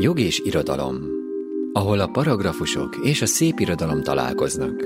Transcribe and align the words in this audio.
Jog 0.00 0.18
és 0.18 0.40
irodalom, 0.44 0.96
ahol 1.72 2.00
a 2.00 2.06
paragrafusok 2.06 2.96
és 3.02 3.22
a 3.22 3.26
szép 3.26 3.58
irodalom 3.58 4.02
találkoznak. 4.02 4.84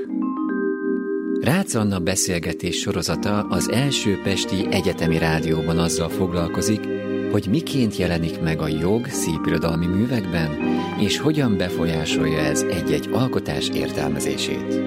Rácz 1.40 1.74
Anna 1.74 1.98
beszélgetés 1.98 2.79
sorozata 2.79 3.40
az 3.40 3.70
első 3.70 4.20
Pesti 4.22 4.66
Egyetemi 4.70 5.18
Rádióban 5.18 5.79
azzal 5.79 6.09
foglalkozik, 6.09 6.88
hogy 7.30 7.46
miként 7.50 7.96
jelenik 7.96 8.40
meg 8.40 8.61
a 8.61 8.68
jog 8.68 9.06
szépirodalmi 9.06 9.86
művekben, 9.86 10.50
és 10.98 11.18
hogyan 11.18 11.56
befolyásolja 11.56 12.38
ez 12.38 12.62
egy-egy 12.62 13.08
alkotás 13.12 13.68
értelmezését. 13.68 14.80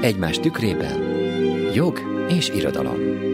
Egymás 0.00 0.38
tükrében 0.38 1.02
jog 1.74 2.00
és 2.28 2.48
irodalom. 2.48 3.29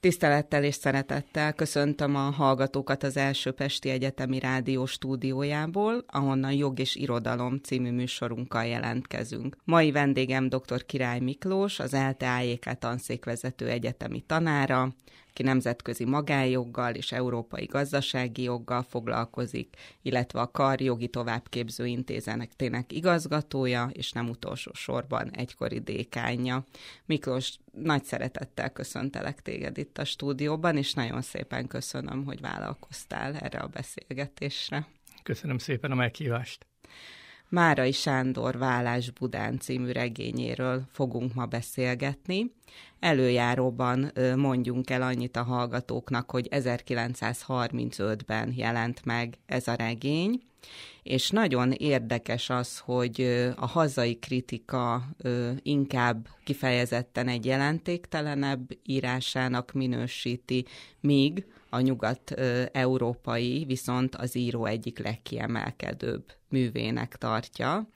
Tisztelettel 0.00 0.64
és 0.64 0.74
szeretettel 0.74 1.52
köszöntöm 1.52 2.16
a 2.16 2.30
hallgatókat 2.30 3.02
az 3.02 3.16
első 3.16 3.50
Pesti 3.50 3.88
Egyetemi 3.88 4.38
Rádió 4.38 4.86
stúdiójából, 4.86 6.04
ahonnan 6.06 6.52
Jog 6.52 6.78
és 6.78 6.94
Irodalom 6.96 7.58
című 7.58 7.90
műsorunkkal 7.90 8.64
jelentkezünk. 8.64 9.56
Mai 9.64 9.92
vendégem 9.92 10.48
dr. 10.48 10.86
Király 10.86 11.20
Miklós, 11.20 11.78
az 11.78 11.94
ELTE 11.94 12.34
AJK 12.34 12.78
tanszékvezető 12.78 13.68
egyetemi 13.68 14.20
tanára, 14.26 14.94
aki 15.40 15.48
nemzetközi 15.48 16.04
magánjoggal 16.04 16.94
és 16.94 17.12
európai 17.12 17.64
gazdasági 17.64 18.42
joggal 18.42 18.82
foglalkozik, 18.82 19.76
illetve 20.02 20.40
a 20.40 20.50
Kar 20.50 20.80
Jogi 20.80 21.08
Továbbképző 21.08 21.86
Intézetek 21.86 22.92
igazgatója, 22.92 23.90
és 23.92 24.12
nem 24.12 24.28
utolsó 24.28 24.70
sorban 24.74 25.30
egykori 25.30 25.78
dékánja. 25.78 26.64
Miklós, 27.04 27.58
nagy 27.72 28.04
szeretettel 28.04 28.70
köszöntelek 28.70 29.42
téged 29.42 29.78
itt 29.78 29.98
a 29.98 30.04
stúdióban, 30.04 30.76
és 30.76 30.94
nagyon 30.94 31.22
szépen 31.22 31.66
köszönöm, 31.66 32.24
hogy 32.24 32.40
vállalkoztál 32.40 33.36
erre 33.36 33.58
a 33.58 33.66
beszélgetésre. 33.66 34.86
Köszönöm 35.22 35.58
szépen 35.58 35.90
a 35.90 35.94
meghívást. 35.94 36.66
Márai 37.48 37.92
Sándor 37.92 38.58
Vállás 38.58 39.10
Budán 39.10 39.58
című 39.58 39.92
regényéről 39.92 40.82
fogunk 40.92 41.34
ma 41.34 41.46
beszélgetni. 41.46 42.52
Előjáróban 43.00 44.12
mondjunk 44.36 44.90
el 44.90 45.02
annyit 45.02 45.36
a 45.36 45.42
hallgatóknak, 45.42 46.30
hogy 46.30 46.48
1935-ben 46.50 48.52
jelent 48.56 49.04
meg 49.04 49.38
ez 49.46 49.68
a 49.68 49.74
regény, 49.74 50.42
és 51.02 51.30
nagyon 51.30 51.72
érdekes 51.72 52.50
az, 52.50 52.78
hogy 52.78 53.20
a 53.56 53.66
hazai 53.66 54.18
kritika 54.18 55.02
inkább 55.62 56.28
kifejezetten 56.44 57.28
egy 57.28 57.44
jelentéktelenebb 57.44 58.60
írásának 58.82 59.72
minősíti, 59.72 60.64
míg 61.00 61.44
a 61.70 61.80
nyugat-európai 61.80 63.64
viszont 63.64 64.16
az 64.16 64.36
író 64.36 64.64
egyik 64.64 64.98
legkiemelkedőbb 64.98 66.24
művének 66.48 67.16
tartja. 67.16 67.88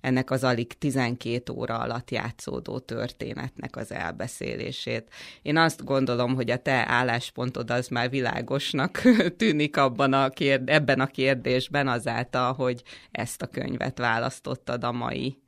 Ennek 0.00 0.30
az 0.30 0.44
alig 0.44 0.78
12 0.78 1.52
óra 1.52 1.78
alatt 1.78 2.10
játszódó 2.10 2.78
történetnek 2.78 3.76
az 3.76 3.92
elbeszélését. 3.92 5.08
Én 5.42 5.56
azt 5.56 5.84
gondolom, 5.84 6.34
hogy 6.34 6.50
a 6.50 6.56
te 6.56 6.84
álláspontod 6.88 7.70
az 7.70 7.88
már 7.88 8.10
világosnak 8.10 9.02
tűnik 9.38 9.76
abban 9.76 10.12
a 10.12 10.28
kérd- 10.28 10.70
ebben 10.70 11.00
a 11.00 11.06
kérdésben 11.06 11.88
azáltal, 11.88 12.49
hogy 12.52 12.82
ezt 13.10 13.42
a 13.42 13.46
könyvet 13.46 13.98
választottad 13.98 14.84
a 14.84 14.92
mai 14.92 15.42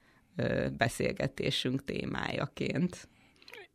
beszélgetésünk 0.77 1.85
témájaként. 1.85 3.09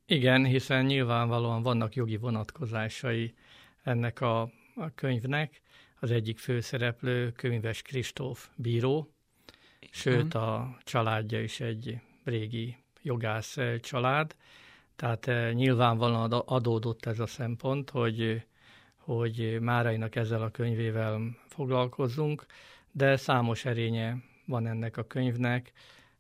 Igen, 0.06 0.46
hiszen 0.46 0.86
nyilvánvalóan 0.86 1.62
vannak 1.62 1.96
jogi 1.96 2.18
vonatkozásai 2.18 3.34
ennek 3.84 4.22
a, 4.22 4.42
a 4.76 4.94
könyvnek. 4.96 5.62
Az 6.00 6.12
egyik 6.12 6.40
főszereplő 6.40 7.32
könyves 7.32 7.82
Kristóf 7.82 8.50
bíró, 8.56 9.14
Igen. 9.80 9.92
sőt 9.92 10.34
a 10.34 10.78
családja 10.84 11.42
is 11.42 11.60
egy 11.60 12.00
régi 12.24 12.76
jogász 13.02 13.58
család, 13.80 14.36
tehát 14.96 15.28
eh, 15.28 15.54
nyilvánvalóan 15.54 16.32
adódott 16.32 17.06
ez 17.06 17.20
a 17.20 17.26
szempont, 17.26 17.90
hogy, 17.90 18.46
hogy 18.96 19.58
Márainak 19.62 20.16
ezzel 20.16 20.42
a 20.42 20.50
könyvével 20.50 21.38
foglalkozzunk, 21.48 22.46
de 22.98 23.18
számos 23.18 23.66
erénye 23.66 24.18
van 24.46 24.68
ennek 24.68 24.98
a 24.98 25.04
könyvnek, 25.04 25.72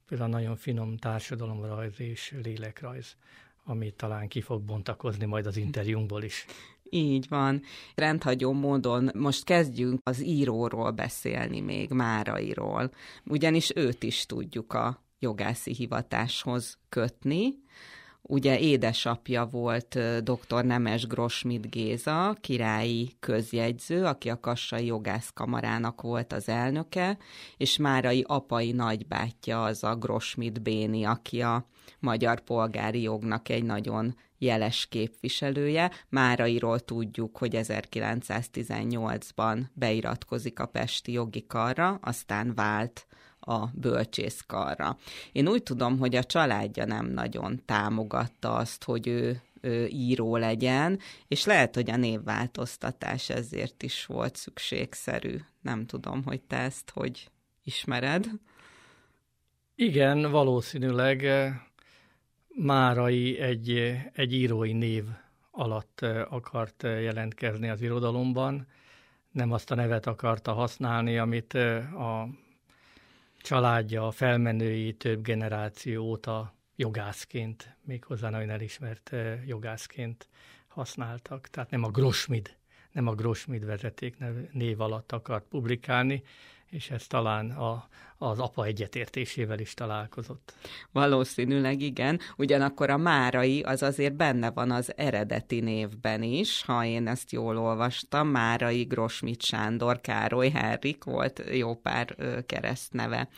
például 0.07 0.29
nagyon 0.29 0.55
finom 0.55 0.97
társadalomrajz 0.97 1.99
és 1.99 2.35
lélekrajz, 2.43 3.15
amit 3.63 3.95
talán 3.95 4.27
ki 4.27 4.41
fog 4.41 4.61
bontakozni 4.61 5.25
majd 5.25 5.45
az 5.45 5.57
interjúnkból 5.57 6.23
is. 6.23 6.45
Így 6.89 7.27
van. 7.29 7.61
Rendhagyó 7.95 8.51
módon 8.53 9.09
most 9.13 9.43
kezdjünk 9.43 9.99
az 10.03 10.23
íróról 10.23 10.91
beszélni 10.91 11.59
még, 11.59 11.89
Márairól. 11.89 12.91
Ugyanis 13.25 13.71
őt 13.75 14.03
is 14.03 14.25
tudjuk 14.25 14.73
a 14.73 15.03
jogászi 15.19 15.73
hivatáshoz 15.73 16.77
kötni. 16.89 17.53
Ugye 18.29 18.59
édesapja 18.59 19.45
volt 19.45 19.99
dr. 20.23 20.65
Nemes 20.65 21.07
Grosmit 21.07 21.69
Géza, 21.69 22.37
királyi 22.41 23.15
közjegyző, 23.19 24.05
aki 24.05 24.29
a 24.29 24.39
Kassai 24.39 24.85
Jogászkamarának 24.85 26.01
volt 26.01 26.33
az 26.33 26.49
elnöke, 26.49 27.17
és 27.57 27.77
Márai 27.77 28.23
apai 28.27 28.71
nagybátyja 28.71 29.63
az 29.63 29.83
a 29.83 29.95
Grosmit 29.95 30.61
Béni, 30.61 31.03
aki 31.03 31.41
a 31.41 31.67
magyar 31.99 32.39
polgári 32.39 33.01
jognak 33.01 33.49
egy 33.49 33.63
nagyon 33.63 34.15
jeles 34.37 34.87
képviselője. 34.89 35.91
Márairól 36.09 36.79
tudjuk, 36.79 37.37
hogy 37.37 37.51
1918-ban 37.55 39.61
beiratkozik 39.73 40.59
a 40.59 40.65
Pesti 40.65 41.11
jogi 41.11 41.45
karra, 41.47 41.99
aztán 42.01 42.53
vált 42.55 43.07
a 43.47 43.69
bölcsészkarra. 43.73 44.97
Én 45.31 45.47
úgy 45.47 45.63
tudom, 45.63 45.97
hogy 45.97 46.15
a 46.15 46.23
családja 46.23 46.85
nem 46.85 47.05
nagyon 47.05 47.61
támogatta 47.65 48.55
azt, 48.55 48.83
hogy 48.83 49.07
ő, 49.07 49.41
író 49.89 50.35
legyen, 50.35 50.99
és 51.27 51.45
lehet, 51.45 51.75
hogy 51.75 51.89
a 51.89 51.95
névváltoztatás 51.95 53.29
ezért 53.29 53.83
is 53.83 54.05
volt 54.05 54.35
szükségszerű. 54.35 55.37
Nem 55.61 55.85
tudom, 55.85 56.23
hogy 56.23 56.41
te 56.41 56.57
ezt 56.57 56.89
hogy 56.89 57.29
ismered. 57.63 58.25
Igen, 59.75 60.31
valószínűleg 60.31 61.25
Márai 62.47 63.39
egy, 63.39 63.97
egy 64.13 64.33
írói 64.33 64.73
név 64.73 65.03
alatt 65.51 66.01
akart 66.29 66.83
jelentkezni 66.83 67.69
az 67.69 67.81
irodalomban, 67.81 68.67
nem 69.31 69.51
azt 69.51 69.71
a 69.71 69.75
nevet 69.75 70.07
akarta 70.07 70.53
használni, 70.53 71.17
amit 71.17 71.53
a 71.53 72.29
családja, 73.47 74.07
a 74.07 74.11
felmenői 74.11 74.93
több 74.93 75.21
generáció 75.21 76.03
óta 76.03 76.53
jogászként, 76.75 77.77
méghozzá 77.83 78.29
nagyon 78.29 78.49
elismert 78.49 79.15
jogászként 79.45 80.29
használtak. 80.67 81.47
Tehát 81.47 81.69
nem 81.69 81.83
a 81.83 81.89
Grosmid, 81.89 82.55
nem 82.91 83.07
a 83.07 83.15
Grosmid 83.15 83.65
vezeték 83.65 84.15
név 84.51 84.81
alatt 84.81 85.11
akart 85.11 85.45
publikálni, 85.45 86.23
és 86.69 86.89
ez 86.89 87.07
talán 87.07 87.51
a, 87.51 87.87
az 88.17 88.39
apa 88.39 88.65
egyetértésével 88.65 89.59
is 89.59 89.73
találkozott. 89.73 90.53
Valószínűleg 90.91 91.81
igen, 91.81 92.19
ugyanakkor 92.37 92.89
a 92.89 92.97
Márai 92.97 93.61
az 93.61 93.83
azért 93.83 94.15
benne 94.15 94.51
van 94.51 94.71
az 94.71 94.97
eredeti 94.97 95.59
névben 95.59 96.23
is, 96.23 96.63
ha 96.63 96.85
én 96.85 97.07
ezt 97.07 97.31
jól 97.31 97.57
olvastam, 97.57 98.27
Márai 98.27 98.83
Grosmit 98.83 99.41
Sándor 99.41 100.01
Károly 100.01 100.49
Henrik 100.49 101.03
volt 101.03 101.43
jó 101.51 101.75
pár 101.75 102.15
keresztneve. 102.45 103.29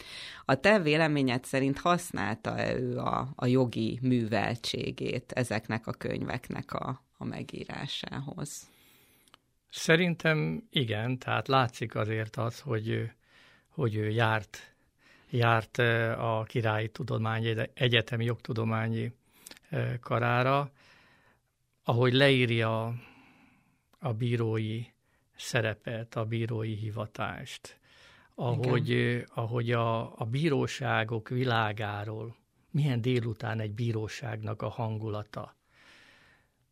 A 0.46 0.56
te 0.56 0.80
véleményed 0.80 1.44
szerint 1.44 1.80
használta-e 1.80 2.76
ő 2.76 2.98
a, 2.98 3.28
a 3.36 3.46
jogi 3.46 4.00
műveltségét 4.02 5.32
ezeknek 5.32 5.88
a 5.88 5.92
könyveknek 5.92 6.74
a, 6.74 7.04
a 7.18 7.26
megírásához? 7.26 8.70
Szerintem 9.70 10.68
igen, 10.70 11.18
tehát 11.18 11.48
látszik 11.48 11.96
azért 11.96 12.36
az, 12.36 12.60
hogy 12.60 13.12
hogy 13.70 13.96
ő 13.96 14.10
járt, 14.10 14.76
járt 15.30 15.78
a 16.18 16.44
Királyi 16.48 16.90
Tudományi 16.90 17.56
Egyetemi 17.74 18.26
Jogtudományi 18.26 19.14
karára, 20.00 20.72
ahogy 21.84 22.14
leírja 22.14 22.94
a 24.00 24.14
bírói 24.14 24.86
szerepet, 25.36 26.16
a 26.16 26.26
bírói 26.26 26.74
hivatást, 26.74 27.80
ahogy, 28.36 29.22
ahogy 29.34 29.72
a, 29.72 30.20
a 30.20 30.26
bíróságok 30.26 31.30
világáról, 31.30 32.36
milyen 32.72 33.02
délután 33.02 33.60
egy 33.60 33.74
bíróságnak 33.74 34.62
a 34.62 34.70
hangulata, 34.70 35.59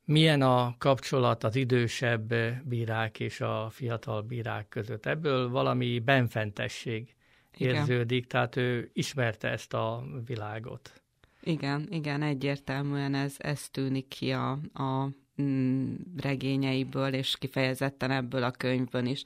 milyen 0.08 0.42
a 0.42 0.76
kapcsolat 0.78 1.44
az 1.44 1.56
idősebb 1.56 2.34
bírák 2.64 3.20
és 3.20 3.42
a 3.42 3.70
fiatal 3.72 4.22
bírák 4.22 4.70
között. 4.70 5.06
Ebből 5.06 5.50
valami 5.50 6.00
benfentesség 6.00 7.16
érződik, 7.58 8.18
igen. 8.18 8.30
tehát 8.30 8.56
ő 8.56 8.90
ismerte 8.94 9.50
ezt 9.50 9.74
a 9.74 10.04
világot. 10.26 11.02
Igen, 11.42 11.88
igen, 11.90 12.22
egyértelműen 12.22 13.14
ez, 13.14 13.36
ez 13.38 13.70
tűnik 13.70 14.08
ki 14.08 14.32
a, 14.32 14.52
a 14.74 15.10
mm, 15.42 15.96
regényeiből, 16.18 17.14
és 17.14 17.38
kifejezetten 17.38 18.12
ebből 18.12 18.44
a 18.44 18.52
könyvből 18.52 19.06
is. 19.06 19.24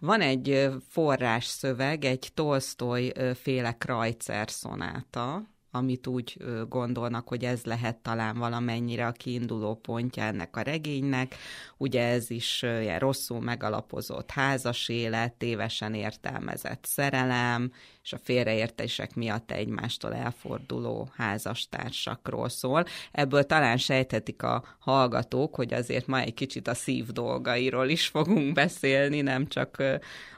Van 0.00 0.20
egy 0.20 0.68
forrás 0.88 1.44
szöveg, 1.44 2.04
egy 2.04 2.28
Tolstoy 2.34 3.12
féle 3.34 3.72
Kreutzer 3.72 4.50
szonáta, 4.50 5.51
amit 5.74 6.06
úgy 6.06 6.36
gondolnak, 6.68 7.28
hogy 7.28 7.44
ez 7.44 7.64
lehet 7.64 7.96
talán 7.96 8.38
valamennyire 8.38 9.06
a 9.06 9.12
kiinduló 9.12 9.74
pontja 9.74 10.22
ennek 10.22 10.56
a 10.56 10.60
regénynek. 10.60 11.34
Ugye 11.76 12.06
ez 12.06 12.30
is 12.30 12.62
ilyen 12.62 12.98
rosszul 12.98 13.40
megalapozott 13.40 14.30
házas 14.30 14.88
élet, 14.88 15.32
tévesen 15.32 15.94
értelmezett 15.94 16.84
szerelem, 16.84 17.72
és 18.02 18.12
a 18.12 18.18
félreértések 18.22 19.14
miatt 19.14 19.50
egymástól 19.50 20.14
elforduló 20.14 21.08
házastársakról 21.16 22.48
szól. 22.48 22.84
Ebből 23.12 23.44
talán 23.44 23.76
sejthetik 23.76 24.42
a 24.42 24.64
hallgatók, 24.78 25.54
hogy 25.54 25.74
azért 25.74 26.06
ma 26.06 26.20
egy 26.20 26.34
kicsit 26.34 26.68
a 26.68 26.74
szív 26.74 27.06
dolgairól 27.06 27.88
is 27.88 28.06
fogunk 28.06 28.52
beszélni, 28.52 29.20
nem 29.20 29.46
csak 29.46 29.82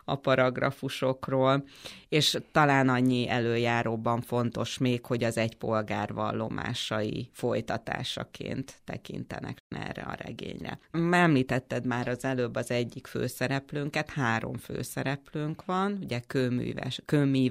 a 0.05 0.15
paragrafusokról, 0.15 1.65
és 2.09 2.39
talán 2.53 2.89
annyi 2.89 3.29
előjáróban 3.29 4.21
fontos 4.21 4.79
még, 4.79 5.05
hogy 5.05 5.25
az 5.25 5.37
egy 5.37 5.57
polgár 5.57 6.13
vallomásai 6.13 7.29
folytatásaként 7.33 8.75
tekintenek 8.85 9.59
erre 9.69 10.03
a 10.03 10.15
regényre. 10.25 10.79
Említetted 11.11 11.87
már 11.87 12.09
az 12.09 12.25
előbb 12.25 12.55
az 12.55 12.71
egyik 12.71 13.07
főszereplőnket, 13.07 14.11
három 14.11 14.57
főszereplőnk 14.57 15.65
van, 15.65 15.99
ugye 16.03 16.21
kőműves, 16.27 17.01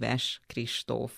kőmíves 0.03 0.41
Kristóf, 0.47 1.11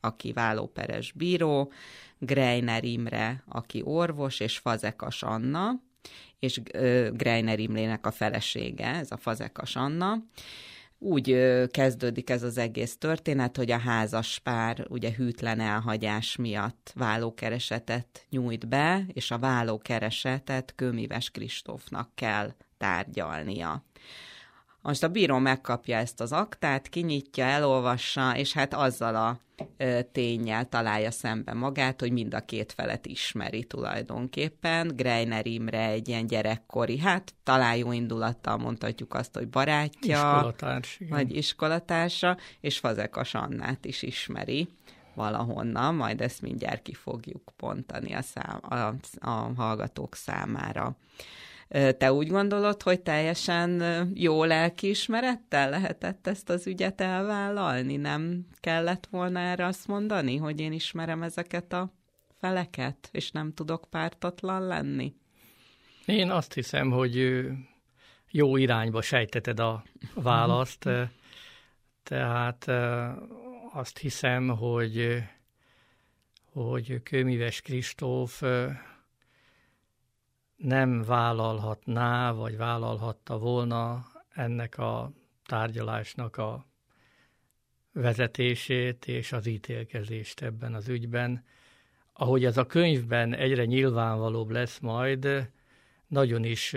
aki 0.00 0.32
vállóperes 0.32 1.12
bíró, 1.12 1.72
Greiner 2.18 2.84
Imre, 2.84 3.42
aki 3.48 3.82
orvos, 3.84 4.40
és 4.40 4.58
Fazekas 4.58 5.22
Anna, 5.22 5.80
és 6.38 6.60
Greiner 7.12 7.58
Imlének 7.58 8.06
a 8.06 8.10
felesége, 8.10 8.86
ez 8.86 9.10
a 9.10 9.16
Fazekas 9.16 9.76
Anna. 9.76 10.16
Úgy 10.98 11.36
kezdődik 11.70 12.30
ez 12.30 12.42
az 12.42 12.58
egész 12.58 12.96
történet, 12.98 13.56
hogy 13.56 13.70
a 13.70 13.78
házas 13.78 14.38
pár 14.38 14.86
ugye 14.88 15.14
hűtlen 15.14 15.60
elhagyás 15.60 16.36
miatt 16.36 16.92
vállókeresetet 16.94 18.26
nyújt 18.30 18.68
be, 18.68 19.04
és 19.12 19.30
a 19.30 19.38
vállókeresetet 19.38 20.72
Kőmíves 20.76 21.30
Kristófnak 21.30 22.10
kell 22.14 22.54
tárgyalnia. 22.78 23.84
Most 24.82 25.02
a 25.02 25.08
bíró 25.08 25.38
megkapja 25.38 25.96
ezt 25.96 26.20
az 26.20 26.32
aktát, 26.32 26.88
kinyitja, 26.88 27.44
elolvassa, 27.44 28.36
és 28.36 28.52
hát 28.52 28.74
azzal 28.74 29.16
a 29.16 29.40
ö, 29.76 30.00
tényel 30.12 30.68
találja 30.68 31.10
szembe 31.10 31.52
magát, 31.52 32.00
hogy 32.00 32.12
mind 32.12 32.34
a 32.34 32.40
két 32.40 32.72
felet 32.72 33.06
ismeri 33.06 33.64
tulajdonképpen. 33.64 34.92
Greiner 34.96 35.46
Imre 35.46 35.88
egy 35.88 36.08
ilyen 36.08 36.26
gyerekkori, 36.26 36.98
hát 36.98 37.34
talán 37.42 37.76
jó 37.76 37.92
indulattal 37.92 38.56
mondhatjuk 38.56 39.14
azt, 39.14 39.34
hogy 39.34 39.48
barátja, 39.48 40.16
Iskolatárs, 40.16 41.00
igen. 41.00 41.16
vagy 41.16 41.36
iskolatársa, 41.36 42.36
és 42.60 42.78
Fazekas 42.78 43.34
Annát 43.34 43.84
is 43.84 44.02
ismeri 44.02 44.68
valahonnan, 45.14 45.94
majd 45.94 46.20
ezt 46.20 46.42
mindjárt 46.42 46.82
ki 46.82 46.94
fogjuk 46.94 47.52
pontani 47.56 48.12
a, 48.14 48.22
szám, 48.22 48.60
a, 48.68 48.94
a 49.28 49.52
hallgatók 49.56 50.14
számára. 50.14 50.96
Te 51.98 52.12
úgy 52.12 52.28
gondolod, 52.28 52.82
hogy 52.82 53.00
teljesen 53.00 53.82
jó 54.14 54.44
lelkiismerettel 54.44 55.70
lehetett 55.70 56.26
ezt 56.26 56.48
az 56.50 56.66
ügyet 56.66 57.00
elvállalni? 57.00 57.96
Nem 57.96 58.46
kellett 58.60 59.06
volna 59.10 59.40
erre 59.40 59.66
azt 59.66 59.86
mondani, 59.86 60.36
hogy 60.36 60.60
én 60.60 60.72
ismerem 60.72 61.22
ezeket 61.22 61.72
a 61.72 61.92
feleket, 62.40 63.08
és 63.12 63.30
nem 63.30 63.52
tudok 63.54 63.86
pártatlan 63.90 64.66
lenni? 64.66 65.14
Én 66.04 66.30
azt 66.30 66.52
hiszem, 66.52 66.90
hogy 66.90 67.44
jó 68.30 68.56
irányba 68.56 69.02
sejteted 69.02 69.60
a 69.60 69.84
választ, 70.14 70.88
tehát 72.02 72.66
azt 73.72 73.98
hiszem, 73.98 74.48
hogy, 74.48 75.22
hogy 76.52 77.02
Kőmíves 77.02 77.60
Kristóf 77.60 78.42
nem 80.60 81.02
vállalhatná, 81.02 82.32
vagy 82.32 82.56
vállalhatta 82.56 83.38
volna 83.38 84.06
ennek 84.34 84.78
a 84.78 85.12
tárgyalásnak 85.46 86.36
a 86.36 86.66
vezetését 87.92 89.06
és 89.06 89.32
az 89.32 89.46
ítélkezést 89.46 90.42
ebben 90.42 90.74
az 90.74 90.88
ügyben. 90.88 91.44
Ahogy 92.12 92.44
ez 92.44 92.56
a 92.56 92.66
könyvben 92.66 93.34
egyre 93.34 93.64
nyilvánvalóbb 93.64 94.50
lesz 94.50 94.78
majd, 94.78 95.50
nagyon 96.06 96.44
is 96.44 96.76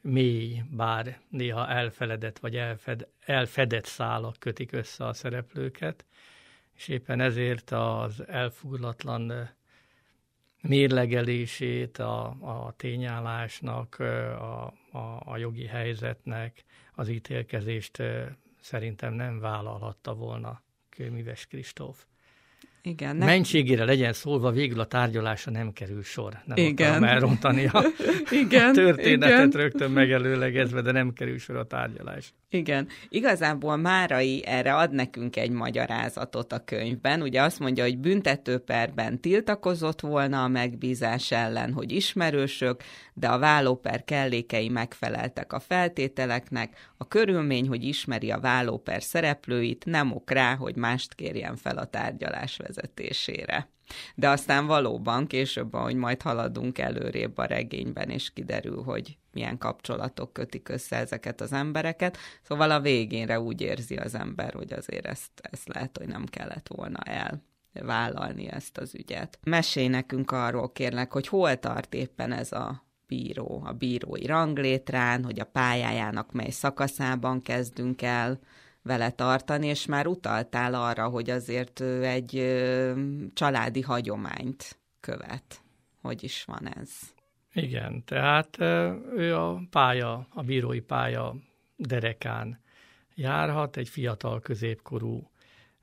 mély, 0.00 0.62
bár 0.70 1.20
néha 1.28 1.68
elfeledett 1.68 2.38
vagy 2.38 2.56
elfed, 2.56 3.08
elfedett 3.20 3.84
szálak 3.84 4.36
kötik 4.38 4.72
össze 4.72 5.06
a 5.06 5.12
szereplőket, 5.12 6.04
és 6.74 6.88
éppen 6.88 7.20
ezért 7.20 7.70
az 7.70 8.26
elfoglatlan 8.26 9.50
mérlegelését 10.60 11.98
a, 11.98 12.26
a 12.26 12.74
tényállásnak, 12.76 13.96
a, 14.38 14.64
a, 14.92 15.22
a 15.24 15.36
jogi 15.36 15.66
helyzetnek, 15.66 16.64
az 16.94 17.08
ítélkezést 17.08 18.02
szerintem 18.60 19.14
nem 19.14 19.40
vállalhatta 19.40 20.14
volna 20.14 20.62
Kőműves 20.88 21.46
Kristóf. 21.46 22.04
Igen. 22.82 23.16
Ne... 23.16 23.24
Mentségére 23.24 23.84
legyen 23.84 24.12
szólva, 24.12 24.50
végül 24.50 24.80
a 24.80 24.86
tárgyalása 24.86 25.50
nem 25.50 25.72
kerül 25.72 26.02
sor. 26.02 26.38
Nem 26.44 26.56
igen. 26.56 26.88
akarom 26.88 27.08
elrontani 27.08 27.66
a, 27.66 27.82
igen, 28.44 28.72
történetet 28.72 29.46
igen. 29.46 29.50
rögtön 29.50 29.90
megelőlegezve, 29.90 30.80
de 30.80 30.92
nem 30.92 31.12
kerül 31.12 31.38
sor 31.38 31.56
a 31.56 31.66
tárgyalás. 31.66 32.32
Igen. 32.52 32.88
Igazából 33.08 33.76
Márai 33.76 34.44
erre 34.46 34.74
ad 34.74 34.92
nekünk 34.92 35.36
egy 35.36 35.50
magyarázatot 35.50 36.52
a 36.52 36.64
könyvben. 36.64 37.22
Ugye 37.22 37.42
azt 37.42 37.58
mondja, 37.58 37.84
hogy 37.84 37.98
büntetőperben 37.98 39.20
tiltakozott 39.20 40.00
volna 40.00 40.42
a 40.42 40.48
megbízás 40.48 41.30
ellen, 41.30 41.72
hogy 41.72 41.92
ismerősök, 41.92 42.82
de 43.14 43.28
a 43.28 43.38
vállóper 43.38 44.04
kellékei 44.04 44.68
megfeleltek 44.68 45.52
a 45.52 45.60
feltételeknek. 45.60 46.90
A 46.96 47.08
körülmény, 47.08 47.68
hogy 47.68 47.84
ismeri 47.84 48.30
a 48.30 48.40
vállóper 48.40 49.02
szereplőit, 49.02 49.84
nem 49.84 50.12
ok 50.12 50.30
rá, 50.30 50.54
hogy 50.54 50.76
mást 50.76 51.14
kérjen 51.14 51.56
fel 51.56 51.78
a 51.78 51.84
tárgyalás 51.84 52.56
vezetésére. 52.56 53.68
De 54.14 54.28
aztán 54.28 54.66
valóban 54.66 55.26
később, 55.26 55.74
ahogy 55.74 55.94
majd 55.94 56.22
haladunk 56.22 56.78
előrébb 56.78 57.38
a 57.38 57.44
regényben, 57.44 58.10
és 58.10 58.32
kiderül, 58.32 58.82
hogy 58.82 59.18
milyen 59.32 59.58
kapcsolatok 59.58 60.32
kötik 60.32 60.68
össze 60.68 60.96
ezeket 60.96 61.40
az 61.40 61.52
embereket. 61.52 62.16
Szóval 62.42 62.70
a 62.70 62.80
végénre 62.80 63.40
úgy 63.40 63.60
érzi 63.60 63.96
az 63.96 64.14
ember, 64.14 64.54
hogy 64.54 64.72
azért 64.72 65.06
ezt, 65.06 65.30
ezt 65.34 65.68
lehet, 65.68 65.98
hogy 65.98 66.06
nem 66.06 66.24
kellett 66.24 66.68
volna 66.68 66.98
el 67.04 67.42
vállalni 67.72 68.48
ezt 68.48 68.78
az 68.78 68.94
ügyet. 68.94 69.38
Mesélj 69.42 69.88
nekünk 69.88 70.30
arról 70.30 70.72
kérlek, 70.72 71.12
hogy 71.12 71.28
hol 71.28 71.58
tart 71.58 71.94
éppen 71.94 72.32
ez 72.32 72.52
a 72.52 72.84
bíró, 73.06 73.62
a 73.64 73.72
bírói 73.72 74.26
ranglétrán, 74.26 75.24
hogy 75.24 75.40
a 75.40 75.44
pályájának 75.44 76.32
mely 76.32 76.50
szakaszában 76.50 77.42
kezdünk 77.42 78.02
el 78.02 78.40
vele 78.82 79.10
tartani, 79.10 79.66
és 79.66 79.86
már 79.86 80.06
utaltál 80.06 80.74
arra, 80.74 81.08
hogy 81.08 81.30
azért 81.30 81.80
ő 81.80 82.04
egy 82.04 82.32
családi 83.34 83.80
hagyományt 83.80 84.78
követ. 85.00 85.62
Hogy 86.00 86.24
is 86.24 86.44
van 86.44 86.68
ez? 86.68 86.90
Igen, 87.52 88.04
tehát 88.04 88.60
ő 89.16 89.36
a 89.36 89.62
pálya, 89.70 90.26
a 90.30 90.42
bírói 90.42 90.80
pálya 90.80 91.34
derekán 91.76 92.60
járhat, 93.14 93.76
egy 93.76 93.88
fiatal 93.88 94.40
középkorú 94.40 95.30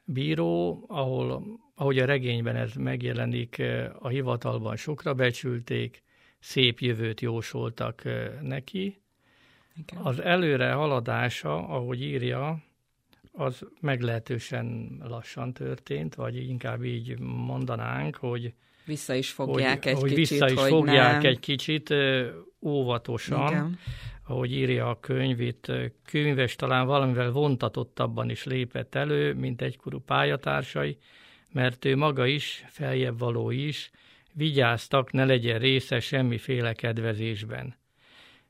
bíró, 0.04 0.86
ahol, 0.88 1.44
ahogy 1.76 2.00
a 2.00 2.06
regényben 2.06 2.56
ez 2.56 2.74
megjelenik, 2.74 3.64
a 4.00 4.08
hivatalban 4.08 4.76
sokra 4.76 5.14
becsülték, 5.14 6.04
szép 6.40 6.80
jövőt 6.80 7.22
jósoltak 7.22 8.04
neki. 8.42 9.02
Igen. 9.76 10.02
Az 10.04 10.20
előre 10.20 10.72
haladása, 10.72 11.68
ahogy 11.68 12.02
írja, 12.02 12.64
az 13.38 13.66
meglehetősen 13.82 14.98
lassan 15.08 15.54
történt, 15.54 16.16
vagy 16.16 16.36
inkább 16.36 16.84
így 16.84 17.20
mondanánk, 17.20 18.16
hogy 18.16 18.54
vissza 18.86 19.14
is 19.14 19.32
fogják 19.32 19.84
hogy, 19.84 19.92
egy 19.92 20.00
hogy 20.00 20.14
kicsit, 20.14 20.30
vissza 20.30 20.50
is 20.50 20.60
hogy 20.60 20.70
fogják 20.70 21.22
nem. 21.22 21.32
egy 21.32 21.40
kicsit 21.40 21.94
óvatosan, 22.62 23.52
Igen. 23.52 23.80
ahogy 24.28 24.52
írja 24.52 24.90
a 24.90 25.00
könyv, 25.00 25.42
itt 25.42 25.72
könyves 26.06 26.56
talán 26.56 26.86
valamivel 26.86 27.32
vontatottabban 27.32 28.30
is 28.30 28.44
lépett 28.44 28.96
elő, 28.96 29.34
mint 29.34 29.62
egykorú 29.62 30.00
pályatársai, 30.00 30.98
mert 31.52 31.86
ő 31.86 31.96
maga 31.96 32.26
is, 32.26 32.66
feljebb 32.68 33.20
való 33.20 33.52
is, 33.52 33.92
vigyáztak, 34.34 35.12
ne 35.12 35.26
legyen 35.26 35.60
része 35.60 36.00
semmiféle 36.00 36.74
kedvezésben. 36.74 37.76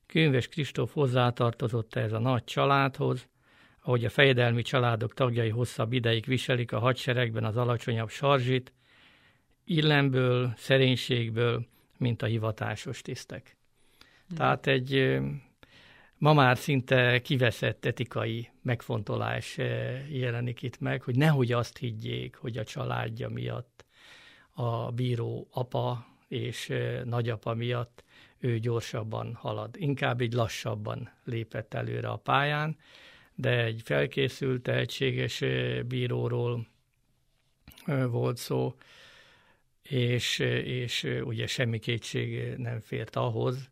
Könyves 0.06 0.48
Kristóf 0.48 0.94
hozzátartozott 0.94 1.96
ez 1.96 2.12
a 2.12 2.20
nagy 2.20 2.44
családhoz, 2.44 3.27
ahogy 3.88 4.06
a 4.06 4.10
fejedelmi 4.10 4.62
családok 4.62 5.13
tagjai 5.13 5.50
hosszabb 5.50 5.94
ideig 5.94 6.25
viselik 6.25 6.72
a 6.72 6.79
hadseregben 6.79 7.44
az 7.44 7.58
alacsonyabb 7.58 8.10
sarzsit, 8.10 8.74
illemből, 9.65 10.53
szerénységből, 10.58 11.65
mint 11.98 12.22
a 12.22 12.25
hivatásos 12.25 13.01
tisztek. 13.01 13.58
Tehát 14.36 14.67
egy 14.67 15.20
ma 16.17 16.34
már 16.34 16.58
szinte 16.58 17.22
kiveszett 17.22 17.86
etikai 17.86 18.50
megfontolás 18.62 19.58
jelenik 20.10 20.62
itt 20.62 20.79
meg, 20.79 21.01
hogy 21.01 21.15
nehogy 21.15 21.51
azt 21.51 21.77
higgyék, 21.77 22.36
hogy 22.36 22.58
a 22.58 22.63
családja 22.63 23.29
miatt 23.29 23.86
a 24.51 24.91
bíró 24.91 25.48
apa 25.51 26.06
és 26.27 26.74
nagyapa 27.03 27.53
miatt 27.53 28.03
ő 28.39 28.60
gyorsabban 28.60 29.34
halad. 29.34 29.75
Inkább 29.77 30.22
így 30.22 30.34
lassabban 30.34 31.12
lépett 31.24 31.74
előre 31.74 32.10
a 32.10 32.17
pályán, 32.17 32.77
de 33.39 33.63
egy 33.63 33.82
felkészült, 33.84 34.62
tehetséges 34.62 35.44
bíróról 35.88 36.67
volt 37.86 38.38
szó, 38.38 38.75
és, 39.82 40.39
és 40.63 41.03
ugye 41.03 41.48
semmi 41.48 41.79
kétség 41.79 42.56
nem 42.58 42.79
fért 42.79 43.15
ahhoz, 43.15 43.70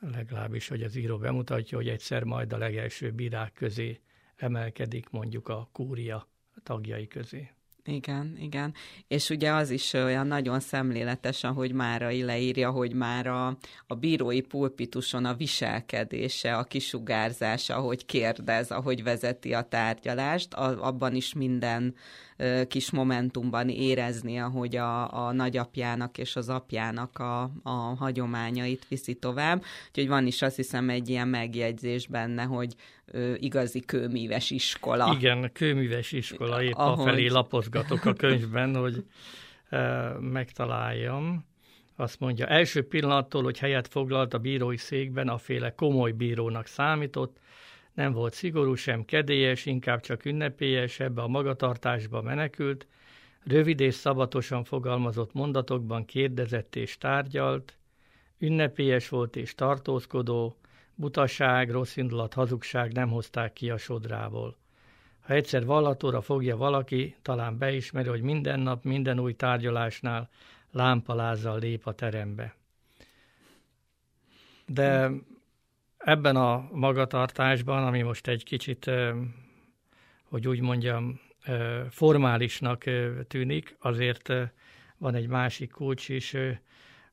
legalábbis, 0.00 0.68
hogy 0.68 0.82
az 0.82 0.96
író 0.96 1.18
bemutatja, 1.18 1.76
hogy 1.76 1.88
egyszer 1.88 2.24
majd 2.24 2.52
a 2.52 2.58
legelső 2.58 3.10
bírák 3.10 3.52
közé 3.52 4.00
emelkedik 4.36 5.10
mondjuk 5.10 5.48
a 5.48 5.68
kúria 5.72 6.28
tagjai 6.62 7.06
közé. 7.06 7.50
Igen, 7.84 8.36
igen. 8.40 8.74
És 9.08 9.30
ugye 9.30 9.52
az 9.52 9.70
is 9.70 9.92
olyan 9.92 10.26
nagyon 10.26 10.60
szemléletes, 10.60 11.44
ahogy 11.44 11.72
Márai 11.72 12.22
leírja, 12.22 12.70
hogy 12.70 12.94
már 12.94 13.26
a, 13.26 13.56
a 13.86 13.94
bírói 13.94 14.40
pulpituson 14.40 15.24
a 15.24 15.34
viselkedése, 15.34 16.56
a 16.56 16.64
kisugárzása, 16.64 17.76
ahogy 17.76 18.06
kérdez, 18.06 18.70
ahogy 18.70 19.02
vezeti 19.02 19.54
a 19.54 19.62
tárgyalást, 19.62 20.54
a, 20.54 20.86
abban 20.86 21.14
is 21.14 21.32
minden 21.32 21.94
kis 22.68 22.90
momentumban 22.90 23.68
érezni, 23.68 24.38
ahogy 24.38 24.76
a, 24.76 25.26
a 25.26 25.32
nagyapjának 25.32 26.18
és 26.18 26.36
az 26.36 26.48
apjának 26.48 27.18
a, 27.18 27.42
a 27.62 27.70
hagyományait 27.70 28.86
viszi 28.88 29.14
tovább. 29.14 29.62
Úgyhogy 29.88 30.08
van 30.08 30.26
is 30.26 30.42
azt 30.42 30.56
hiszem 30.56 30.88
egy 30.88 31.08
ilyen 31.08 31.28
megjegyzés 31.28 32.06
benne, 32.06 32.42
hogy 32.42 32.74
ö, 33.06 33.34
igazi 33.38 33.80
kőmíves 33.80 34.50
iskola. 34.50 35.14
Igen, 35.18 35.50
kőmíves 35.52 36.12
iskola, 36.12 36.62
épp 36.62 36.72
ahogy... 36.72 37.00
afelé 37.00 37.26
lapozgatok 37.26 38.04
a 38.04 38.12
könyvben, 38.12 38.76
hogy 38.76 39.04
e, 39.68 39.78
megtaláljam. 40.20 41.44
Azt 41.96 42.20
mondja, 42.20 42.46
első 42.46 42.86
pillanattól, 42.86 43.42
hogy 43.42 43.58
helyet 43.58 43.88
foglalt 43.88 44.34
a 44.34 44.38
bírói 44.38 44.76
székben, 44.76 45.28
a 45.28 45.38
féle 45.38 45.74
komoly 45.74 46.12
bírónak 46.12 46.66
számított, 46.66 47.36
nem 47.94 48.12
volt 48.12 48.34
szigorú, 48.34 48.74
sem 48.74 49.04
kedélyes, 49.04 49.66
inkább 49.66 50.00
csak 50.00 50.24
ünnepélyes, 50.24 51.00
ebbe 51.00 51.22
a 51.22 51.28
magatartásba 51.28 52.22
menekült, 52.22 52.86
rövid 53.44 53.80
és 53.80 53.94
szabatosan 53.94 54.64
fogalmazott 54.64 55.32
mondatokban 55.32 56.04
kérdezett 56.04 56.76
és 56.76 56.98
tárgyalt, 56.98 57.76
ünnepélyes 58.38 59.08
volt 59.08 59.36
és 59.36 59.54
tartózkodó, 59.54 60.56
butaság, 60.94 61.70
rossz 61.70 61.96
indulat, 61.96 62.34
hazugság 62.34 62.92
nem 62.92 63.08
hozták 63.08 63.52
ki 63.52 63.70
a 63.70 63.76
sodrából. 63.76 64.56
Ha 65.20 65.34
egyszer 65.34 65.64
vallatóra 65.64 66.20
fogja 66.20 66.56
valaki, 66.56 67.16
talán 67.22 67.58
beismeri, 67.58 68.08
hogy 68.08 68.22
minden 68.22 68.60
nap, 68.60 68.84
minden 68.84 69.18
új 69.18 69.34
tárgyalásnál 69.34 70.28
lámpalázzal 70.70 71.58
lép 71.58 71.86
a 71.86 71.92
terembe. 71.92 72.54
De 74.66 75.10
ebben 76.04 76.36
a 76.36 76.68
magatartásban, 76.72 77.86
ami 77.86 78.02
most 78.02 78.28
egy 78.28 78.44
kicsit, 78.44 78.90
hogy 80.24 80.48
úgy 80.48 80.60
mondjam, 80.60 81.20
formálisnak 81.90 82.84
tűnik, 83.26 83.76
azért 83.78 84.32
van 84.98 85.14
egy 85.14 85.26
másik 85.26 85.70
kulcs 85.70 86.08
is, 86.08 86.36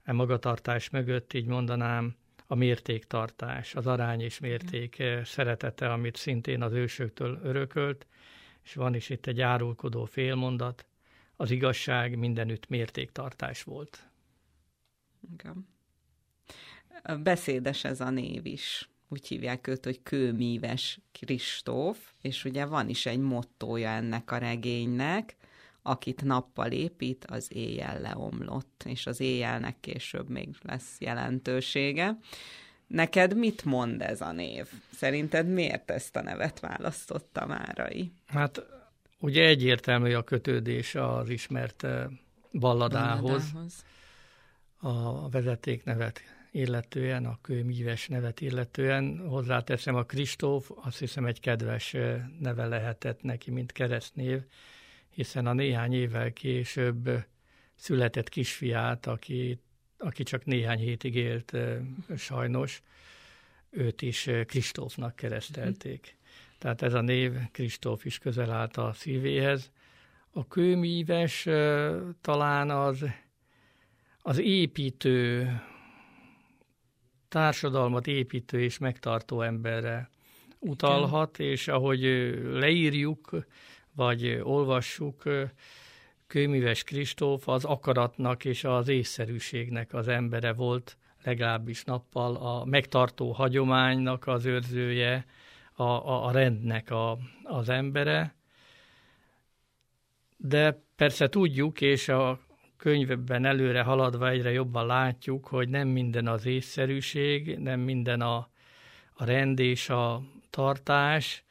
a 0.05 0.13
magatartás 0.13 0.89
mögött 0.89 1.33
így 1.33 1.45
mondanám, 1.45 2.15
a 2.49 2.55
mértéktartás, 2.55 3.75
az 3.75 3.87
arány 3.87 4.21
és 4.21 4.39
mérték 4.39 5.03
szeretete, 5.23 5.91
amit 5.91 6.15
szintén 6.15 6.61
az 6.61 6.73
ősöktől 6.73 7.39
örökölt, 7.43 8.07
és 8.63 8.73
van 8.73 8.95
is 8.95 9.09
itt 9.09 9.25
egy 9.25 9.41
árulkodó 9.41 10.05
félmondat, 10.05 10.85
az 11.35 11.51
igazság 11.51 12.17
mindenütt 12.17 12.67
mértéktartás 12.67 13.63
volt. 13.63 14.09
Igen 15.33 15.76
beszédes 17.23 17.83
ez 17.83 18.01
a 18.01 18.09
név 18.09 18.45
is. 18.45 18.89
Úgy 19.09 19.27
hívják 19.27 19.67
őt, 19.67 19.85
hogy 19.85 20.03
Kőmíves 20.03 20.99
Kristóf, 21.11 21.97
és 22.21 22.45
ugye 22.45 22.65
van 22.65 22.89
is 22.89 23.05
egy 23.05 23.19
mottója 23.19 23.89
ennek 23.89 24.31
a 24.31 24.37
regénynek, 24.37 25.35
akit 25.81 26.23
nappal 26.23 26.71
épít, 26.71 27.25
az 27.25 27.47
éjjel 27.53 28.01
leomlott, 28.01 28.83
és 28.85 29.05
az 29.05 29.19
éjjelnek 29.19 29.79
később 29.79 30.29
még 30.29 30.49
lesz 30.61 30.95
jelentősége. 30.99 32.17
Neked 32.87 33.37
mit 33.37 33.65
mond 33.65 34.01
ez 34.01 34.21
a 34.21 34.31
név? 34.31 34.67
Szerinted 34.93 35.47
miért 35.47 35.91
ezt 35.91 36.15
a 36.15 36.21
nevet 36.21 36.59
választotta 36.59 37.45
Márai? 37.45 38.11
Hát 38.25 38.65
ugye 39.19 39.45
egyértelmű 39.45 40.13
a 40.13 40.23
kötődés 40.23 40.95
az 40.95 41.29
ismert 41.29 41.83
eh, 41.83 42.05
balladához. 42.51 43.51
balladához. 43.51 43.85
A 44.79 45.29
vezeték 45.29 45.83
nevet 45.83 46.21
illetően, 46.51 47.25
a 47.25 47.37
kőmíves 47.41 48.07
nevet 48.07 48.41
illetően. 48.41 49.27
Hozzáteszem, 49.27 49.95
a 49.95 50.03
Kristóf 50.03 50.71
azt 50.75 50.99
hiszem 50.99 51.25
egy 51.25 51.39
kedves 51.39 51.95
neve 52.39 52.65
lehetett 52.65 53.21
neki, 53.21 53.51
mint 53.51 53.71
keresztnév, 53.71 54.41
hiszen 55.09 55.45
a 55.45 55.53
néhány 55.53 55.93
évvel 55.93 56.33
később 56.33 57.09
született 57.75 58.29
kisfiát, 58.29 59.05
aki, 59.05 59.59
aki 59.97 60.23
csak 60.23 60.45
néhány 60.45 60.79
hétig 60.79 61.15
élt 61.15 61.57
sajnos, 62.17 62.81
őt 63.69 64.01
is 64.01 64.29
Kristófnak 64.45 65.15
keresztelték. 65.15 66.17
Tehát 66.57 66.81
ez 66.81 66.93
a 66.93 67.01
név 67.01 67.33
Kristóf 67.51 68.05
is 68.05 68.17
közel 68.17 68.51
állt 68.51 68.77
a 68.77 68.93
szívéhez. 68.93 69.71
A 70.31 70.47
kőmíves 70.47 71.47
talán 72.21 72.69
az, 72.69 73.05
az 74.21 74.37
építő 74.39 75.49
társadalmat 77.29 78.07
építő 78.07 78.61
és 78.61 78.77
megtartó 78.77 79.41
emberre 79.41 80.09
utalhat, 80.59 81.39
és 81.39 81.67
ahogy 81.67 82.01
leírjuk, 82.43 83.45
vagy 83.95 84.39
olvassuk, 84.43 85.23
Kőműves 86.27 86.83
Kristóf 86.83 87.47
az 87.47 87.65
akaratnak 87.65 88.45
és 88.45 88.63
az 88.63 88.87
észszerűségnek 88.87 89.93
az 89.93 90.07
embere 90.07 90.53
volt, 90.53 90.97
legalábbis 91.23 91.83
nappal 91.83 92.35
a 92.35 92.65
megtartó 92.65 93.31
hagyománynak 93.31 94.27
az 94.27 94.45
őrzője, 94.45 95.25
a, 95.73 95.83
a, 95.83 96.25
a 96.25 96.31
rendnek 96.31 96.91
a, 96.91 97.17
az 97.43 97.69
embere. 97.69 98.35
De 100.37 100.83
persze 100.95 101.29
tudjuk, 101.29 101.81
és 101.81 102.09
a 102.09 102.39
könyvben 102.77 103.45
előre 103.45 103.81
haladva 103.81 104.29
egyre 104.29 104.51
jobban 104.51 104.85
látjuk, 104.85 105.47
hogy 105.47 105.69
nem 105.69 105.87
minden 105.87 106.27
az 106.27 106.45
észszerűség, 106.45 107.57
nem 107.57 107.79
minden 107.79 108.21
a, 108.21 108.49
a 109.13 109.25
rend 109.25 109.59
és 109.59 109.89
a 109.89 110.21
tartás, 110.49 111.43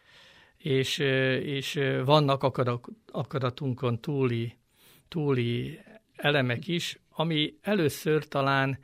és, 0.57 0.99
és 1.43 1.81
vannak 2.05 2.43
akarat, 2.43 2.85
akaratunkon 3.13 4.01
túli, 4.01 4.57
túli 5.09 5.81
elemek 6.17 6.69
is, 6.69 6.99
ami 7.11 7.55
először 7.63 8.29
talán 8.29 8.79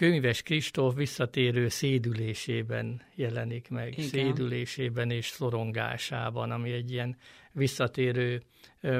könyves 0.00 0.42
Kristóf 0.42 0.94
visszatérő 0.94 1.68
szédülésében 1.68 3.02
jelenik 3.14 3.68
meg, 3.68 3.92
Igen. 3.92 4.04
szédülésében 4.04 5.10
és 5.10 5.26
szorongásában, 5.26 6.50
ami 6.50 6.72
egy 6.72 6.90
ilyen 6.90 7.16
visszatérő 7.52 8.42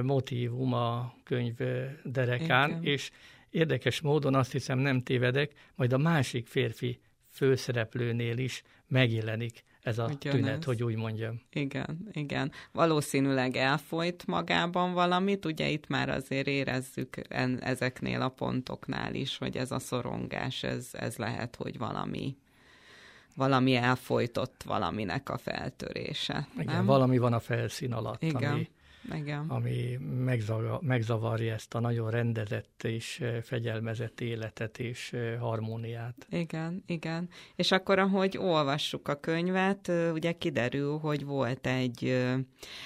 motívum 0.03 0.73
a 0.73 1.15
könyv 1.25 1.57
derekán, 2.05 2.71
Igen. 2.71 2.85
és 2.85 3.11
érdekes 3.51 4.01
módon 4.01 4.35
azt 4.35 4.53
hiszem 4.53 4.79
nem 4.79 5.03
tévedek, 5.03 5.53
majd 5.75 5.93
a 5.93 5.99
másik 5.99 6.47
férfi 6.47 7.01
főszereplőnél 7.31 8.39
is 8.39 8.63
megjelenik 8.89 9.65
ez 9.83 9.99
a 9.99 10.05
Ugyanez. 10.05 10.41
tünet, 10.41 10.65
hogy 10.65 10.83
úgy 10.83 10.97
mondjam. 10.97 11.41
Igen, 11.53 12.09
igen. 12.13 12.53
Valószínűleg 12.73 13.57
elfolyt 13.57 14.27
magában 14.27 14.93
valamit, 14.93 15.45
ugye 15.45 15.69
itt 15.69 15.87
már 15.87 16.09
azért 16.09 16.47
érezzük 16.47 17.17
en, 17.29 17.63
ezeknél 17.63 18.23
a 18.23 18.29
pontoknál 18.29 19.15
is, 19.15 19.39
hogy 19.39 19.57
ez 19.57 19.71
a 19.71 19.79
szorongás, 19.79 20.63
ez, 20.63 20.89
ez 20.93 21.17
lehet, 21.17 21.57
hogy 21.57 21.79
valami 21.79 22.37
valami 23.37 23.75
elfolytott 23.75 24.63
valaminek 24.63 25.29
a 25.29 25.39
feltörése. 25.39 26.49
Igen, 26.55 26.75
nem? 26.75 26.85
valami 26.87 27.19
van 27.19 27.33
a 27.33 27.41
felszín 27.41 27.93
alatt, 27.93 28.23
Igen. 28.23 28.53
ami 28.53 28.69
Igen. 29.15 29.45
ami 29.49 29.99
megzavarja 30.81 31.55
ezt 31.55 31.75
a 31.75 31.81
nagyon 31.81 32.11
rendezett 32.11 32.83
és 32.83 33.25
fegyelmezett 33.43 34.21
életet 34.21 34.79
és 34.79 35.17
harmóniát. 35.41 36.27
Igen, 36.29 36.83
igen. 36.87 37.29
És 37.57 37.73
akkor, 37.73 37.99
ahogy 37.99 38.37
olvassuk 38.39 39.09
a 39.09 39.15
könyvet, 39.15 39.93
ugye 40.13 40.33
kiderül, 40.33 40.99
hogy 40.99 41.25
volt 41.25 41.67
egy, 41.67 42.25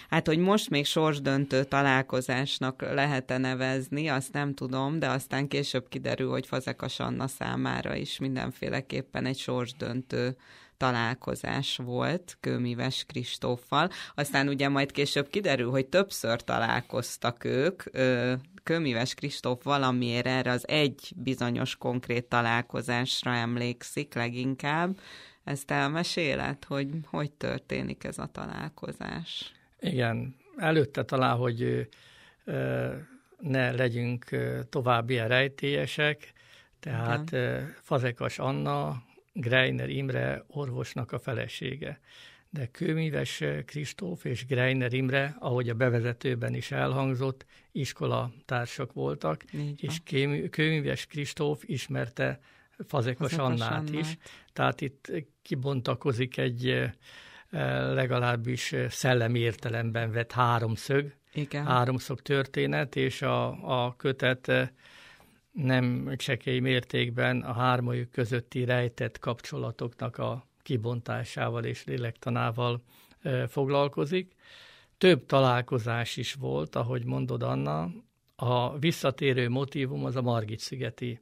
hát 0.09 0.27
hogy 0.27 0.39
most 0.39 0.71
még 0.71 0.85
sorsdöntő 0.85 1.65
találkozásnak 1.65 2.83
lehet-e 2.83 3.39
nevezni, 3.39 4.09
azt 4.09 4.33
nem 4.33 4.55
tudom, 4.55 4.99
de 4.99 5.09
aztán 5.09 5.49
később 5.49 5.89
kiderül, 5.89 6.31
hogy 6.31 6.47
Fazekas 6.47 7.01
Anna 7.01 7.27
számára 7.27 7.95
is 7.95 8.19
mindenféleképpen 8.19 9.27
egy 9.27 9.39
sorsdöntő 9.39 10.37
találkozás 10.85 11.77
volt 11.77 12.37
Kőmíves 12.41 13.05
Kristóffal. 13.05 13.91
Aztán 14.15 14.49
ugye 14.49 14.69
majd 14.69 14.91
később 14.91 15.29
kiderül, 15.29 15.71
hogy 15.71 15.87
többször 15.87 16.41
találkoztak 16.41 17.45
ők, 17.45 17.83
Kőmíves 18.63 19.15
Kristóf 19.15 19.63
valamiért 19.63 20.27
erre 20.27 20.51
az 20.51 20.69
egy 20.69 21.13
bizonyos 21.17 21.77
konkrét 21.77 22.25
találkozásra 22.25 23.35
emlékszik 23.35 24.15
leginkább. 24.15 24.99
Ezt 25.45 25.71
elmeséled, 25.71 26.65
hogy 26.65 26.89
hogy 27.11 27.31
történik 27.31 28.05
ez 28.05 28.19
a 28.19 28.29
találkozás? 28.33 29.53
Igen, 29.81 30.37
előtte 30.57 31.05
talán, 31.05 31.37
hogy 31.37 31.89
ne 33.41 33.71
legyünk 33.71 34.25
tovább 34.71 35.11
ilyen 35.11 35.29
rejtélyesek, 35.29 36.33
tehát 36.81 37.31
Igen. 37.31 37.75
Fazekas 37.83 38.39
Anna 38.39 39.03
Greiner 39.35 39.89
Imre 39.89 40.45
orvosnak 40.47 41.13
a 41.13 41.19
felesége. 41.19 42.01
De 42.51 42.67
Kőmíves 42.67 43.43
Kristóf 43.65 44.25
és 44.25 44.47
Greiner 44.47 44.93
Imre, 44.93 45.37
ahogy 45.39 45.69
a 45.69 45.75
bevezetőben 45.75 46.55
is 46.55 46.71
elhangzott, 46.71 47.45
iskolatársak 47.73 48.93
voltak, 48.93 49.45
és 49.77 50.01
Kőmíves 50.51 51.07
Kristóf 51.07 51.63
ismerte 51.67 52.41
Fazekas 52.87 53.33
Annát 53.33 53.91
is. 53.91 54.17
Tehát 54.53 54.81
itt 54.81 55.13
kibontakozik 55.43 56.37
egy 56.37 56.69
eh, 56.69 56.93
legalábbis 57.95 58.75
szellemi 58.89 59.39
értelemben 59.39 60.13
vett 60.13 60.33
háromszög, 60.33 61.15
Igen. 61.33 61.67
háromszög 61.67 62.23
történet, 62.23 62.97
és 62.97 63.23
a, 63.23 63.47
a 63.85 63.97
kötet 63.97 64.49
eh, 64.49 64.69
nem 65.55 66.13
csekély 66.17 66.59
mértékben 66.59 67.41
a 67.41 67.53
hármajuk 67.53 68.11
közötti 68.11 68.65
rejtett 68.65 69.19
kapcsolatoknak 69.19 70.19
a 70.19 70.47
kibontásával 70.63 71.65
és 71.65 71.85
lélektanával 71.85 72.83
foglalkozik. 73.49 74.35
Több 74.99 75.27
találkozás 75.27 76.17
is 76.17 76.35
volt, 76.35 76.77
ahogy 76.77 77.05
mondod 77.05 77.43
Anna, 77.43 77.91
a 78.37 78.79
visszatérő 78.79 79.49
motivum 79.49 80.05
az 80.05 80.17
a 80.17 80.23
Margit-szigeti 80.23 81.21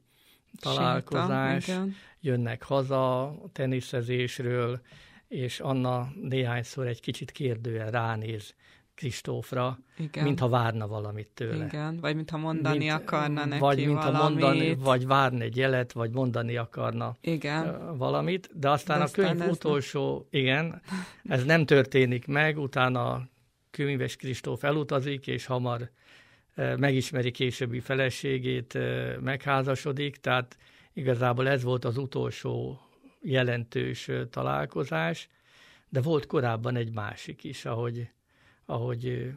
találkozás, 0.59 1.63
Séta, 1.63 1.85
jönnek 2.19 2.63
haza 2.63 3.35
teniszezésről, 3.51 4.81
és 5.27 5.59
Anna 5.59 6.11
néhányszor 6.21 6.87
egy 6.87 7.01
kicsit 7.01 7.31
kérdően 7.31 7.91
ránéz 7.91 8.55
Kristófra, 9.03 9.79
Igen. 9.97 10.23
mintha 10.23 10.49
várna 10.49 10.87
valamit 10.87 11.27
tőle. 11.33 11.65
Igen, 11.65 11.99
vagy 11.99 12.15
mintha 12.15 12.37
mondani 12.37 12.77
mint, 12.77 12.91
akarna 12.91 13.45
neki 13.45 13.59
Vagy 13.59 13.77
mintha 13.85 14.11
valamit. 14.11 14.39
mondani, 14.39 14.75
vagy 14.75 15.07
várni 15.07 15.41
egy 15.41 15.57
jelet, 15.57 15.91
vagy 15.91 16.11
mondani 16.11 16.55
akarna 16.57 17.15
igen. 17.21 17.97
valamit, 17.97 18.49
de 18.53 18.69
aztán 18.69 18.97
de 18.97 19.03
a 19.03 19.07
könyv 19.11 19.29
aztán 19.29 19.49
utolsó, 19.49 20.27
nem... 20.31 20.41
igen, 20.41 20.81
ez 21.23 21.43
nem 21.43 21.65
történik 21.65 22.27
meg, 22.27 22.59
utána 22.59 23.27
Kőműves 23.71 24.15
Kristóf 24.15 24.63
elutazik, 24.63 25.27
és 25.27 25.45
hamar 25.45 25.89
megismeri 26.55 27.31
későbbi 27.31 27.79
feleségét, 27.79 28.77
megházasodik, 29.19 30.17
tehát 30.17 30.57
igazából 30.93 31.47
ez 31.47 31.63
volt 31.63 31.85
az 31.85 31.97
utolsó 31.97 32.79
jelentős 33.21 34.09
találkozás, 34.29 35.27
de 35.89 36.01
volt 36.01 36.25
korábban 36.25 36.75
egy 36.75 36.93
másik 36.93 37.43
is, 37.43 37.65
ahogy 37.65 38.09
ahogy 38.65 39.33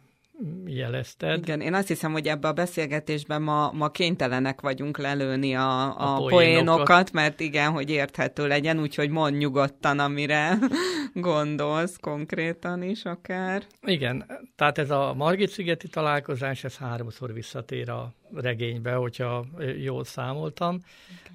jelezted. 0.67 1.39
Igen, 1.39 1.61
én 1.61 1.75
azt 1.75 1.89
hiszem, 1.89 2.13
hogy 2.13 2.27
ebbe 2.27 2.49
a 2.49 2.53
beszélgetésben 2.53 3.43
ma, 3.43 3.73
ma 3.73 3.91
kénytelenek 3.91 4.61
vagyunk 4.61 4.99
lelőni 4.99 5.55
a, 5.55 5.61
a, 5.61 6.15
a 6.15 6.17
poénokat. 6.17 6.31
poénokat, 6.31 7.13
mert 7.13 7.41
igen, 7.41 7.71
hogy 7.71 7.91
érthető 7.91 8.47
legyen, 8.47 8.81
úgyhogy 8.81 9.11
mond 9.11 9.37
nyugodtan, 9.37 9.99
amire 9.99 10.59
gondolsz 11.15 11.97
konkrétan 12.01 12.83
is 12.83 13.05
akár. 13.05 13.63
Igen, 13.83 14.27
tehát 14.57 14.79
ez 14.79 14.91
a 14.91 15.15
Margit-szigeti 15.15 15.89
találkozás, 15.89 16.65
ez 16.65 16.77
háromszor 16.77 17.33
visszatér 17.33 17.91
a 17.91 18.13
regénybe, 18.35 18.93
hogyha 18.93 19.47
jól 19.79 20.05
számoltam, 20.05 20.81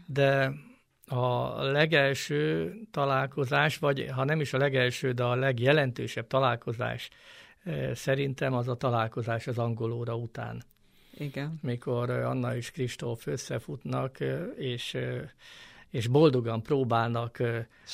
de 0.05 0.51
a 1.07 1.61
legelső 1.63 2.73
találkozás, 2.91 3.77
vagy 3.77 4.05
ha 4.15 4.23
nem 4.23 4.41
is 4.41 4.53
a 4.53 4.57
legelső, 4.57 5.11
de 5.11 5.23
a 5.23 5.35
legjelentősebb 5.35 6.27
találkozás 6.27 7.09
Szerintem 7.93 8.53
az 8.53 8.67
a 8.67 8.75
találkozás 8.75 9.47
az 9.47 9.57
angolóra 9.57 10.15
után. 10.15 10.63
Igen. 11.17 11.59
Mikor 11.61 12.09
Anna 12.09 12.55
és 12.55 12.71
Kristóf 12.71 13.27
összefutnak, 13.27 14.17
és 14.57 14.97
és 15.89 16.07
boldogan 16.07 16.61
próbálnak 16.63 17.37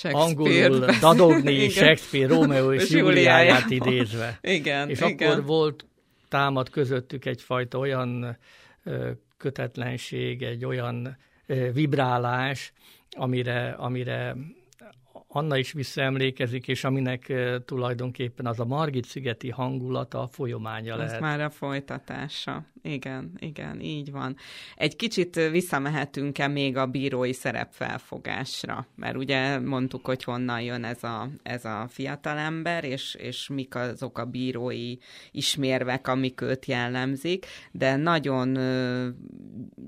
angolul 0.03 0.86
dadogni 1.01 1.53
igen. 1.53 1.69
Shakespeare, 1.69 2.27
Romeo 2.27 2.73
és 2.73 2.89
Juliáját 2.89 3.69
idézve. 3.69 4.39
Igen, 4.58 4.89
és 4.89 5.01
igen. 5.01 5.30
akkor 5.32 5.45
volt 5.45 5.86
támad 6.30 6.69
közöttük 6.69 7.25
egyfajta 7.25 7.77
olyan 7.77 8.38
kötetlenség, 9.38 10.41
egy 10.41 10.65
olyan 10.65 11.17
vibrálás, 11.73 12.73
amire, 13.12 13.69
amire 13.69 14.36
Anna 15.28 15.58
is 15.58 15.72
visszaemlékezik, 15.72 16.68
és 16.68 16.84
aminek 16.84 17.34
tulajdonképpen 17.66 18.46
az 18.46 18.60
a 18.60 18.66
Margit-szigeti 18.66 19.50
hangulata 19.50 20.22
a 20.22 20.28
folyománya 20.28 20.94
Ez 20.94 21.00
lehet. 21.00 21.20
Már 21.20 21.42
a 21.42 21.50
folytatása. 21.50 22.66
Igen, 22.88 23.32
igen, 23.39 23.80
így 23.82 24.12
van. 24.12 24.36
Egy 24.76 24.95
kicsit 24.95 25.36
visszamehetünk-e 25.36 26.47
még 26.47 26.78
a 26.78 26.86
bírói 26.86 27.34
szerepfelfogásra? 27.34 28.88
Mert 28.95 29.15
ugye 29.15 29.60
mondtuk, 29.60 30.06
hogy 30.06 30.23
honnan 30.23 30.62
jön 30.62 30.84
ez 30.84 31.04
a, 31.04 31.30
ez 31.43 31.65
a 31.65 31.86
fiatalember, 31.89 32.84
és, 32.84 33.15
és 33.15 33.47
mik 33.47 33.76
azok 33.76 34.17
a 34.17 34.26
bírói 34.26 34.97
ismérvek, 35.32 36.08
amik 36.08 36.41
őt 36.41 36.65
jellemzik, 36.65 37.45
de 37.71 37.95
nagyon 37.95 38.56
ö, 38.56 39.08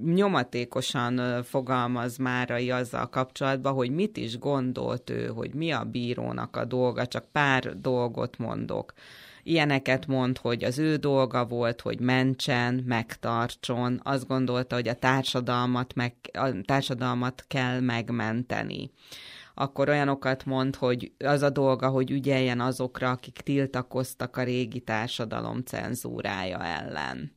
nyomatékosan 0.03 1.17
ö, 1.17 1.39
fogalmaz 1.43 2.17
Márai 2.17 2.71
azzal 2.71 3.09
kapcsolatban, 3.09 3.73
hogy 3.73 3.91
mit 3.91 4.17
is 4.17 4.38
gondolt 4.38 5.09
ő, 5.09 5.27
hogy 5.27 5.53
mi 5.53 5.71
a 5.71 5.83
bírónak 5.83 6.55
a 6.55 6.65
dolga, 6.65 7.07
csak 7.07 7.31
pár 7.31 7.79
dolgot 7.79 8.38
mondok 8.38 8.93
ilyeneket 9.49 10.07
mond, 10.07 10.38
hogy 10.38 10.63
az 10.63 10.77
ő 10.77 10.95
dolga 10.95 11.45
volt, 11.45 11.81
hogy 11.81 11.99
mentsen, 11.99 12.83
megtartson, 12.85 13.99
azt 14.03 14.27
gondolta, 14.27 14.75
hogy 14.75 14.88
a 14.88 14.93
társadalmat, 14.93 15.93
meg, 15.93 16.13
a 16.33 16.62
társadalmat 16.65 17.45
kell 17.47 17.79
megmenteni 17.79 18.91
akkor 19.53 19.89
olyanokat 19.89 20.45
mond, 20.45 20.75
hogy 20.75 21.12
az 21.17 21.41
a 21.41 21.49
dolga, 21.49 21.89
hogy 21.89 22.12
ügyeljen 22.12 22.59
azokra, 22.59 23.12
akik 23.12 23.41
tiltakoztak 23.41 24.38
a 24.38 24.43
régi 24.43 24.79
társadalom 24.79 25.62
cenzúrája 25.62 26.63
ellen. 26.63 27.35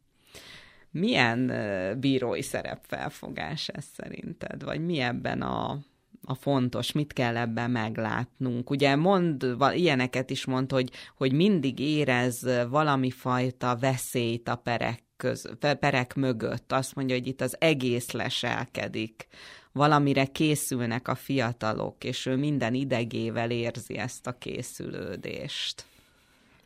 Milyen 0.91 1.53
bírói 2.01 2.43
szerepfelfogás 2.43 3.69
ez 3.69 3.85
szerinted? 3.95 4.65
Vagy 4.65 4.85
mi 4.85 4.99
ebben 4.99 5.43
a 5.43 5.79
a 6.25 6.35
fontos, 6.35 6.93
mit 6.93 7.13
kell 7.13 7.37
ebben 7.37 7.71
meglátnunk. 7.71 8.71
Ugye 8.71 8.97
mond, 8.97 9.57
ilyeneket 9.75 10.31
is 10.31 10.45
mond, 10.45 10.71
hogy, 10.71 10.91
hogy 11.17 11.33
mindig 11.33 11.79
érez 11.79 12.47
valami 12.69 13.11
fajta 13.11 13.77
veszélyt 13.77 14.49
a 14.49 14.57
perek, 14.57 15.03
köz, 15.17 15.51
perek 15.59 16.15
mögött. 16.15 16.73
Azt 16.73 16.95
mondja, 16.95 17.17
hogy 17.17 17.27
itt 17.27 17.41
az 17.41 17.57
egész 17.61 18.11
leselkedik. 18.11 19.27
Valamire 19.73 20.25
készülnek 20.25 21.09
a 21.09 21.15
fiatalok, 21.15 22.05
és 22.05 22.27
ő 22.27 22.37
minden 22.37 22.75
idegével 22.75 23.51
érzi 23.51 23.97
ezt 23.99 24.27
a 24.27 24.39
készülődést. 24.39 25.85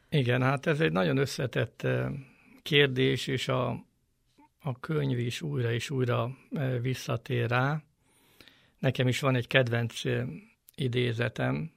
Igen, 0.08 0.42
hát 0.42 0.66
ez 0.66 0.80
egy 0.80 0.92
nagyon 0.92 1.16
összetett 1.16 1.82
eh, 1.82 2.08
kérdés, 2.62 3.26
és 3.26 3.48
a, 3.48 3.68
a 4.60 4.80
könyv 4.80 5.18
is 5.18 5.42
újra 5.42 5.72
és 5.72 5.90
újra 5.90 6.30
eh, 6.52 6.80
visszatér 6.80 7.48
rá. 7.48 7.85
Nekem 8.78 9.08
is 9.08 9.20
van 9.20 9.34
egy 9.34 9.46
kedvenc 9.46 10.02
idézetem, 10.74 11.70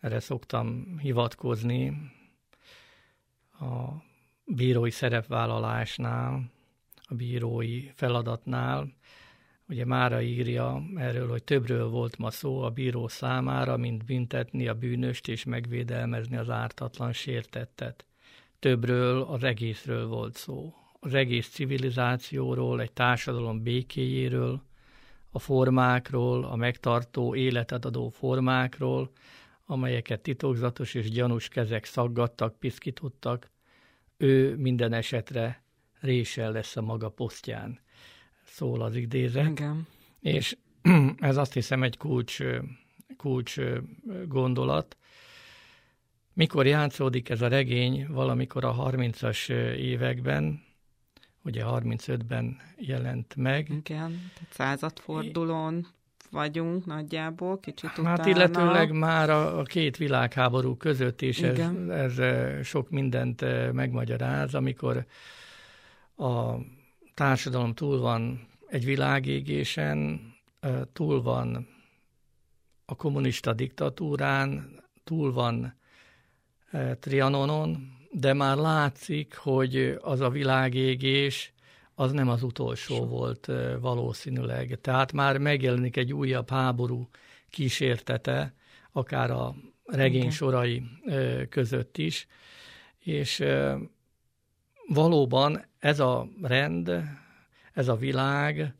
erre 0.00 0.20
szoktam 0.20 0.98
hivatkozni 0.98 2.12
a 3.60 3.88
bírói 4.44 4.90
szerepvállalásnál, 4.90 6.50
a 7.02 7.14
bírói 7.14 7.90
feladatnál. 7.94 8.92
Ugye 9.68 9.84
Mára 9.84 10.22
írja 10.22 10.82
erről, 10.96 11.28
hogy 11.28 11.44
többről 11.44 11.88
volt 11.88 12.18
ma 12.18 12.30
szó 12.30 12.62
a 12.62 12.70
bíró 12.70 13.08
számára, 13.08 13.76
mint 13.76 14.04
büntetni 14.04 14.68
a 14.68 14.74
bűnöst 14.74 15.28
és 15.28 15.44
megvédelmezni 15.44 16.36
az 16.36 16.50
ártatlan 16.50 17.12
sértettet. 17.12 18.04
többről, 18.58 19.22
az 19.22 19.42
egészről 19.42 20.06
volt 20.06 20.36
szó. 20.36 20.74
Az 21.00 21.14
egész 21.14 21.48
civilizációról, 21.48 22.80
egy 22.80 22.92
társadalom 22.92 23.62
békéjéről, 23.62 24.62
a 25.30 25.38
formákról, 25.38 26.44
a 26.44 26.56
megtartó, 26.56 27.34
életet 27.34 27.84
adó 27.84 28.08
formákról, 28.08 29.10
amelyeket 29.66 30.20
titokzatos 30.20 30.94
és 30.94 31.10
gyanús 31.10 31.48
kezek 31.48 31.84
szaggattak, 31.84 32.58
piszkítottak, 32.58 33.50
ő 34.16 34.56
minden 34.56 34.92
esetre 34.92 35.62
résel 36.00 36.52
lesz 36.52 36.76
a 36.76 36.82
maga 36.82 37.08
posztján, 37.08 37.80
szól 38.44 38.82
az 38.82 38.96
idézet. 38.96 39.48
Igen. 39.48 39.86
És 40.20 40.56
ez 41.18 41.36
azt 41.36 41.52
hiszem 41.52 41.82
egy 41.82 41.96
kulcs, 41.96 42.38
kulcs 43.16 43.56
gondolat. 44.26 44.96
Mikor 46.32 46.66
játszódik 46.66 47.28
ez 47.28 47.42
a 47.42 47.48
regény? 47.48 48.06
Valamikor 48.08 48.64
a 48.64 48.74
30-as 48.74 49.48
években, 49.76 50.62
ugye 51.50 51.62
35-ben 51.66 52.56
jelent 52.76 53.36
meg. 53.36 53.68
Igen, 53.68 54.30
tehát 54.34 54.52
századfordulón 54.52 55.86
vagyunk 56.30 56.86
nagyjából, 56.86 57.60
kicsit 57.60 57.90
Hát 57.90 57.98
utána. 57.98 58.28
illetőleg 58.28 58.92
már 58.92 59.30
a, 59.30 59.58
a 59.58 59.62
két 59.62 59.96
világháború 59.96 60.76
között 60.76 61.22
is 61.22 61.40
ez, 61.40 61.58
ez 61.88 62.20
sok 62.66 62.90
mindent 62.90 63.44
megmagyaráz, 63.72 64.54
amikor 64.54 65.06
a 66.16 66.54
társadalom 67.14 67.74
túl 67.74 67.98
van 67.98 68.46
egy 68.68 68.84
világégésen, 68.84 70.20
túl 70.92 71.22
van 71.22 71.68
a 72.84 72.94
kommunista 72.94 73.52
diktatúrán, 73.52 74.80
túl 75.04 75.32
van 75.32 75.74
Trianonon, 77.00 77.98
de 78.10 78.32
már 78.32 78.56
látszik, 78.56 79.34
hogy 79.34 79.98
az 80.00 80.20
a 80.20 80.30
világégés 80.30 81.52
az 81.94 82.12
nem 82.12 82.28
az 82.28 82.42
utolsó 82.42 82.94
so. 82.94 83.06
volt 83.06 83.48
valószínűleg. 83.80 84.78
Tehát 84.80 85.12
már 85.12 85.38
megjelenik 85.38 85.96
egy 85.96 86.12
újabb 86.12 86.50
háború 86.50 87.08
kísértete, 87.50 88.54
akár 88.92 89.30
a 89.30 89.54
regény 89.84 90.30
sorai 90.30 90.82
között 91.48 91.98
is, 91.98 92.26
és 92.98 93.44
valóban 94.88 95.64
ez 95.78 96.00
a 96.00 96.28
rend, 96.42 97.02
ez 97.72 97.88
a 97.88 97.96
világ 97.96 98.74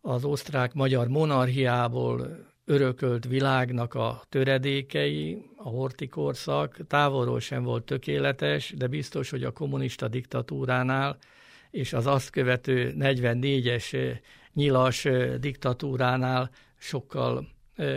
az 0.00 0.24
osztrák-magyar 0.24 1.08
monarchiából 1.08 2.52
örökölt 2.64 3.24
világnak 3.24 3.94
a 3.94 4.22
töredékei, 4.28 5.42
a 5.56 5.68
hortikorszak 5.68 6.86
távolról 6.86 7.40
sem 7.40 7.62
volt 7.62 7.84
tökéletes, 7.84 8.74
de 8.76 8.86
biztos, 8.86 9.30
hogy 9.30 9.44
a 9.44 9.52
kommunista 9.52 10.08
diktatúránál 10.08 11.18
és 11.70 11.92
az 11.92 12.06
azt 12.06 12.30
követő 12.30 12.94
44-es 12.98 14.16
nyilas 14.52 15.08
diktatúránál 15.40 16.50
sokkal 16.78 17.48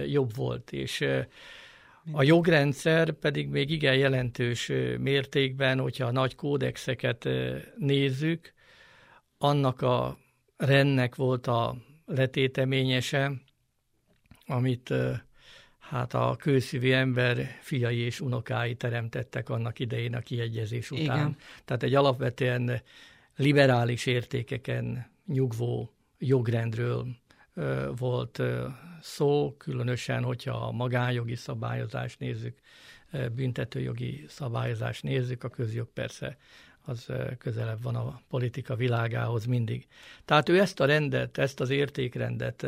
jobb 0.07 0.35
volt, 0.35 0.71
és 0.71 1.05
a 2.11 2.23
jogrendszer 2.23 3.11
pedig 3.11 3.47
még 3.49 3.69
igen 3.69 3.95
jelentős 3.95 4.71
mértékben, 4.99 5.79
hogyha 5.79 6.05
a 6.05 6.11
nagy 6.11 6.35
kódexeket 6.35 7.29
nézzük, 7.77 8.53
annak 9.37 9.81
a 9.81 10.17
rendnek 10.57 11.15
volt 11.15 11.47
a 11.47 11.75
letéteményese, 12.05 13.31
amit 14.47 14.93
hát 15.79 16.13
a 16.13 16.35
kőszívű 16.39 16.91
ember 16.91 17.57
fiai 17.61 17.97
és 17.97 18.21
unokái 18.21 18.75
teremtettek 18.75 19.49
annak 19.49 19.79
idején 19.79 20.15
a 20.15 20.19
kiegyezés 20.19 20.91
után. 20.91 21.03
Igen. 21.03 21.35
Tehát 21.65 21.83
egy 21.83 21.95
alapvetően 21.95 22.81
liberális 23.35 24.05
értékeken 24.05 25.11
nyugvó 25.25 25.93
jogrendről 26.17 27.07
volt 27.97 28.41
szó, 29.01 29.55
különösen, 29.57 30.23
hogyha 30.23 30.67
a 30.67 30.71
magánjogi 30.71 31.35
szabályozást 31.35 32.19
nézzük, 32.19 32.59
büntetőjogi 33.35 34.25
szabályozást 34.27 35.03
nézzük, 35.03 35.43
a 35.43 35.49
közjog 35.49 35.87
persze 35.93 36.37
az 36.81 37.11
közelebb 37.37 37.81
van 37.81 37.95
a 37.95 38.21
politika 38.29 38.75
világához 38.75 39.45
mindig. 39.45 39.87
Tehát 40.25 40.49
ő 40.49 40.59
ezt 40.59 40.79
a 40.79 40.85
rendet, 40.85 41.37
ezt 41.37 41.59
az 41.59 41.69
értékrendet 41.69 42.67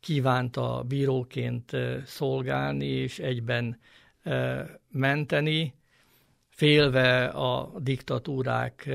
kívánta 0.00 0.84
bíróként 0.88 1.76
szolgálni, 2.06 2.86
és 2.86 3.18
egyben 3.18 3.80
menteni, 4.90 5.74
félve 6.48 7.24
a 7.26 7.72
diktatúrák 7.78 8.88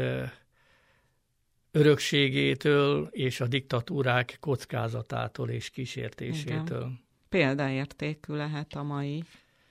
örökségétől 1.71 3.07
és 3.11 3.39
a 3.39 3.47
diktatúrák 3.47 4.37
kockázatától 4.39 5.49
és 5.49 5.69
kísértésétől. 5.69 6.79
Igen. 6.79 6.99
Példaértékű 7.29 8.33
lehet 8.33 8.73
a 8.73 8.83
mai 8.83 9.23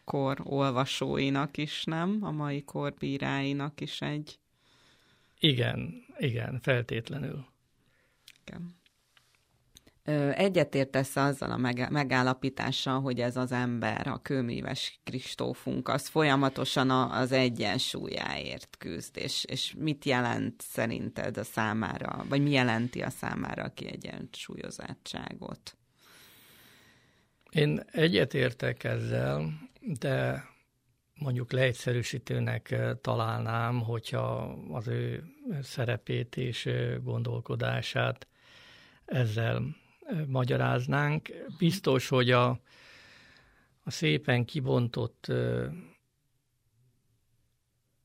kor 0.05 0.41
olvasóinak 0.45 1.57
is, 1.57 1.85
nem? 1.85 2.19
A 2.21 2.31
mai 2.31 2.63
kor 2.63 2.95
bíráinak 2.99 3.81
is 3.81 4.01
egy... 4.01 4.39
Igen, 5.39 6.05
igen, 6.19 6.61
feltétlenül. 6.61 7.47
Igen. 8.45 8.81
Egyetértesz 10.35 11.17
azzal 11.17 11.51
a 11.51 11.89
megállapítással, 11.91 13.01
hogy 13.01 13.21
ez 13.21 13.37
az 13.37 13.53
ember, 13.53 14.07
a 14.07 14.21
kőműves 14.23 15.01
Kristófunk, 15.05 15.89
az 15.89 16.09
folyamatosan 16.09 16.91
az 16.91 17.33
egyensúlyáért 17.33 18.77
küzd, 18.79 19.17
és, 19.17 19.45
és 19.45 19.75
mit 19.79 20.05
jelent 20.05 20.61
szerinted 20.61 21.37
a 21.37 21.45
számára, 21.45 22.25
vagy 22.29 22.43
mi 22.43 22.51
jelenti 22.51 23.03
a 23.03 23.11
számára 23.11 23.63
a 23.63 23.73
kiegyensúlyozottságot? 23.75 25.77
Én 27.51 27.81
egyetértek 27.91 28.85
ezzel, 28.85 29.53
de 29.81 30.45
mondjuk 31.15 31.53
leegyszerűsítőnek 31.53 32.75
találnám, 33.01 33.81
hogyha 33.81 34.59
az 34.71 34.89
ő 34.89 35.25
szerepét 35.63 36.37
és 36.37 36.69
gondolkodását 37.03 38.27
ezzel 39.05 39.81
magyaráznánk. 40.27 41.29
Biztos, 41.59 42.09
hogy 42.09 42.31
a, 42.31 42.49
a 43.85 43.91
szépen 43.91 44.45
kibontott 44.45 45.33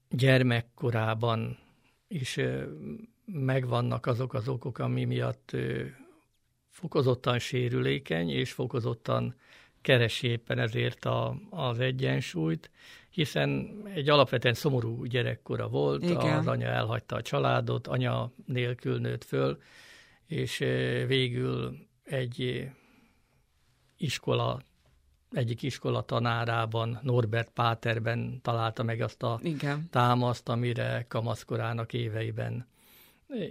gyermekkorában 0.09 1.57
is 2.07 2.39
megvannak 3.25 4.05
azok 4.05 4.33
az 4.33 4.47
okok, 4.47 4.79
ami 4.79 5.05
miatt 5.05 5.55
fokozottan 6.69 7.39
sérülékeny, 7.39 8.29
és 8.29 8.51
fokozottan 8.51 9.35
keresi 9.81 10.27
éppen 10.27 10.59
ezért 10.59 11.05
a, 11.05 11.37
az 11.49 11.79
egyensúlyt, 11.79 12.69
hiszen 13.09 13.81
egy 13.93 14.09
alapvetően 14.09 14.53
szomorú 14.53 15.03
gyerekkora 15.03 15.67
volt, 15.67 16.03
Igen. 16.03 16.37
az 16.37 16.47
anya 16.47 16.67
elhagyta 16.67 17.15
a 17.15 17.21
családot, 17.21 17.87
anya 17.87 18.31
nélkül 18.45 18.99
nőtt 18.99 19.23
föl, 19.23 19.61
és 20.25 20.57
végül 21.07 21.86
egy 22.09 22.69
iskola, 23.97 24.61
egyik 25.31 25.61
iskola 25.61 26.01
tanárában, 26.01 26.99
Norbert 27.01 27.49
Páterben 27.49 28.39
találta 28.41 28.83
meg 28.83 29.01
azt 29.01 29.23
a 29.23 29.39
Igen. 29.43 29.87
támaszt, 29.89 30.49
amire 30.49 31.05
kamaszkorának 31.07 31.93
éveiben 31.93 32.67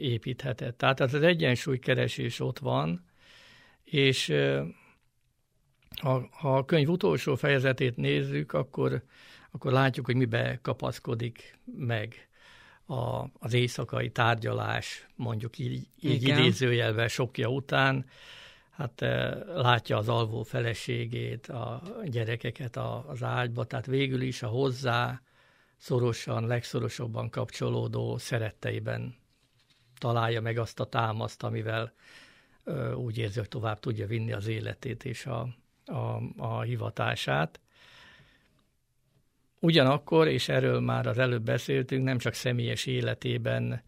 építhetett. 0.01 0.79
Tehát 0.79 1.01
ez 1.01 1.15
az 1.15 1.23
egyensúlykeresés 1.23 2.41
ott 2.41 2.59
van, 2.59 3.05
és 3.85 4.35
ha, 6.01 6.29
ha 6.31 6.57
a 6.57 6.65
könyv 6.65 6.89
utolsó 6.89 7.35
fejezetét 7.35 7.97
nézzük, 7.97 8.53
akkor, 8.53 9.03
akkor 9.51 9.73
látjuk, 9.73 10.07
hogy 10.07 10.17
mibe 10.17 10.59
kapaszkodik 10.63 11.59
meg 11.77 12.29
a, 12.87 13.25
az 13.39 13.53
éjszakai 13.53 14.11
tárgyalás, 14.11 15.07
mondjuk 15.15 15.59
így, 15.59 15.89
így 16.01 16.29
idézőjelvel 16.29 17.09
sokja 17.09 17.49
után, 17.49 18.07
hát 18.77 19.03
eh, 19.03 19.33
látja 19.55 19.97
az 19.97 20.09
alvó 20.09 20.43
feleségét, 20.43 21.47
a 21.47 21.83
gyerekeket 22.05 22.77
az 23.07 23.23
ágyba, 23.23 23.65
tehát 23.65 23.87
végül 23.87 24.21
is 24.21 24.43
a 24.43 24.49
hozzá 24.49 25.21
szorosan, 25.77 26.47
legszorosabban 26.47 27.31
kapcsolódó 27.31 28.19
szeretteiben 28.19 29.15
találja 29.99 30.41
meg 30.41 30.59
azt 30.59 30.81
a 30.81 30.85
támaszt, 30.85 31.43
amivel 31.43 31.93
úgy 32.95 33.19
érzi, 33.19 33.39
hogy 33.39 33.49
tovább 33.49 33.81
tudja 33.81 34.07
vinni 34.07 34.33
az 34.33 34.47
életét 34.47 35.05
és 35.05 35.27
a, 35.27 35.49
a, 35.85 36.23
a 36.37 36.61
hivatását. 36.61 37.61
Ugyanakkor, 39.61 40.29
és 40.29 40.49
erről 40.49 40.81
már 40.81 41.07
az 41.07 41.19
előbb 41.19 41.43
beszéltünk, 41.43 42.05
nem 42.05 42.19
csak 42.19 42.35
személyes 42.35 42.87
életében 42.87 43.83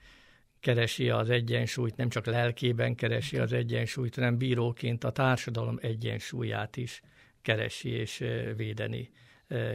keresi 0.60 1.10
az 1.10 1.30
egyensúlyt, 1.30 1.96
nem 1.96 2.08
csak 2.08 2.26
lelkében 2.26 2.94
keresi 2.94 3.38
az 3.38 3.52
egyensúlyt, 3.52 4.14
hanem 4.14 4.38
bíróként 4.38 5.04
a 5.04 5.10
társadalom 5.10 5.78
egyensúlyát 5.80 6.76
is 6.76 7.02
keresi 7.42 7.88
és 7.88 8.24
védeni 8.56 9.10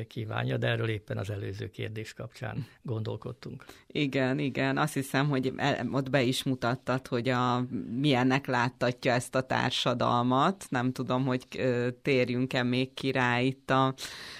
kívánja, 0.08 0.58
de 0.58 0.68
erről 0.68 0.90
éppen 0.90 1.18
az 1.18 1.30
előző 1.30 1.70
kérdés 1.70 2.14
kapcsán 2.14 2.66
gondolkodtunk. 2.82 3.66
Igen, 3.88 4.40
igen, 4.40 4.78
azt 4.78 4.94
hiszem, 4.94 5.30
hogy 5.30 5.54
ott 5.92 6.10
be 6.10 6.22
is 6.22 6.44
mutattad, 6.44 7.08
hogy 7.08 7.30
a, 7.30 7.66
milyennek 8.00 8.48
láttatja 8.48 9.14
ezt 9.14 9.36
a 9.36 9.42
társadalmat. 9.42 10.66
Nem 10.70 10.92
tudom, 10.92 11.26
hogy 11.26 11.48
térjünk-e 12.02 12.64
még 12.64 12.94
ki 12.94 13.12
rá 13.12 13.40
itt 13.40 13.70
a, 13.70 13.94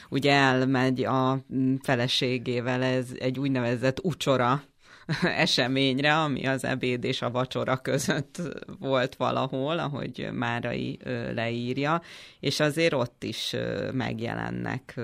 ugye 0.10 0.32
elmegy 0.32 1.04
a 1.04 1.46
feleségével 1.82 2.84
ez 2.84 3.12
egy 3.20 3.40
úgynevezett 3.40 4.04
ucsora 4.04 4.64
eseményre, 5.46 6.18
ami 6.18 6.46
az 6.46 6.64
ebéd 6.64 7.04
és 7.04 7.22
a 7.22 7.32
vacsora 7.32 7.78
között 7.78 8.42
volt 8.80 9.16
valahol, 9.16 9.80
ahogy 9.80 10.30
Márai 10.34 11.00
leírja, 11.34 12.02
és 12.40 12.60
azért 12.60 12.94
ott 12.94 13.24
is 13.24 13.56
megjelennek 13.94 15.00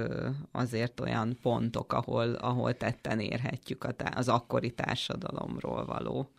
azért 0.51 0.99
olyan 0.99 1.38
pontok, 1.41 1.93
ahol, 1.93 2.33
ahol 2.33 2.73
tetten 2.73 3.19
érhetjük 3.19 3.88
az 4.15 4.27
akkori 4.27 4.71
társadalomról 4.71 5.85
való 5.85 6.31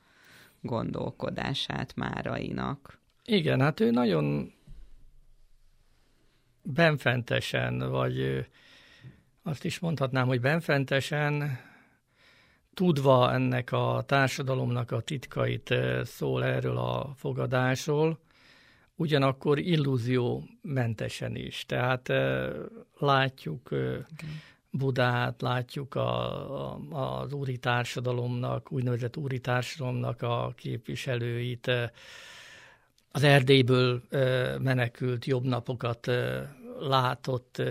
gondolkodását 0.60 1.96
Márainak. 1.96 2.98
Igen, 3.24 3.60
hát 3.60 3.80
ő 3.80 3.90
nagyon 3.90 4.52
benfentesen, 6.62 7.90
vagy 7.90 8.46
azt 9.42 9.64
is 9.64 9.78
mondhatnám, 9.78 10.26
hogy 10.26 10.40
benfentesen 10.40 11.58
tudva 12.74 13.32
ennek 13.32 13.72
a 13.72 14.02
társadalomnak 14.06 14.90
a 14.90 15.00
titkait 15.00 15.70
eh, 15.70 16.04
szól 16.04 16.44
erről 16.44 16.76
a 16.78 17.12
fogadásról, 17.16 18.18
ugyanakkor 18.94 19.58
illúzió 19.58 20.44
mentesen 20.62 21.36
is. 21.36 21.64
Tehát 21.66 22.08
eh, 22.08 22.50
látjuk 22.98 23.66
okay. 23.66 23.78
Eh, 23.78 24.04
Budát, 24.72 25.42
látjuk 25.42 25.94
a, 25.94 26.72
a, 26.72 27.20
az 27.20 27.32
úri 27.32 27.58
társadalomnak, 27.58 28.72
úgynevezett 28.72 29.16
úri 29.16 29.38
társadalomnak 29.38 30.22
a 30.22 30.52
képviselőit, 30.56 31.70
az 33.10 33.22
Erdélyből 33.22 34.02
menekült 34.58 35.24
jobb 35.24 35.44
napokat 35.44 36.10
látott 36.78 37.62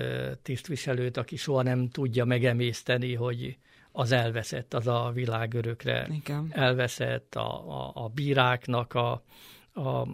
tisztviselőt, 0.41 1.17
aki 1.17 1.35
soha 1.35 1.61
nem 1.61 1.89
tudja 1.89 2.25
megemészteni, 2.25 3.13
hogy 3.13 3.57
az 3.91 4.11
elveszett, 4.11 4.73
az 4.73 4.87
a 4.87 5.11
világ 5.13 5.53
örökre 5.53 6.07
Igen. 6.11 6.47
elveszett, 6.51 7.35
a, 7.35 7.69
a, 7.79 7.91
a 7.93 8.07
bíráknak 8.07 8.93
a, 8.93 9.23
a 9.73 10.05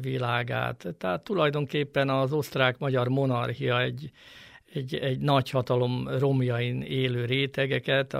világát. 0.00 0.94
Tehát 0.98 1.24
tulajdonképpen 1.24 2.08
az 2.08 2.32
osztrák-magyar 2.32 3.08
monarchia 3.08 3.80
egy, 3.80 4.10
egy, 4.72 4.94
egy 4.94 5.18
nagy 5.18 5.50
hatalom 5.50 6.08
romjain 6.18 6.82
élő 6.82 7.24
rétegeket, 7.24 8.14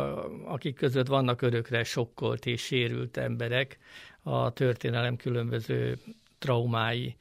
akik 0.44 0.74
között 0.74 1.06
vannak 1.06 1.42
örökre 1.42 1.84
sokkolt 1.84 2.46
és 2.46 2.60
sérült 2.62 3.16
emberek 3.16 3.78
a 4.22 4.52
történelem 4.52 5.16
különböző 5.16 5.98
traumái 6.38 7.16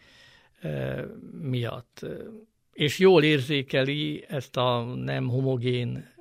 e, 0.61 1.05
miatt. 1.41 2.05
És 2.73 2.99
jól 2.99 3.23
érzékeli 3.23 4.25
ezt 4.27 4.57
a 4.57 4.83
nem 4.83 5.27
homogén 5.27 6.17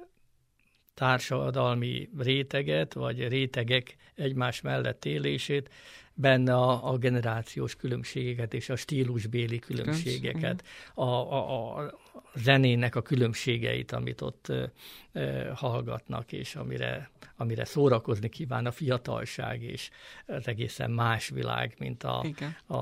társadalmi 0.98 2.08
réteget, 2.18 2.92
vagy 2.92 3.28
rétegek 3.28 3.96
egymás 4.14 4.60
mellett 4.60 5.04
élését, 5.04 5.70
benne 6.14 6.54
a, 6.54 6.90
a 6.92 6.96
generációs 6.96 7.76
különbségeket 7.76 8.54
és 8.54 8.68
a 8.68 8.76
stílusbéli 8.76 9.58
különbségeket, 9.58 10.64
a, 10.94 11.04
a, 11.04 11.76
a 11.76 11.98
zenének 12.34 12.96
a 12.96 13.02
különbségeit, 13.02 13.92
amit 13.92 14.20
ott 14.20 14.48
e, 14.48 15.52
hallgatnak, 15.54 16.32
és 16.32 16.54
amire, 16.54 17.10
amire 17.36 17.64
szórakozni 17.64 18.28
kíván 18.28 18.66
a 18.66 18.70
fiatalság, 18.70 19.62
és 19.62 19.90
az 20.26 20.48
egészen 20.48 20.90
más 20.90 21.28
világ, 21.28 21.74
mint 21.78 22.02
a, 22.04 22.24
a, 22.66 22.76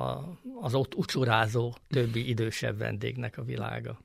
az 0.61 0.75
ott 0.75 0.95
ucsorázó 0.95 1.75
többi 1.89 2.29
idősebb 2.29 2.79
vendégnek 2.79 3.39
a 3.39 3.43
világa. 3.43 3.99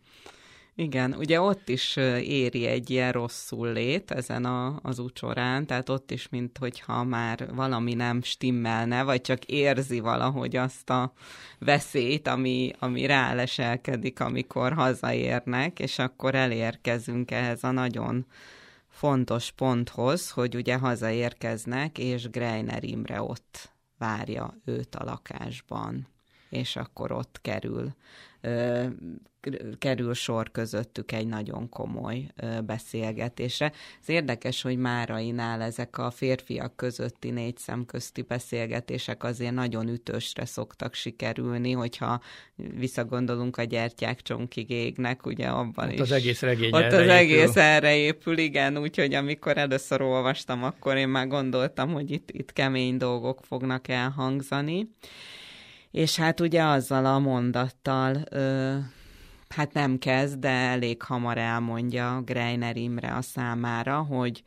Igen, 0.76 1.14
ugye 1.14 1.42
ott 1.42 1.70
is 1.70 1.96
éri 2.22 2.66
egy 2.66 2.90
ilyen 2.90 3.12
rosszul 3.12 3.72
lét 3.74 4.12
ezen 4.12 4.46
a, 4.46 4.80
az 4.82 5.00
úcsorán, 5.00 5.66
tehát 5.66 5.90
ott 5.90 6.12
is, 6.12 6.30
mint 6.30 6.58
hogyha 6.58 7.04
már 7.04 7.54
valami 7.54 7.94
nem 7.94 8.22
stimmelne, 8.22 9.04
vagy 9.04 9.22
csak 9.22 9.46
érzi 9.46 10.00
valahogy 10.00 10.56
azt 10.56 10.90
a 10.90 11.14
veszélyt, 11.60 12.28
ami, 12.28 12.72
ami 12.80 13.06
ráleselkedik, 13.06 14.20
amikor 14.20 14.74
hazaérnek, 14.74 15.80
és 15.80 16.00
akkor 16.00 16.36
elérkezünk 16.36 17.32
ehhez 17.32 17.64
a 17.64 17.72
nagyon 17.72 18.26
fontos 18.88 19.52
ponthoz, 19.52 20.30
hogy 20.30 20.56
ugye 20.56 20.78
hazaérkeznek, 20.78 21.98
és 21.98 22.30
Greiner 22.30 22.84
Imre 22.84 23.22
ott 23.22 23.72
várja 23.98 24.58
őt 24.66 24.96
a 24.96 25.04
lakásban, 25.04 26.08
és 26.52 26.76
akkor 26.76 27.12
ott 27.12 27.40
kerül 27.42 27.94
kerül 29.80 30.14
sor 30.14 30.52
közöttük 30.52 31.12
egy 31.12 31.28
nagyon 31.28 31.70
komoly 31.70 32.28
beszélgetésre. 32.66 33.72
Ez 34.02 34.10
érdekes, 34.10 34.62
hogy 34.62 34.78
Márainál 34.78 35.62
ezek 35.62 35.98
a 35.98 36.12
férfiak 36.12 36.76
közötti 36.76 37.30
négy 37.30 37.58
szem 37.58 37.86
közti 37.86 38.22
beszélgetések 38.22 39.24
azért 39.24 39.54
nagyon 39.54 39.88
ütősre 39.88 40.46
szoktak 40.46 40.94
sikerülni, 40.94 41.72
hogyha 41.72 42.22
visszagondolunk 42.56 43.58
a 43.58 43.64
gyertyák 43.64 44.22
csonkig 44.22 44.70
égnek, 44.70 45.26
ugye 45.26 45.48
abban 45.48 45.88
ott 45.88 45.94
is. 45.94 46.00
az 46.00 46.12
egész 46.12 46.42
regény 46.42 46.74
Ott 46.74 46.84
az 46.84 46.94
épül. 46.94 47.12
egész 47.12 47.56
erre 47.56 47.96
épül, 47.96 48.38
igen, 48.38 48.78
úgyhogy 48.78 49.14
amikor 49.14 49.58
először 49.58 50.02
olvastam, 50.02 50.64
akkor 50.64 50.96
én 50.96 51.10
már 51.10 51.28
gondoltam, 51.28 51.94
hogy 51.94 52.12
itt, 52.12 52.32
itt 52.32 52.54
kemény 52.54 52.98
dolgok 52.98 53.40
fognak 53.44 53.88
elhangzani. 53.88 54.88
És 55.91 56.15
hát 56.15 56.39
ugye 56.39 56.63
azzal 56.63 57.06
a 57.06 57.19
mondattal 57.19 58.23
ö, 58.30 58.77
hát 59.49 59.73
nem 59.73 59.97
kezd, 59.97 60.39
de 60.39 60.49
elég 60.49 61.01
hamar 61.01 61.38
elmondja 61.38 62.21
Greiner 62.25 62.77
Imre 62.77 63.15
a 63.15 63.21
számára, 63.21 64.01
hogy 64.01 64.43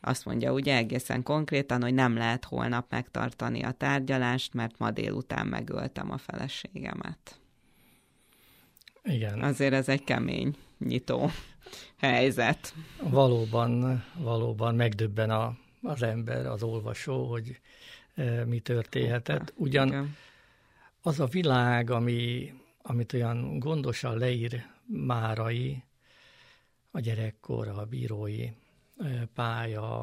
azt 0.00 0.24
mondja 0.24 0.52
ugye 0.52 0.76
egészen 0.76 1.22
konkrétan, 1.22 1.82
hogy 1.82 1.94
nem 1.94 2.16
lehet 2.16 2.44
holnap 2.44 2.86
megtartani 2.90 3.62
a 3.62 3.70
tárgyalást, 3.70 4.54
mert 4.54 4.78
ma 4.78 4.90
délután 4.90 5.46
megöltem 5.46 6.10
a 6.10 6.18
feleségemet. 6.18 7.40
Igen. 9.04 9.42
Azért 9.42 9.72
ez 9.72 9.88
egy 9.88 10.04
kemény 10.04 10.56
nyitó 10.78 11.30
helyzet. 11.96 12.74
Valóban, 13.02 14.04
valóban 14.14 14.74
megdöbben 14.74 15.30
a, 15.30 15.56
az 15.82 16.02
ember, 16.02 16.46
az 16.46 16.62
olvasó, 16.62 17.30
hogy 17.30 17.60
e, 18.14 18.44
mi 18.44 18.58
történhetett. 18.58 19.52
Ugyan 19.56 19.86
Igen. 19.86 20.16
Az 21.02 21.20
a 21.20 21.26
világ, 21.26 21.90
ami 21.90 22.52
amit 22.82 23.12
olyan 23.12 23.58
gondosan 23.58 24.18
leír 24.18 24.66
Márai, 24.86 25.82
a 26.90 27.00
gyerekkor, 27.00 27.68
a 27.68 27.84
bírói 27.84 28.48
pálya, 29.34 30.02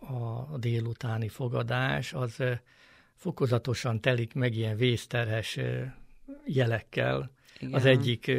a 0.00 0.58
délutáni 0.58 1.28
fogadás, 1.28 2.12
az 2.12 2.42
fokozatosan 3.14 4.00
telik 4.00 4.34
meg 4.34 4.54
ilyen 4.54 4.76
vészterhes 4.76 5.58
jelekkel. 6.44 7.30
Igen. 7.58 7.74
Az 7.74 7.84
egyik 7.84 8.32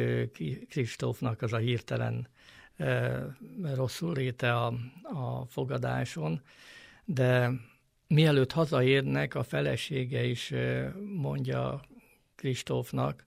Kristófnak 0.68 1.42
az 1.42 1.52
a 1.52 1.56
hirtelen 1.56 2.28
rosszul 3.74 4.14
léte 4.14 4.54
a, 4.54 4.66
a 5.02 5.44
fogadáson, 5.48 6.40
de 7.04 7.50
mielőtt 8.06 8.52
hazaérnek, 8.52 9.34
a 9.34 9.42
felesége 9.42 10.24
is 10.24 10.52
mondja 11.16 11.80
Kristófnak, 12.40 13.26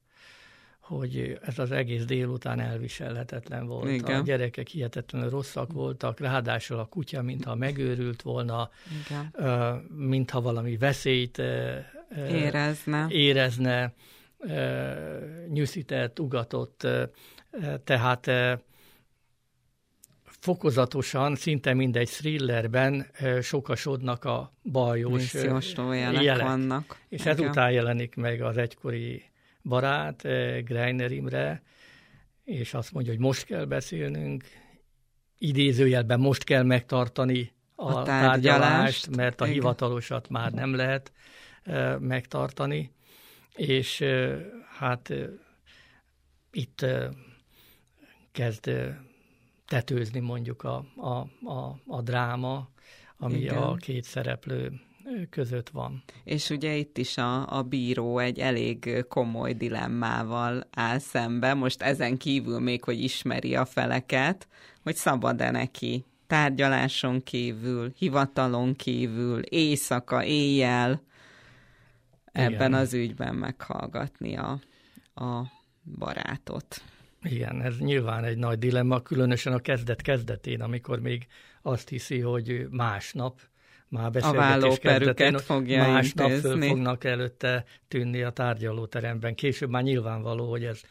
hogy 0.80 1.40
ez 1.42 1.60
az 1.60 1.72
egész 1.72 2.06
délután 2.06 2.60
elviselhetetlen 2.60 3.68
volt. 3.68 3.90
Igen. 3.90 4.20
A 4.20 4.24
gyerekek 4.24 4.68
hihetetlenül 4.68 5.30
rosszak 5.30 5.74
voltak, 5.74 6.20
ráadásul 6.20 6.80
a 6.80 6.86
kutya, 6.86 7.22
mintha 7.22 7.56
megőrült 7.56 8.22
volna, 8.22 8.70
Igen. 9.06 9.32
mintha 9.90 10.42
valami 10.42 10.78
veszélyt 10.78 11.42
érezne, 12.30 13.06
érezne 13.10 13.94
nyűszített, 15.48 16.20
ugatott, 16.20 16.88
tehát 17.84 18.32
fokozatosan, 20.44 21.36
szinte 21.36 21.74
mindegy 21.74 22.10
thrillerben 22.10 23.06
sokasodnak 23.42 24.26
a 24.26 24.54
bajós 24.64 25.34
jelek. 25.34 26.48
vannak. 26.48 26.98
És 27.10 27.20
Igen. 27.22 27.34
ezután 27.34 27.72
jelenik 27.72 28.16
meg 28.16 28.42
az 28.42 28.58
egykori 28.58 29.24
barát, 29.64 30.22
Greiner 30.64 31.12
Imre, 31.12 31.64
és 32.44 32.74
azt 32.74 32.92
mondja, 32.92 33.12
hogy 33.12 33.22
most 33.22 33.46
kell 33.46 33.66
beszélnünk, 33.66 34.44
idézőjelben 35.38 36.20
most 36.20 36.44
kell 36.44 36.64
megtartani 36.64 37.52
a, 37.76 37.94
a 37.94 38.04
tárgyalást, 38.04 38.44
tárgyalást, 38.44 39.16
mert 39.16 39.42
a 39.42 39.44
Igen. 39.44 39.56
hivatalosat 39.56 40.30
már 40.30 40.52
nem 40.52 40.76
lehet 40.76 41.12
e, 41.64 41.98
megtartani, 42.00 42.92
és 43.56 44.02
e, 44.02 44.40
hát 44.78 45.10
e, 45.10 45.30
itt 46.52 46.86
kezd 48.32 48.72
tetőzni 49.74 50.20
mondjuk 50.20 50.64
a, 50.64 50.86
a, 50.96 51.10
a, 51.52 51.80
a 51.88 52.02
dráma, 52.02 52.70
ami 53.18 53.40
Igen. 53.40 53.58
a 53.58 53.76
két 53.76 54.04
szereplő 54.04 54.72
között 55.30 55.70
van. 55.70 56.04
És 56.24 56.50
ugye 56.50 56.76
itt 56.76 56.98
is 56.98 57.18
a, 57.18 57.58
a 57.58 57.62
bíró 57.62 58.20
egy 58.20 58.40
elég 58.40 59.06
komoly 59.08 59.54
dilemmával 59.54 60.68
áll 60.72 61.00
szembe, 61.00 61.54
most 61.54 61.82
ezen 61.82 62.18
kívül 62.18 62.60
még, 62.60 62.84
hogy 62.84 63.04
ismeri 63.04 63.56
a 63.56 63.66
feleket, 63.66 64.48
hogy 64.84 64.96
szabad-e 64.96 65.52
neki 65.52 66.06
tárgyaláson 66.28 67.24
kívül, 67.24 67.94
hivatalon 67.98 68.76
kívül, 68.76 69.42
éjszaka, 69.42 70.24
éjjel 70.24 71.02
ebben 72.26 72.54
Igen. 72.54 72.74
az 72.74 72.94
ügyben 72.94 73.36
meghallgatni 73.36 74.38
a, 74.38 74.60
a 75.16 75.42
barátot. 75.98 76.82
Igen, 77.24 77.62
ez 77.62 77.78
nyilván 77.78 78.24
egy 78.24 78.38
nagy 78.38 78.58
dilemma, 78.58 79.02
különösen 79.02 79.54
a 79.54 79.60
kezdet-kezdetén, 79.60 80.62
amikor 80.62 81.00
még 81.00 81.28
azt 81.62 81.90
hiszi, 81.90 82.20
hogy 82.20 82.68
másnap 82.70 83.40
már 83.88 84.12
beszélgetés 84.12 84.80
kezdetén, 84.80 85.38
fogja 85.38 85.78
másnap 85.78 86.32
föl 86.32 86.62
fognak 86.62 87.04
előtte 87.04 87.66
tűnni 87.88 88.22
a 88.22 88.30
tárgyalóteremben. 88.30 89.36
Később 89.36 89.70
már 89.70 89.84
nyilvánvaló, 89.84 90.50
hogy 90.50 90.64
ez 90.66 90.82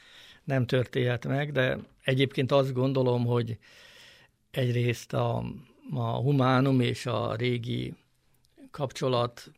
nem 0.44 0.66
történhet 0.66 1.26
meg, 1.26 1.52
de 1.52 1.78
egyébként 2.04 2.52
azt 2.52 2.72
gondolom, 2.72 3.24
hogy 3.24 3.58
egyrészt 4.50 5.12
a, 5.12 5.44
a 5.94 6.02
humánum 6.02 6.80
és 6.80 7.06
a 7.06 7.34
régi 7.34 7.94
kapcsolat 8.70 9.52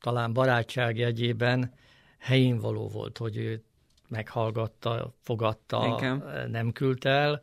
talán 0.00 0.32
barátság 0.32 0.98
jegyében 0.98 1.74
helyén 2.18 2.58
való 2.58 2.88
volt, 2.88 3.18
hogy 3.18 3.36
ő 3.36 3.62
meghallgatta, 4.10 5.14
fogadta, 5.20 5.96
Igen. 5.98 6.48
nem 6.50 6.72
küldte 6.72 7.10
el. 7.10 7.42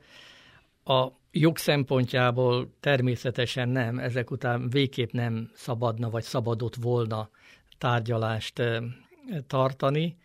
A 0.83 1.11
jog 1.31 1.57
szempontjából 1.57 2.73
természetesen 2.79 3.69
nem, 3.69 3.99
ezek 3.99 4.31
után 4.31 4.69
végképp 4.69 5.11
nem 5.11 5.51
szabadna, 5.53 6.09
vagy 6.09 6.23
szabadott 6.23 6.75
volna 6.75 7.29
tárgyalást 7.77 8.61
tartani, 9.47 10.17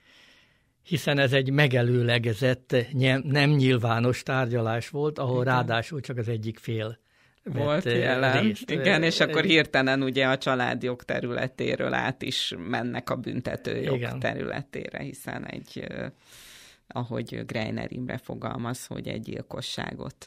hiszen 0.83 1.19
ez 1.19 1.33
egy 1.33 1.51
megelőlegezett, 1.51 2.77
nem 3.23 3.51
nyilvános 3.51 4.23
tárgyalás 4.23 4.89
volt, 4.89 5.19
ahol 5.19 5.43
Igen. 5.43 5.55
ráadásul 5.55 6.01
csak 6.01 6.17
az 6.17 6.29
egyik 6.29 6.59
fél 6.59 6.99
volt 7.45 7.85
jelen. 7.85 8.43
Részt. 8.43 8.71
Igen, 8.71 9.03
és 9.03 9.21
akkor 9.21 9.45
hirtelen 9.45 10.03
ugye 10.03 10.27
a 10.27 10.39
családjog 10.39 11.03
területéről 11.03 11.95
át 11.95 12.23
is 12.23 12.55
mennek 12.69 13.11
a 13.11 13.17
büntetőjog 13.17 13.97
Igen. 13.97 14.19
területére, 14.19 14.99
hiszen 14.99 15.47
egy, 15.47 15.87
ahogy 16.87 17.47
Greiner 17.47 17.93
Imre 17.93 18.19
fogalmaz, 18.19 18.87
hogy 18.87 19.09
egy 19.09 19.21
gyilkosságot 19.21 20.27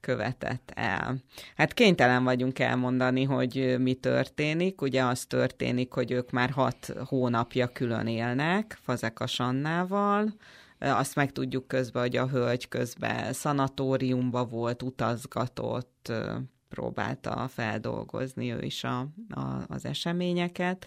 követett 0.00 0.72
el. 0.74 1.16
Hát 1.56 1.74
kénytelen 1.74 2.24
vagyunk 2.24 2.58
elmondani, 2.58 3.24
hogy 3.24 3.76
mi 3.78 3.94
történik. 3.94 4.80
Ugye 4.80 5.04
az 5.04 5.24
történik, 5.24 5.92
hogy 5.92 6.10
ők 6.10 6.30
már 6.30 6.50
hat 6.50 6.92
hónapja 7.04 7.68
külön 7.68 8.06
élnek 8.06 8.78
Fazekas 8.82 9.40
Annával, 9.40 10.34
azt 10.80 11.14
meg 11.14 11.32
tudjuk 11.32 11.68
közben, 11.68 12.02
hogy 12.02 12.16
a 12.16 12.28
hölgy 12.28 12.68
közben 12.68 13.32
szanatóriumba 13.32 14.44
volt, 14.44 14.82
utazgatott, 14.82 16.12
próbálta 16.68 17.48
feldolgozni 17.48 18.52
ő 18.52 18.62
is 18.62 18.84
a, 18.84 18.98
a, 19.28 19.64
az 19.68 19.84
eseményeket, 19.84 20.86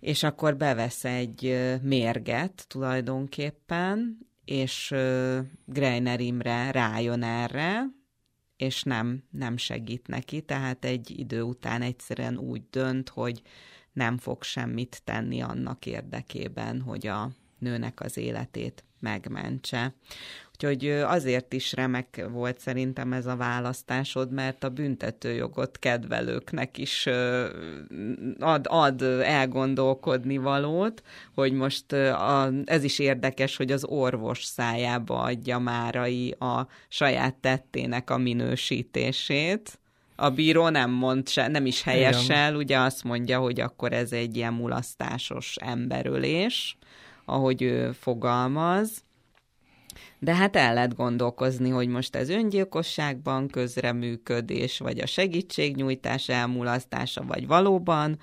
és 0.00 0.22
akkor 0.22 0.56
bevesz 0.56 1.04
egy 1.04 1.58
mérget 1.82 2.64
tulajdonképpen, 2.68 4.18
és 4.44 4.94
Greiner 5.64 6.20
Imre 6.20 6.70
rájön 6.70 7.22
erre, 7.22 7.84
és 8.56 8.82
nem, 8.82 9.22
nem 9.30 9.56
segít 9.56 10.06
neki, 10.06 10.40
tehát 10.40 10.84
egy 10.84 11.18
idő 11.18 11.42
után 11.42 11.82
egyszerűen 11.82 12.38
úgy 12.38 12.62
dönt, 12.70 13.08
hogy 13.08 13.42
nem 13.92 14.18
fog 14.18 14.42
semmit 14.42 15.00
tenni 15.04 15.40
annak 15.40 15.86
érdekében, 15.86 16.80
hogy 16.80 17.06
a 17.06 17.30
nőnek 17.58 18.00
az 18.00 18.16
életét 18.16 18.84
megmentse. 19.00 19.94
Úgyhogy 20.60 20.88
azért 20.90 21.52
is 21.52 21.72
remek 21.72 22.26
volt 22.30 22.58
szerintem 22.58 23.12
ez 23.12 23.26
a 23.26 23.36
választásod, 23.36 24.32
mert 24.32 24.64
a 24.64 24.68
büntetőjogot 24.68 25.78
kedvelőknek 25.78 26.78
is 26.78 27.06
ad, 28.38 28.66
ad 28.68 29.02
elgondolkodni 29.22 30.36
valót, 30.36 31.02
hogy 31.34 31.52
most 31.52 31.92
a, 31.92 32.50
ez 32.64 32.84
is 32.84 32.98
érdekes, 32.98 33.56
hogy 33.56 33.72
az 33.72 33.84
orvos 33.84 34.44
szájába 34.44 35.20
adja 35.20 35.58
Márai 35.58 36.30
a 36.30 36.66
saját 36.88 37.34
tettének 37.34 38.10
a 38.10 38.18
minősítését, 38.18 39.78
a 40.16 40.30
bíró 40.30 40.68
nem 40.68 40.90
mond 40.90 41.28
se, 41.28 41.48
nem 41.48 41.66
is 41.66 41.82
helyesel, 41.82 42.54
ugye 42.54 42.78
azt 42.78 43.04
mondja, 43.04 43.38
hogy 43.38 43.60
akkor 43.60 43.92
ez 43.92 44.12
egy 44.12 44.36
ilyen 44.36 44.52
mulasztásos 44.52 45.56
emberölés, 45.56 46.78
ahogy 47.28 47.62
ő 47.62 47.92
fogalmaz, 47.92 49.02
de 50.18 50.34
hát 50.34 50.56
el 50.56 50.74
lehet 50.74 50.96
gondolkozni, 50.96 51.68
hogy 51.68 51.88
most 51.88 52.16
ez 52.16 52.28
öngyilkosságban 52.28 53.48
közreműködés, 53.48 54.78
vagy 54.78 54.98
a 54.98 55.06
segítségnyújtás 55.06 56.28
elmulasztása, 56.28 57.24
vagy 57.24 57.46
valóban 57.46 58.18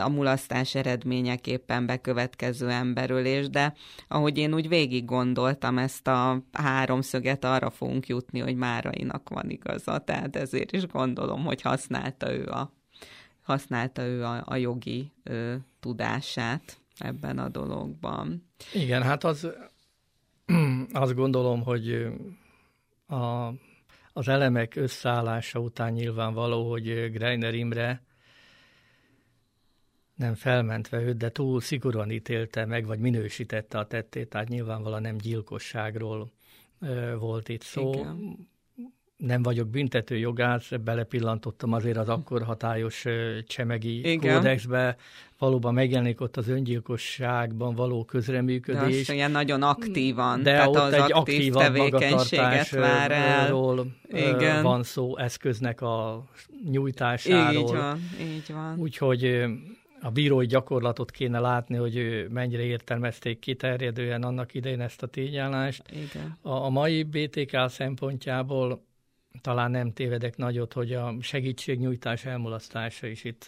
a 0.00 0.08
mulasztás 0.08 0.74
eredményeképpen 0.74 1.86
bekövetkező 1.86 2.70
emberölés, 2.70 3.48
de 3.48 3.74
ahogy 4.08 4.38
én 4.38 4.54
úgy 4.54 4.68
végig 4.68 5.04
gondoltam 5.04 5.78
ezt 5.78 6.06
a 6.06 6.42
háromszöget, 6.52 7.44
arra 7.44 7.70
fogunk 7.70 8.06
jutni, 8.06 8.40
hogy 8.40 8.56
Márainak 8.56 9.28
van 9.28 9.50
igaza, 9.50 9.98
tehát 9.98 10.36
ezért 10.36 10.72
is 10.72 10.86
gondolom, 10.86 11.44
hogy 11.44 11.62
használta 11.62 12.32
ő 12.32 12.46
a, 12.46 12.72
használta 13.42 14.02
ő 14.02 14.24
a, 14.24 14.42
a 14.44 14.56
jogi 14.56 15.12
ö, 15.22 15.54
tudását 15.80 16.79
ebben 17.00 17.38
a 17.38 17.48
dologban. 17.48 18.50
Igen, 18.74 19.02
hát 19.02 19.24
az, 19.24 19.48
azt 20.92 21.14
gondolom, 21.14 21.62
hogy 21.62 22.06
a, 23.06 23.46
az 24.12 24.28
elemek 24.28 24.76
összeállása 24.76 25.58
után 25.58 25.92
nyilvánvaló, 25.92 26.70
hogy 26.70 27.10
Greiner 27.10 27.54
Imre 27.54 28.02
nem 30.14 30.34
felmentve 30.34 31.00
őt, 31.00 31.16
de 31.16 31.30
túl 31.30 31.60
szigorúan 31.60 32.10
ítélte 32.10 32.64
meg, 32.64 32.86
vagy 32.86 32.98
minősítette 32.98 33.78
a 33.78 33.86
tettét, 33.86 34.28
tehát 34.28 34.48
nyilvánvalóan 34.48 35.02
nem 35.02 35.16
gyilkosságról 35.16 36.32
volt 37.18 37.48
itt 37.48 37.62
szó. 37.62 37.92
Igen 37.92 38.48
nem 39.20 39.42
vagyok 39.42 39.68
büntető 39.68 40.16
jogász, 40.16 40.70
belepillantottam 40.84 41.72
azért 41.72 41.96
az 41.96 42.08
akkor 42.08 42.42
hatályos 42.42 43.04
csemegi 43.46 44.10
Igen. 44.12 44.34
kódexbe, 44.34 44.96
valóban 45.38 45.74
megjelenik 45.74 46.20
ott 46.20 46.36
az 46.36 46.48
öngyilkosságban 46.48 47.74
való 47.74 48.04
közreműködés. 48.04 49.06
De 49.06 49.14
ilyen 49.14 49.30
nagyon 49.30 49.62
aktívan, 49.62 50.42
de 50.42 50.50
tehát 50.50 50.68
ott 50.68 50.76
az 50.76 50.92
egy 50.92 51.12
aktív 51.12 51.52
tevékenységet 51.52 52.70
vár 52.70 53.10
el. 53.10 53.84
Igen. 54.08 54.62
van 54.62 54.82
szó 54.82 55.16
eszköznek 55.16 55.80
a 55.80 56.24
nyújtásáról. 56.70 57.62
Így 57.62 57.76
van, 57.76 57.98
így 58.20 58.52
van. 58.52 58.78
Úgyhogy 58.78 59.44
a 60.02 60.10
bírói 60.10 60.46
gyakorlatot 60.46 61.10
kéne 61.10 61.38
látni, 61.38 61.76
hogy 61.76 62.26
mennyire 62.30 62.62
értelmezték 62.62 63.38
kiterjedően 63.38 64.22
annak 64.22 64.54
idején 64.54 64.80
ezt 64.80 65.02
a 65.02 65.06
tényállást. 65.06 65.82
Igen. 65.90 66.38
A, 66.42 66.50
a 66.50 66.68
mai 66.68 67.02
BTK 67.02 67.56
szempontjából 67.68 68.88
talán 69.40 69.70
nem 69.70 69.92
tévedek 69.92 70.36
nagyot, 70.36 70.72
hogy 70.72 70.92
a 70.92 71.14
segítségnyújtás 71.20 72.24
elmulasztása 72.24 73.06
is 73.06 73.24
itt 73.24 73.46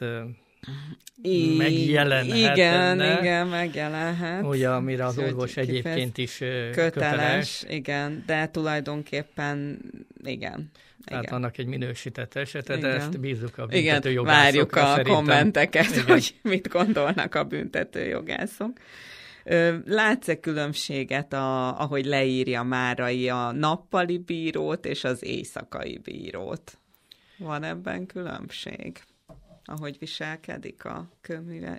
I- 1.23 1.57
megjelenhet. 1.57 2.57
Igen, 2.57 3.19
igen, 3.19 3.47
megjelenhet. 3.47 4.45
Ugye, 4.45 4.71
amire 4.71 5.05
az 5.05 5.19
orvos 5.19 5.57
egyébként 5.57 6.19
is 6.19 6.39
köteles, 6.39 6.93
köteles. 6.93 7.65
Igen, 7.69 8.23
de 8.27 8.49
tulajdonképpen 8.49 9.79
igen. 10.25 10.71
Tehát 11.05 11.23
igen. 11.23 11.35
annak 11.35 11.59
egy 11.59 11.67
minősített 11.67 12.35
esete, 12.35 12.77
de 12.77 12.89
ezt 12.89 13.21
bízunk 13.21 13.59
a 13.59 13.67
büntetőjogászokra. 13.67 14.11
Igen, 14.11 14.25
várjuk 14.25 14.77
a 14.77 14.87
szerintem. 14.87 15.15
kommenteket, 15.15 15.91
igen. 15.91 16.05
hogy 16.07 16.35
mit 16.43 16.69
gondolnak 16.69 17.35
a 17.35 17.45
büntetőjogászok. 17.45 18.71
Látsz-e 19.85 20.41
különbséget, 20.41 21.33
a, 21.33 21.81
ahogy 21.81 22.05
leírja 22.05 22.63
Márai 22.63 23.29
a 23.29 23.53
nappali 23.53 24.19
bírót 24.19 24.87
és 24.87 25.05
az 25.05 25.25
éjszakai 25.25 25.99
bírót? 25.99 26.79
Van 27.39 27.63
ebben 27.63 28.07
különbség? 28.07 29.03
ahogy 29.65 29.99
viselkedik 29.99 30.85
a 30.85 31.09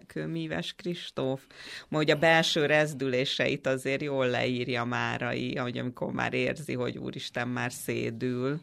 kőmíves 0.08 0.74
Kristóf. 0.74 1.48
Majd 1.90 2.10
a 2.10 2.16
belső 2.16 2.66
rezdüléseit 2.66 3.68
azért 3.68 4.02
jól 4.02 4.28
leírja 4.28 4.84
Márai, 4.86 5.58
ahogy 5.58 5.78
amikor 5.78 6.14
már 6.14 6.34
érzi, 6.34 6.74
hogy 6.74 6.98
úristen 6.98 7.48
már 7.48 7.72
szédül, 7.72 8.62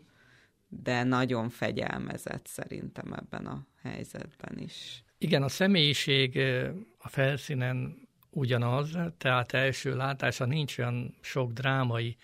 de 0.68 1.02
nagyon 1.02 1.48
fegyelmezett 1.48 2.46
szerintem 2.46 3.12
ebben 3.12 3.46
a 3.46 3.66
helyzetben 3.82 4.58
is. 4.58 5.04
Igen, 5.18 5.42
a 5.42 5.48
személyiség 5.48 6.38
a 6.98 7.08
felszínen 7.08 8.08
ugyanaz, 8.30 8.98
tehát 9.18 9.52
első 9.52 9.96
látása 9.96 10.44
nincs 10.44 10.78
olyan 10.78 11.14
sok 11.20 11.52
drámai 11.52 12.16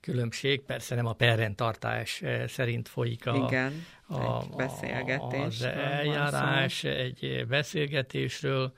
különbség. 0.00 0.60
Persze 0.60 0.94
nem 0.94 1.06
a 1.06 1.12
perrendtartás 1.12 2.22
szerint 2.46 2.88
folyik 2.88 3.26
a, 3.26 3.46
Igen, 3.46 3.72
a, 4.06 4.42
egy 4.42 4.48
beszélgetés. 4.56 5.44
Az 5.46 5.62
eljárás, 5.62 6.84
egy 6.84 7.46
beszélgetésről 7.48 8.72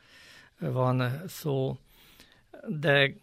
van 0.58 1.22
szó, 1.26 1.78
de 2.68 3.14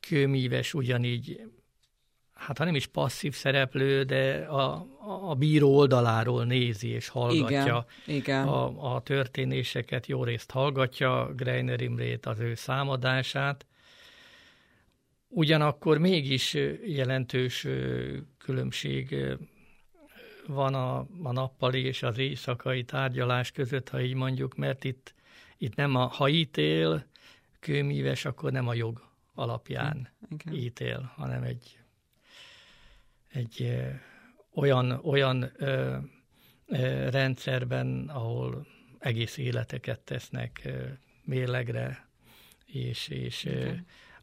kőmíves 0.00 0.74
ugyanígy 0.74 1.50
hát 2.40 2.58
ha 2.58 2.64
nem 2.64 2.74
is 2.74 2.86
passzív 2.86 3.34
szereplő, 3.34 4.02
de 4.02 4.34
a, 4.34 4.86
a 5.30 5.34
bíró 5.34 5.76
oldaláról 5.76 6.44
nézi 6.44 6.88
és 6.88 7.08
hallgatja 7.08 7.86
igen, 8.06 8.18
igen. 8.18 8.48
A, 8.48 8.94
a 8.94 9.00
történéseket, 9.00 10.06
jó 10.06 10.24
részt 10.24 10.50
hallgatja 10.50 11.32
Greiner 11.36 11.80
Imrét, 11.80 12.26
az 12.26 12.40
ő 12.40 12.54
számadását. 12.54 13.66
Ugyanakkor 15.28 15.98
mégis 15.98 16.56
jelentős 16.86 17.66
különbség 18.38 19.36
van 20.46 20.74
a, 20.74 20.98
a 21.22 21.32
nappali 21.32 21.84
és 21.84 22.02
az 22.02 22.18
éjszakai 22.18 22.84
tárgyalás 22.84 23.50
között, 23.50 23.88
ha 23.88 24.00
így 24.00 24.14
mondjuk, 24.14 24.56
mert 24.56 24.84
itt, 24.84 25.14
itt 25.58 25.74
nem 25.74 25.94
a, 25.94 26.06
ha 26.06 26.28
ítél 26.28 27.04
kőmíves, 27.58 28.24
akkor 28.24 28.52
nem 28.52 28.68
a 28.68 28.74
jog 28.74 29.02
alapján 29.34 30.08
Igen. 30.30 30.54
ítél, 30.54 31.12
hanem 31.16 31.42
egy 31.42 31.80
egy 33.32 33.80
olyan, 34.54 35.00
olyan 35.04 35.50
ö, 35.56 35.96
ö, 36.66 37.08
rendszerben, 37.10 38.08
ahol 38.08 38.66
egész 38.98 39.36
életeket 39.36 40.00
tesznek 40.00 40.60
ö, 40.64 40.86
mérlegre, 41.24 42.08
és, 42.66 43.08
és 43.08 43.44
ö, 43.44 43.70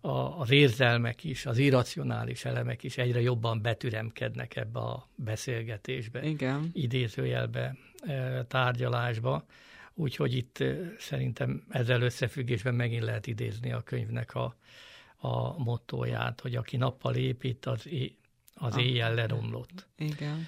a, 0.02 0.40
az 0.40 0.52
érzelmek 0.52 1.24
is, 1.24 1.46
az 1.46 1.58
irracionális 1.58 2.46
elemek 2.46 2.84
is 2.84 2.98
egyre 2.98 3.22
jobban 3.22 3.62
betüremkednek 3.62 4.56
ebbe 4.56 4.80
a 4.80 5.08
beszélgetésbe, 5.16 6.24
Igen. 6.24 6.70
idézőjelbe, 6.74 7.76
tárgyalásba. 8.48 9.46
Úgyhogy 9.94 10.36
itt 10.36 10.64
szerintem 11.00 11.64
ezzel 11.70 12.02
összefüggésben 12.02 12.76
megint 12.76 13.04
lehet 13.04 13.28
idézni 13.28 13.72
a 13.72 13.82
könyvnek 13.82 14.36
a, 14.36 14.56
a 15.18 15.64
mottóját, 15.64 16.42
hogy 16.42 16.56
aki 16.56 16.78
nappal 16.78 17.16
épít, 17.16 17.66
az 17.66 17.88
az 18.58 18.74
ah. 18.74 18.84
éjjel 18.84 19.14
leromlott. 19.14 19.88
Igen. 19.98 20.48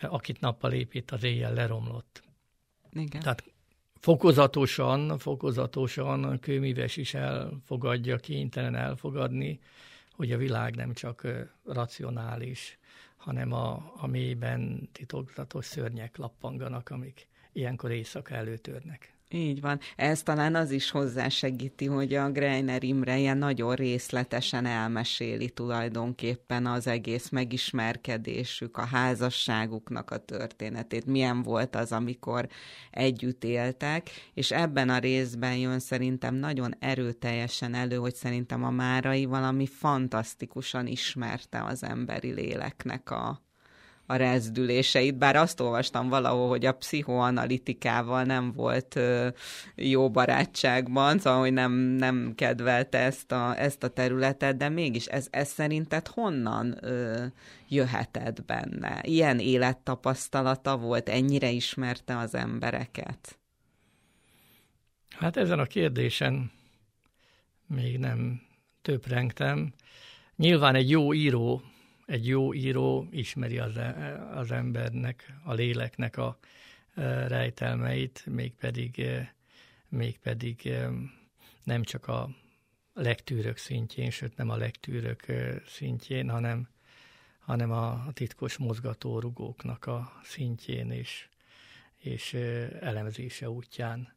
Akit 0.00 0.40
nappal 0.40 0.72
épít, 0.72 1.10
az 1.10 1.22
éjjel 1.22 1.52
leromlott. 1.52 2.22
Igen. 2.92 3.20
Tehát 3.20 3.44
fokozatosan, 4.00 5.18
fokozatosan 5.18 6.24
a 6.24 6.38
kőmíves 6.38 6.96
is 6.96 7.14
elfogadja, 7.14 8.16
kénytelen 8.16 8.74
elfogadni, 8.74 9.60
hogy 10.12 10.32
a 10.32 10.36
világ 10.36 10.74
nem 10.76 10.92
csak 10.92 11.26
racionális, 11.64 12.78
hanem 13.16 13.52
a, 13.52 13.92
a 13.96 14.06
mélyben 14.06 14.88
titokzatos 14.92 15.64
szörnyek 15.64 16.16
lappanganak, 16.16 16.88
amik 16.88 17.28
ilyenkor 17.52 17.90
éjszaka 17.90 18.34
előtörnek. 18.34 19.14
Így 19.32 19.60
van. 19.60 19.78
Ez 19.96 20.22
talán 20.22 20.54
az 20.54 20.70
is 20.70 20.90
hozzásegíti, 20.90 21.86
hogy 21.86 22.14
a 22.14 22.30
Greiner 22.30 22.82
Imre 22.82 23.18
ilyen 23.18 23.38
nagyon 23.38 23.74
részletesen 23.74 24.66
elmeséli 24.66 25.50
tulajdonképpen 25.50 26.66
az 26.66 26.86
egész 26.86 27.28
megismerkedésük, 27.28 28.76
a 28.76 28.84
házasságuknak 28.84 30.10
a 30.10 30.24
történetét, 30.24 31.06
milyen 31.06 31.42
volt 31.42 31.76
az, 31.76 31.92
amikor 31.92 32.48
együtt 32.90 33.44
éltek, 33.44 34.10
és 34.34 34.50
ebben 34.50 34.88
a 34.88 34.98
részben 34.98 35.56
jön 35.56 35.78
szerintem 35.78 36.34
nagyon 36.34 36.74
erőteljesen 36.78 37.74
elő, 37.74 37.96
hogy 37.96 38.14
szerintem 38.14 38.64
a 38.64 38.70
Márai 38.70 39.24
valami 39.24 39.66
fantasztikusan 39.66 40.86
ismerte 40.86 41.62
az 41.64 41.82
emberi 41.82 42.32
léleknek 42.32 43.10
a, 43.10 43.49
a 44.10 44.16
rezdüléseit, 44.16 45.18
bár 45.18 45.36
azt 45.36 45.60
olvastam 45.60 46.08
valahol, 46.08 46.48
hogy 46.48 46.66
a 46.66 46.72
pszichoanalitikával 46.72 48.22
nem 48.22 48.52
volt 48.52 49.00
jó 49.74 50.10
barátságban, 50.10 51.18
szóval, 51.18 51.40
hogy 51.40 51.52
nem, 51.52 51.72
nem 51.72 52.32
kedvelte 52.34 52.98
ezt 52.98 53.32
a, 53.32 53.60
ezt 53.60 53.82
a 53.82 53.88
területet, 53.88 54.56
de 54.56 54.68
mégis 54.68 55.06
ez, 55.06 55.26
ez 55.30 55.48
szerinted 55.48 56.06
honnan 56.06 56.76
ö, 56.80 57.24
jöhetett 57.68 58.44
benne? 58.44 59.00
Ilyen 59.02 59.38
élettapasztalata 59.38 60.76
volt, 60.76 61.08
ennyire 61.08 61.50
ismerte 61.50 62.18
az 62.18 62.34
embereket? 62.34 63.38
Hát 65.10 65.36
ezen 65.36 65.58
a 65.58 65.64
kérdésen 65.66 66.50
még 67.66 67.98
nem 67.98 68.40
töprengtem. 68.82 69.72
Nyilván 70.36 70.74
egy 70.74 70.90
jó 70.90 71.14
író 71.14 71.62
egy 72.10 72.26
jó 72.26 72.54
író 72.54 73.08
ismeri 73.10 73.58
az, 73.58 73.76
e, 73.76 74.22
az 74.34 74.50
embernek, 74.50 75.34
a 75.44 75.52
léleknek 75.52 76.16
a 76.16 76.38
e, 76.94 77.28
rejtelmeit, 77.28 78.26
mégpedig, 78.26 79.00
e, 79.00 79.34
mégpedig 79.88 80.72
nem 81.64 81.82
csak 81.82 82.06
a 82.06 82.28
legtűrök 82.94 83.56
szintjén, 83.56 84.10
sőt 84.10 84.36
nem 84.36 84.50
a 84.50 84.56
legtűrök 84.56 85.24
szintjén, 85.66 86.30
hanem, 86.30 86.68
hanem 87.38 87.70
a 87.70 88.12
titkos 88.12 88.56
mozgatórugóknak 88.56 89.86
a 89.86 90.12
szintjén 90.22 90.90
és, 90.90 91.28
és 91.96 92.34
elemzése 92.80 93.50
útján 93.50 94.14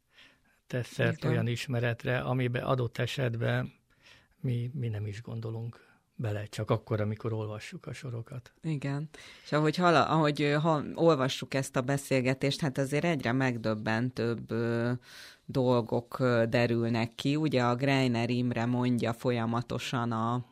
tesz 0.68 0.88
szert 0.88 1.24
olyan 1.24 1.48
ismeretre, 1.48 2.20
amiben 2.20 2.64
adott 2.64 2.98
esetben 2.98 3.74
mi, 4.40 4.72
mi 4.74 4.88
nem 4.88 5.08
is 5.08 5.22
gondolunk 5.22 5.93
bele, 6.24 6.46
csak 6.46 6.70
akkor, 6.70 7.02
amikor 7.02 7.34
olvassuk 7.34 7.86
a 7.86 7.94
sorokat. 7.94 8.52
Igen. 8.62 9.10
És 9.44 9.52
ahogy, 9.52 9.76
hala, 9.76 10.06
ahogy 10.06 10.56
ha, 10.62 10.84
olvassuk 10.96 11.54
ezt 11.54 11.76
a 11.76 11.82
beszélgetést, 11.82 12.62
hát 12.62 12.78
azért 12.78 13.04
egyre 13.04 13.32
megdöbbentőbb 13.32 14.52
ö, 14.52 14.92
dolgok 15.46 16.20
ö, 16.20 16.44
derülnek 16.50 17.16
ki. 17.16 17.36
Ugye 17.36 17.64
a 17.64 17.76
Greiner 17.76 18.30
Imre 18.30 18.66
mondja 18.66 19.14
folyamatosan 19.14 20.12
a, 20.12 20.46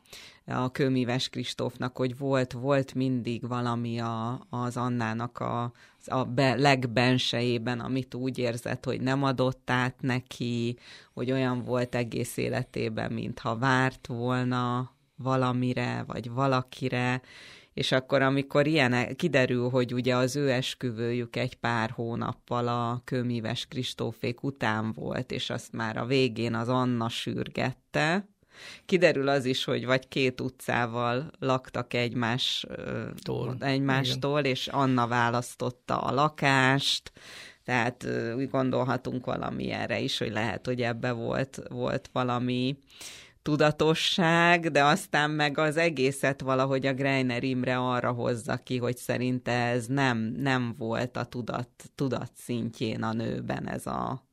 a 0.46 0.70
Kőmíves 0.70 1.28
Kristófnak, 1.28 1.96
hogy 1.96 2.18
volt, 2.18 2.52
volt 2.52 2.94
mindig 2.94 3.48
valami 3.48 3.98
a, 3.98 4.46
az 4.50 4.76
Annának 4.76 5.38
a, 5.38 5.72
a 6.06 6.24
be, 6.24 6.54
legbensejében, 6.54 7.80
amit 7.80 8.14
úgy 8.14 8.38
érzett, 8.38 8.84
hogy 8.84 9.00
nem 9.00 9.22
adott 9.22 9.70
át 9.70 9.96
neki, 10.00 10.76
hogy 11.14 11.32
olyan 11.32 11.62
volt 11.62 11.94
egész 11.94 12.36
életében, 12.36 13.12
mintha 13.12 13.56
várt 13.56 14.06
volna 14.06 14.90
valamire, 15.22 16.04
vagy 16.06 16.30
valakire, 16.30 17.20
és 17.74 17.92
akkor, 17.92 18.22
amikor 18.22 18.66
ilyen 18.66 19.16
kiderül, 19.16 19.68
hogy 19.68 19.94
ugye 19.94 20.16
az 20.16 20.36
ő 20.36 20.50
esküvőjük 20.50 21.36
egy 21.36 21.54
pár 21.54 21.90
hónappal 21.90 22.68
a 22.68 23.00
kőmíves 23.04 23.66
Kristófék 23.66 24.42
után 24.42 24.92
volt, 24.92 25.30
és 25.30 25.50
azt 25.50 25.72
már 25.72 25.96
a 25.96 26.06
végén 26.06 26.54
az 26.54 26.68
Anna 26.68 27.08
sürgette, 27.08 28.28
kiderül 28.86 29.28
az 29.28 29.44
is, 29.44 29.64
hogy 29.64 29.86
vagy 29.86 30.08
két 30.08 30.40
utcával 30.40 31.30
laktak 31.38 31.94
egymástól, 31.94 33.56
egymástól 33.60 34.40
és 34.40 34.66
Anna 34.66 35.06
választotta 35.06 36.00
a 36.00 36.14
lakást, 36.14 37.12
tehát 37.64 38.06
úgy 38.36 38.48
gondolhatunk 38.48 39.24
valami 39.24 39.70
erre 39.70 40.00
is, 40.00 40.18
hogy 40.18 40.30
lehet, 40.30 40.66
hogy 40.66 40.82
ebbe 40.82 41.12
volt, 41.12 41.62
volt 41.68 42.10
valami 42.12 42.76
tudatosság, 43.42 44.70
de 44.70 44.84
aztán 44.84 45.30
meg 45.30 45.58
az 45.58 45.76
egészet 45.76 46.40
valahogy 46.40 46.86
a 46.86 46.94
Greiner 46.94 47.42
Imre 47.42 47.78
arra 47.78 48.12
hozza 48.12 48.56
ki, 48.56 48.78
hogy 48.78 48.96
szerinte 48.96 49.52
ez 49.52 49.86
nem, 49.86 50.18
nem 50.18 50.74
volt 50.78 51.16
a 51.16 51.24
tudat, 51.24 51.68
tudat 51.94 52.30
szintjén 52.34 53.02
a 53.02 53.12
nőben 53.12 53.68
ez 53.68 53.86
a, 53.86 54.26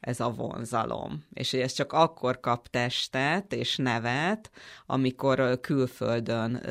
ez 0.00 0.20
a 0.20 0.30
vonzalom. 0.30 1.24
És 1.32 1.50
hogy 1.50 1.60
ez 1.60 1.72
csak 1.72 1.92
akkor 1.92 2.40
kap 2.40 2.68
testet 2.68 3.52
és 3.52 3.76
nevet, 3.76 4.50
amikor 4.86 5.60
külföldön 5.60 6.62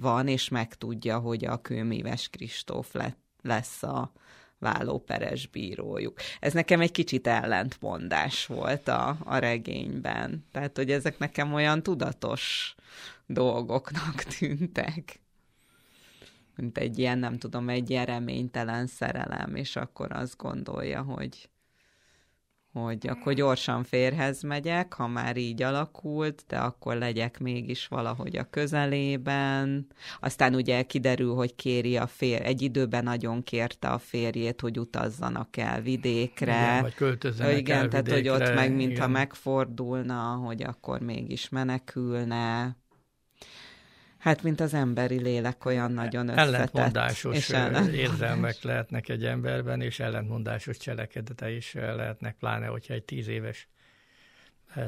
van, 0.00 0.28
és 0.28 0.48
megtudja, 0.48 1.18
hogy 1.18 1.44
a 1.44 1.60
kőmíves 1.60 2.28
Kristóf 2.28 2.92
lett, 2.92 3.18
lesz 3.42 3.82
a, 3.82 4.12
vállóperes 4.58 5.46
bírójuk. 5.46 6.18
Ez 6.40 6.52
nekem 6.52 6.80
egy 6.80 6.90
kicsit 6.90 7.26
ellentmondás 7.26 8.46
volt 8.46 8.88
a, 8.88 9.16
a 9.24 9.36
regényben. 9.36 10.46
Tehát, 10.52 10.76
hogy 10.76 10.90
ezek 10.90 11.18
nekem 11.18 11.52
olyan 11.52 11.82
tudatos 11.82 12.74
dolgoknak 13.26 14.22
tűntek. 14.38 15.20
Mint 16.56 16.78
egy 16.78 16.98
ilyen, 16.98 17.18
nem 17.18 17.38
tudom, 17.38 17.68
egy 17.68 17.90
ilyen 17.90 18.04
reménytelen 18.04 18.86
szerelem, 18.86 19.54
és 19.54 19.76
akkor 19.76 20.12
azt 20.12 20.36
gondolja, 20.36 21.02
hogy 21.02 21.48
hogy 22.72 23.08
akkor 23.08 23.32
gyorsan 23.32 23.84
férhez 23.84 24.42
megyek, 24.42 24.92
ha 24.92 25.06
már 25.06 25.36
így 25.36 25.62
alakult, 25.62 26.44
de 26.48 26.56
akkor 26.56 26.96
legyek 26.96 27.40
mégis 27.40 27.86
valahogy 27.86 28.36
a 28.36 28.50
közelében. 28.50 29.86
Aztán 30.20 30.54
ugye 30.54 30.82
kiderül, 30.82 31.34
hogy 31.34 31.54
kéri 31.54 31.96
a 31.96 32.06
fér, 32.06 32.42
egy 32.42 32.62
időben 32.62 33.04
nagyon 33.04 33.42
kérte 33.42 33.88
a 33.88 33.98
férjét, 33.98 34.60
hogy 34.60 34.78
utazzanak 34.78 35.56
el 35.56 35.80
vidékre. 35.80 36.52
Igen, 36.52 36.82
vagy 36.82 36.94
költözzenek 36.94 37.58
Igen, 37.58 37.78
el 37.78 37.88
tehát 37.88 38.06
vidékre, 38.06 38.30
hogy 38.30 38.42
ott 38.42 38.54
meg 38.54 38.74
mintha 38.74 39.08
megfordulna, 39.08 40.22
hogy 40.44 40.62
akkor 40.62 41.00
mégis 41.00 41.48
menekülne. 41.48 42.76
Hát, 44.18 44.42
mint 44.42 44.60
az 44.60 44.74
emberi 44.74 45.20
lélek 45.20 45.64
olyan 45.64 45.92
nagyon 45.92 46.28
összetett. 46.28 46.46
Ellentmondásos 46.46 47.36
és 47.36 47.50
ellentmondásos. 47.50 47.98
érzelmek 47.98 48.62
lehetnek 48.62 49.08
egy 49.08 49.24
emberben, 49.24 49.80
és 49.80 50.00
ellentmondásos 50.00 50.76
cselekedete 50.76 51.50
is 51.50 51.72
lehetnek, 51.74 52.36
pláne, 52.38 52.66
hogyha 52.66 52.94
egy 52.94 53.04
tíz 53.04 53.28
éves 53.28 53.68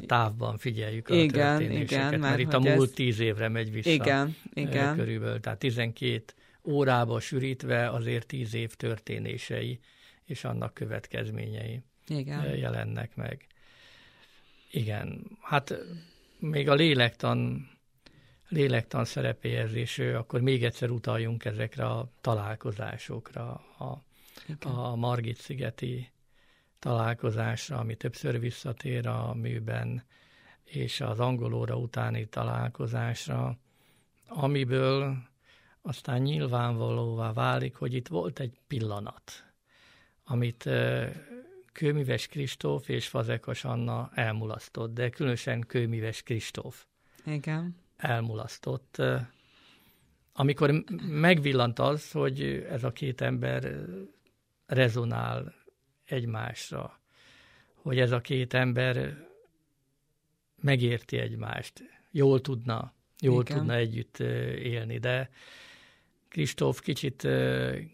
távban 0.07 0.59
figyeljük 0.59 1.09
a 1.09 1.15
igen, 1.15 1.59
történéseket, 1.59 1.91
igen, 1.91 2.09
mert, 2.09 2.23
mert 2.23 2.39
itt 2.39 2.53
a 2.53 2.59
múlt 2.59 2.89
ez... 2.89 2.95
tíz 2.95 3.21
évre 3.21 3.49
megy 3.49 3.73
vissza. 3.73 3.91
Igen, 3.91 4.37
igen. 4.55 4.97
Körülbelül, 4.97 5.41
tehát 5.41 5.59
12 5.59 6.23
órába 6.65 7.21
sűrítve 7.21 7.91
azért 7.91 8.27
tíz 8.27 8.55
év 8.55 8.75
történései 8.75 9.81
és 10.25 10.45
annak 10.45 10.75
következményei 10.75 11.83
igen. 12.09 12.57
jelennek 12.57 13.17
meg. 13.17 13.47
Igen, 14.71 15.23
hát 15.41 15.79
még 16.39 16.69
a 16.69 16.75
lélektan, 16.75 17.69
lélektan 18.51 19.05
szerepéhez, 19.05 19.75
és 19.75 19.99
akkor 19.99 20.41
még 20.41 20.65
egyszer 20.65 20.91
utaljunk 20.91 21.45
ezekre 21.45 21.85
a 21.87 22.11
találkozásokra, 22.21 23.63
a, 23.79 24.03
a 24.69 24.97
Margit-szigeti 24.97 26.11
találkozásra, 26.79 27.79
ami 27.79 27.95
többször 27.95 28.41
visszatér 28.41 29.07
a 29.07 29.35
műben, 29.35 30.03
és 30.65 31.01
az 31.01 31.21
angolóra 31.21 31.77
utáni 31.77 32.29
találkozásra, 32.29 33.59
amiből 34.29 35.17
aztán 35.83 36.21
nyilvánvalóvá 36.23 37.33
válik, 37.33 37.75
hogy 37.75 37.95
itt 37.95 38.09
volt 38.09 38.41
egy 38.41 38.59
pillanat, 38.67 39.45
amit 40.25 40.69
Kőműves 41.73 42.27
Kristóf 42.27 42.89
és 42.89 43.09
Fazekas 43.09 43.65
Anna 43.65 44.11
elmulasztott, 44.15 44.95
de 44.95 45.11
különösen 45.11 45.61
Kőműves 45.61 46.23
Kristóf 46.23 46.85
Igen. 47.25 47.77
Elmulasztott. 48.01 49.03
Amikor 50.33 50.85
megvillant 51.09 51.79
az, 51.79 52.11
hogy 52.11 52.43
ez 52.71 52.85
a 52.85 52.93
két 52.93 53.21
ember 53.21 53.75
rezonál 54.67 55.55
egymásra, 56.05 57.01
hogy 57.75 57.99
ez 57.99 58.11
a 58.11 58.21
két 58.21 58.55
ember 58.55 59.27
megérti 60.61 61.19
egymást, 61.19 61.83
jól 62.11 62.41
tudna, 62.41 62.95
jól 63.21 63.43
Igen. 63.43 63.57
tudna 63.57 63.75
együtt 63.75 64.19
élni, 64.59 64.99
de 64.99 65.31
Kristóf 66.29 66.81
kicsit, 66.81 67.29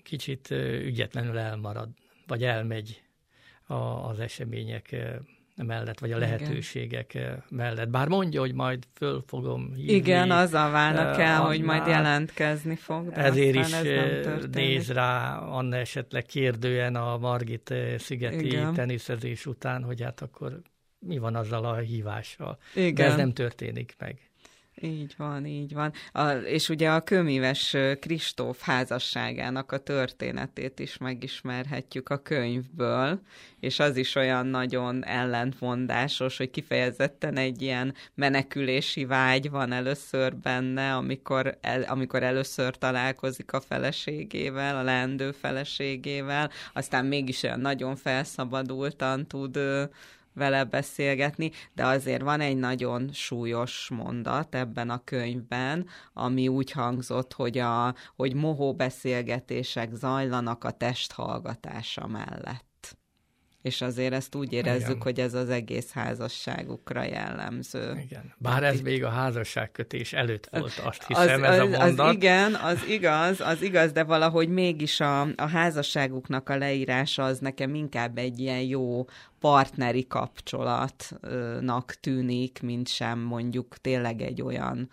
kicsit 0.02 0.50
ügyetlenül 0.80 1.38
elmarad, 1.38 1.88
vagy 2.26 2.44
elmegy 2.44 3.02
a, 3.66 3.74
az 3.74 4.20
események 4.20 4.96
mellett, 5.64 5.98
vagy 5.98 6.12
a 6.12 6.18
lehetőségek 6.18 7.14
Igen. 7.14 7.42
mellett. 7.48 7.88
Bár 7.88 8.08
mondja, 8.08 8.40
hogy 8.40 8.54
majd 8.54 8.84
föl 8.94 9.24
fogom 9.26 9.72
hívni. 9.74 9.92
Igen, 9.92 10.30
a 10.30 10.48
válnak 10.48 11.18
el, 11.18 11.40
hogy 11.40 11.60
majd 11.60 11.86
jelentkezni 11.86 12.76
fog. 12.76 13.08
De 13.08 13.16
ezért 13.16 13.54
is 13.54 13.72
ez 13.72 14.44
néz 14.52 14.92
rá 14.92 15.38
Anna 15.38 15.76
esetleg 15.76 16.24
kérdően 16.24 16.96
a 16.96 17.18
Margit 17.18 17.74
szigeti 17.98 18.46
Igen. 18.46 18.74
teniszezés 18.74 19.46
után, 19.46 19.82
hogy 19.82 20.02
hát 20.02 20.22
akkor 20.22 20.60
mi 20.98 21.18
van 21.18 21.34
azzal 21.34 21.64
a 21.64 21.76
hívással. 21.76 22.58
Igen. 22.74 22.94
De 22.94 23.04
ez 23.04 23.16
nem 23.16 23.32
történik 23.32 23.94
meg. 23.98 24.30
Így 24.80 25.14
van, 25.16 25.46
így 25.46 25.74
van. 25.74 25.92
A, 26.12 26.30
és 26.30 26.68
ugye 26.68 26.90
a 26.90 27.00
kömíves 27.00 27.76
Kristóf 28.00 28.62
házasságának 28.62 29.72
a 29.72 29.78
történetét 29.78 30.78
is 30.78 30.98
megismerhetjük 30.98 32.08
a 32.08 32.22
könyvből, 32.22 33.20
és 33.60 33.78
az 33.78 33.96
is 33.96 34.14
olyan 34.14 34.46
nagyon 34.46 35.04
ellentmondásos, 35.04 36.36
hogy 36.36 36.50
kifejezetten 36.50 37.36
egy 37.36 37.62
ilyen 37.62 37.94
menekülési 38.14 39.04
vágy 39.04 39.50
van 39.50 39.72
először 39.72 40.36
benne, 40.36 40.94
amikor, 40.94 41.58
el, 41.60 41.82
amikor 41.82 42.22
először 42.22 42.78
találkozik 42.78 43.52
a 43.52 43.60
feleségével, 43.60 44.76
a 44.76 44.82
leendő 44.82 45.32
feleségével, 45.32 46.50
aztán 46.72 47.06
mégis 47.06 47.42
olyan 47.42 47.60
nagyon 47.60 47.96
felszabadultan 47.96 49.26
tud 49.26 49.58
vele 50.36 50.64
beszélgetni, 50.64 51.50
de 51.74 51.86
azért 51.86 52.22
van 52.22 52.40
egy 52.40 52.56
nagyon 52.56 53.10
súlyos 53.12 53.88
mondat 53.90 54.54
ebben 54.54 54.90
a 54.90 55.04
könyvben, 55.04 55.86
ami 56.12 56.48
úgy 56.48 56.70
hangzott, 56.70 57.32
hogy, 57.32 57.58
a, 57.58 57.94
hogy 58.16 58.34
mohó 58.34 58.74
beszélgetések 58.74 59.94
zajlanak 59.94 60.64
a 60.64 60.70
test 60.70 61.12
hallgatása 61.12 62.06
mellett 62.06 62.75
és 63.66 63.80
azért 63.80 64.12
ezt 64.12 64.34
úgy 64.34 64.52
érezzük, 64.52 64.88
Igen. 64.88 65.02
hogy 65.02 65.20
ez 65.20 65.34
az 65.34 65.48
egész 65.48 65.90
házasságukra 65.92 67.02
jellemző. 67.02 68.02
Igen. 68.04 68.34
Bár 68.38 68.62
ez 68.62 68.80
még 68.80 69.04
a 69.04 69.08
házasságkötés 69.08 70.12
előtt 70.12 70.48
volt, 70.50 70.80
azt 70.84 71.06
hiszem, 71.06 71.42
az, 71.42 71.48
ez 71.48 71.58
a 71.58 71.66
mondat. 71.66 72.06
Az 72.06 72.14
igen, 72.14 72.54
az 72.54 72.84
igaz, 72.88 73.40
az 73.40 73.62
igaz, 73.62 73.92
de 73.92 74.04
valahogy 74.04 74.48
mégis 74.48 75.00
a, 75.00 75.20
a 75.20 75.48
házasságuknak 75.52 76.48
a 76.48 76.56
leírása 76.56 77.24
az 77.24 77.38
nekem 77.38 77.74
inkább 77.74 78.18
egy 78.18 78.38
ilyen 78.38 78.62
jó 78.62 79.04
partneri 79.40 80.06
kapcsolatnak 80.06 81.94
tűnik, 82.00 82.62
mint 82.62 82.88
sem 82.88 83.18
mondjuk 83.18 83.76
tényleg 83.76 84.20
egy 84.20 84.42
olyan 84.42 84.90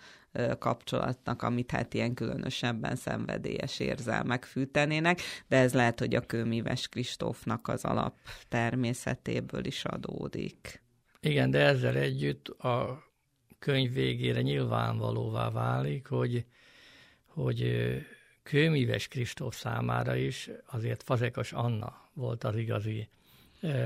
kapcsolatnak, 0.60 1.42
amit 1.42 1.72
hát 1.72 1.94
ilyen 1.94 2.14
különösebben 2.14 2.96
szenvedélyes 2.96 3.80
érzelmek 3.80 4.44
fűtenének, 4.44 5.22
de 5.48 5.58
ez 5.58 5.74
lehet, 5.74 6.00
hogy 6.00 6.16
a 6.16 6.22
kőmíves 6.22 6.88
Kristófnak 6.88 7.68
az 7.68 7.86
alap 7.86 8.18
természetéből 8.50 9.66
is 9.66 9.86
adódik. 9.86 10.82
Igen, 11.20 11.52
de 11.52 11.60
ezzel 11.60 11.96
együtt 11.96 12.48
a 12.48 13.04
könyv 13.60 13.94
végére 13.94 14.42
nyilvánvalóvá 14.42 15.50
válik, 15.50 16.08
hogy, 16.08 16.46
hogy 17.26 17.88
kőmíves 18.44 19.08
Kristóf 19.08 19.56
számára 19.56 20.16
is 20.16 20.50
azért 20.66 21.04
Fazekas 21.04 21.52
Anna 21.52 22.10
volt 22.14 22.44
az 22.44 22.56
igazi 22.56 23.08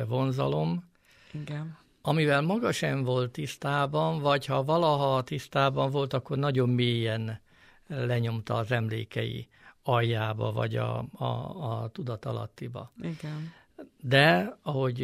vonzalom. 0.07 0.89
Igen 1.31 1.77
amivel 2.07 2.41
maga 2.41 2.71
sem 2.71 3.03
volt 3.03 3.31
tisztában, 3.31 4.19
vagy 4.19 4.45
ha 4.45 4.63
valaha 4.63 5.23
tisztában 5.23 5.91
volt, 5.91 6.13
akkor 6.13 6.37
nagyon 6.37 6.69
mélyen 6.69 7.41
lenyomta 7.87 8.55
az 8.55 8.71
emlékei 8.71 9.47
aljába, 9.83 10.51
vagy 10.51 10.75
a, 10.75 11.05
a, 11.11 11.25
a 11.25 11.89
tudatalattiba. 11.89 12.91
Igen. 13.01 13.53
De, 14.01 14.57
ahogy 14.61 14.99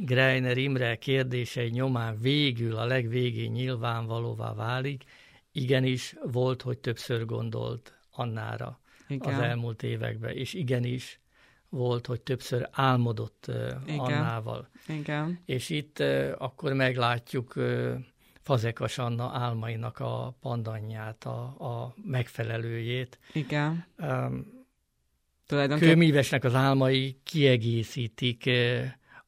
Greiner 0.00 0.56
Imre 0.56 0.96
kérdései 0.96 1.68
nyomán 1.68 2.20
végül, 2.20 2.76
a 2.76 2.84
legvégén 2.84 3.50
nyilvánvalóvá 3.50 4.54
válik, 4.54 5.04
igenis 5.52 6.16
volt, 6.32 6.62
hogy 6.62 6.78
többször 6.78 7.24
gondolt 7.26 7.98
Annára 8.10 8.80
Igen. 9.08 9.34
az 9.34 9.40
elmúlt 9.40 9.82
években, 9.82 10.30
és 10.30 10.54
igenis 10.54 11.20
volt, 11.74 12.06
hogy 12.06 12.20
többször 12.20 12.68
álmodott 12.70 13.50
Igen. 13.86 13.98
Annával. 13.98 14.68
Igen. 14.88 15.40
És 15.44 15.70
itt 15.70 16.02
akkor 16.38 16.72
meglátjuk 16.72 17.54
Fazekas 18.42 18.98
Anna 18.98 19.30
álmainak 19.34 19.98
a 19.98 20.36
pandanyját, 20.40 21.24
a, 21.24 21.40
a 21.42 21.94
megfelelőjét. 22.04 23.18
Igen. 23.32 23.86
Um, 23.98 24.52
Kőmívesnek 25.78 26.44
az 26.44 26.54
álmai 26.54 27.18
kiegészítik 27.24 28.50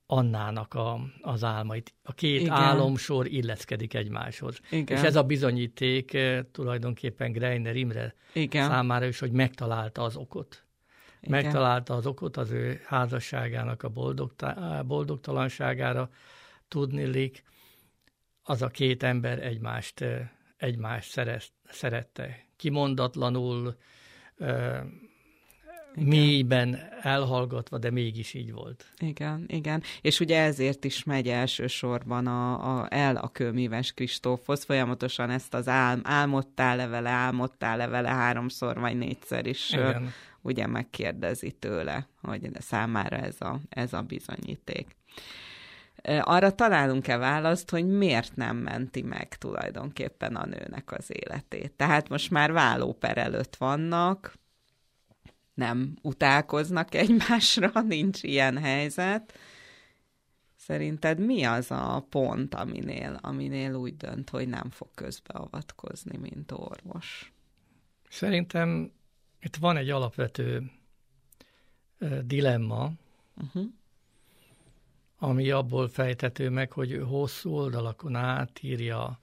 Annának 0.08 0.74
a, 0.74 1.00
az 1.20 1.44
álmait. 1.44 1.94
A 2.02 2.12
két 2.12 2.40
Igen. 2.40 2.52
álomsor 2.52 3.26
illeszkedik 3.26 3.94
egymáshoz. 3.94 4.60
Igen. 4.70 4.96
És 4.96 5.02
ez 5.02 5.16
a 5.16 5.22
bizonyíték 5.22 6.18
tulajdonképpen 6.52 7.32
Greiner 7.32 7.76
Imre 7.76 8.14
Igen. 8.32 8.68
számára 8.68 9.06
is, 9.06 9.18
hogy 9.18 9.30
megtalálta 9.30 10.02
az 10.02 10.16
okot. 10.16 10.65
Igen. 11.26 11.42
megtalálta 11.42 11.94
az 11.94 12.06
okot 12.06 12.36
az 12.36 12.50
ő 12.50 12.80
házasságának 12.84 13.82
a 13.82 13.92
boldogtalanságára, 14.86 16.10
tudnilik, 16.68 17.42
az 18.42 18.62
a 18.62 18.68
két 18.68 19.02
ember 19.02 19.44
egymást, 19.44 20.04
egymást 20.56 21.10
szeret, 21.10 21.52
szerette. 21.68 22.44
Kimondatlanul, 22.56 23.76
igen. 25.96 26.08
mélyben 26.08 26.78
elhallgatva, 27.00 27.78
de 27.78 27.90
mégis 27.90 28.34
így 28.34 28.52
volt. 28.52 28.92
Igen, 28.98 29.44
igen. 29.46 29.82
És 30.00 30.20
ugye 30.20 30.40
ezért 30.40 30.84
is 30.84 31.04
megy 31.04 31.28
elsősorban 31.28 32.26
a, 32.26 32.78
a, 32.80 32.86
el 32.90 33.16
a 33.16 33.28
kőmíves 33.28 33.92
Kristófhoz, 33.92 34.64
folyamatosan 34.64 35.30
ezt 35.30 35.54
az 35.54 35.68
álm, 35.68 36.00
álmodtál 36.04 36.76
levele, 36.76 37.10
álmodtál 37.10 37.76
levele 37.76 38.08
háromszor 38.08 38.78
vagy 38.78 38.98
négyszer 38.98 39.46
is 39.46 39.72
igen 39.72 40.12
ugye 40.46 40.66
megkérdezi 40.66 41.50
tőle, 41.50 42.08
hogy 42.22 42.50
számára 42.58 43.16
ez 43.16 43.40
a, 43.40 43.60
ez 43.68 43.92
a 43.92 44.02
bizonyíték. 44.02 44.96
Arra 46.20 46.54
találunk-e 46.54 47.16
választ, 47.16 47.70
hogy 47.70 47.86
miért 47.86 48.36
nem 48.36 48.56
menti 48.56 49.02
meg 49.02 49.28
tulajdonképpen 49.38 50.36
a 50.36 50.46
nőnek 50.46 50.92
az 50.92 51.06
életét? 51.08 51.72
Tehát 51.72 52.08
most 52.08 52.30
már 52.30 52.52
vállóper 52.52 53.18
előtt 53.18 53.56
vannak, 53.56 54.34
nem 55.54 55.96
utálkoznak 56.02 56.94
egymásra, 56.94 57.80
nincs 57.88 58.22
ilyen 58.22 58.58
helyzet. 58.58 59.38
Szerinted 60.56 61.18
mi 61.18 61.44
az 61.44 61.70
a 61.70 62.06
pont, 62.10 62.54
aminél, 62.54 63.18
aminél 63.22 63.74
úgy 63.74 63.96
dönt, 63.96 64.30
hogy 64.30 64.48
nem 64.48 64.70
fog 64.70 64.88
közbeavatkozni, 64.94 66.16
mint 66.16 66.52
orvos? 66.52 67.32
Szerintem 68.08 68.92
itt 69.40 69.56
van 69.56 69.76
egy 69.76 69.90
alapvető 69.90 70.70
dilemma, 72.22 72.92
uh-huh. 73.36 73.64
ami 75.18 75.50
abból 75.50 75.88
fejtető 75.88 76.50
meg, 76.50 76.72
hogy 76.72 77.02
hosszú 77.08 77.50
oldalakon 77.50 78.14
átírja 78.14 79.20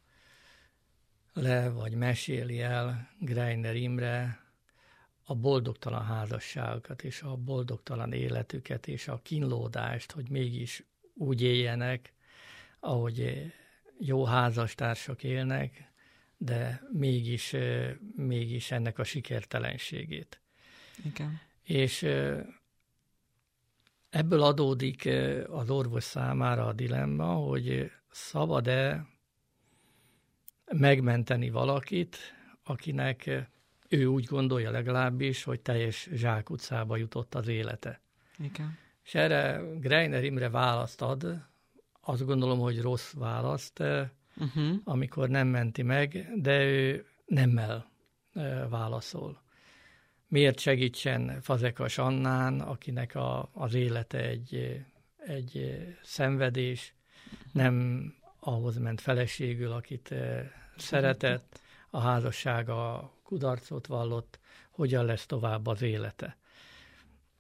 le, 1.34 1.70
vagy 1.70 1.94
meséli 1.94 2.62
el 2.62 3.10
Greiner 3.20 3.76
Imre 3.76 4.42
a 5.24 5.36
boldogtalan 5.36 6.06
házasságokat, 6.06 7.04
és 7.04 7.22
a 7.22 7.36
boldogtalan 7.36 8.14
életüket, 8.14 8.88
és 8.88 9.08
a 9.08 9.20
kínlódást, 9.24 10.12
hogy 10.12 10.30
mégis 10.30 10.84
úgy 11.14 11.42
éljenek, 11.42 12.14
ahogy 12.80 13.52
jó 14.00 14.26
házastársak 14.26 15.24
élnek, 15.24 15.93
de 16.44 16.82
mégis, 16.92 17.56
mégis 18.16 18.72
ennek 18.72 19.00
a 19.00 19.04
sikertelenségét. 19.04 20.42
Igen. 21.06 21.40
És 21.64 22.04
ebből 24.10 24.44
adódik 24.44 25.10
az 25.50 25.70
orvos 25.70 26.04
számára 26.04 26.66
a 26.66 26.74
dilemma, 26.74 27.26
hogy 27.26 27.92
szabad-e 28.12 29.08
megmenteni 30.72 31.50
valakit, 31.50 32.18
akinek 32.64 33.30
ő 33.90 34.06
úgy 34.06 34.26
gondolja 34.26 34.72
legalábbis, 34.72 35.44
hogy 35.44 35.62
teljes 35.62 36.10
zsákutcába 36.14 36.98
jutott 36.98 37.36
az 37.36 37.48
élete. 37.48 38.02
Igen. 38.40 38.78
És 39.04 39.16
erre 39.16 39.62
Greiner 39.80 40.24
Imre 40.24 40.50
választ 40.50 41.02
ad, 41.02 41.46
azt 42.02 42.26
gondolom, 42.26 42.60
hogy 42.60 42.82
rossz 42.82 43.14
választ, 43.14 43.84
uh-huh. 44.38 44.76
amikor 44.84 45.30
nem 45.30 45.48
menti 45.48 45.82
meg, 45.82 46.30
de 46.36 46.64
ő 46.64 47.06
nemmel 47.26 47.92
válaszol. 48.70 49.42
Miért 50.28 50.60
segítsen 50.60 51.42
Fazekas 51.42 51.98
Annán, 51.98 52.60
akinek 52.60 53.16
a, 53.16 53.50
az 53.54 53.74
élete 53.74 54.20
egy, 54.20 54.82
egy 55.18 55.78
szenvedés, 56.04 56.94
nem 57.52 58.06
ahhoz 58.40 58.78
ment 58.78 59.02
feleségül, 59.02 59.72
akit 59.72 60.14
szeretett, 60.78 61.60
a 61.90 62.00
házassága 62.00 63.12
kudarcot 63.24 63.88
vallott, 63.88 64.40
hogyan 64.70 65.06
lesz 65.06 65.26
tovább 65.26 65.68
az 65.68 65.82
élete. 65.82 66.38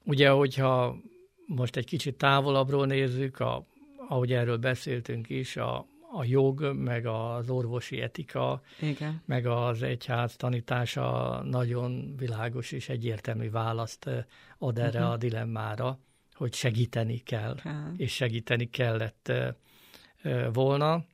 Ugye, 0.03 0.29
hogyha 0.29 0.97
most 1.45 1.75
egy 1.75 1.85
kicsit 1.85 2.17
távolabbról 2.17 2.85
nézzük, 2.85 3.39
a, 3.39 3.65
ahogy 4.07 4.33
erről 4.33 4.57
beszéltünk 4.57 5.29
is, 5.29 5.57
a, 5.57 5.85
a 6.15 6.23
jog, 6.23 6.73
meg 6.75 7.05
az 7.05 7.49
orvosi 7.49 8.01
etika, 8.01 8.61
Igen. 8.79 9.21
meg 9.25 9.45
az 9.45 9.81
egyház 9.81 10.35
tanítása 10.35 11.41
nagyon 11.45 12.15
világos 12.17 12.71
és 12.71 12.89
egyértelmű 12.89 13.49
választ 13.49 14.09
ad 14.57 14.77
erre 14.77 14.99
uh-huh. 14.99 15.13
a 15.13 15.17
dilemmára, 15.17 15.99
hogy 16.33 16.53
segíteni 16.53 17.17
kell, 17.17 17.55
kell, 17.63 17.93
és 17.97 18.13
segíteni 18.13 18.69
kellett 18.69 19.31
volna. 20.53 21.05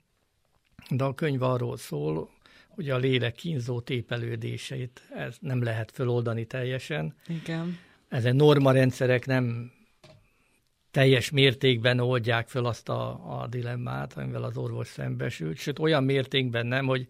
De 0.89 1.03
a 1.03 1.13
könyv 1.13 1.41
arról 1.41 1.77
szól, 1.77 2.29
hogy 2.69 2.89
a 2.89 2.97
lélek 2.97 3.33
kínzó 3.33 3.81
tépelődéseit 3.81 5.01
ez 5.15 5.37
nem 5.39 5.63
lehet 5.63 5.91
föloldani 5.91 6.45
teljesen. 6.45 7.15
Igen. 7.27 7.77
Ezen 8.07 8.35
normarendszerek 8.35 9.25
nem 9.25 9.71
teljes 10.91 11.29
mértékben 11.29 11.99
oldják 11.99 12.47
föl 12.47 12.65
azt 12.65 12.89
a, 12.89 13.39
a 13.41 13.47
dilemmát, 13.47 14.17
amivel 14.17 14.43
az 14.43 14.57
orvos 14.57 14.87
szembesült, 14.87 15.57
sőt 15.57 15.79
olyan 15.79 16.03
mértékben 16.03 16.65
nem, 16.65 16.85
hogy 16.85 17.07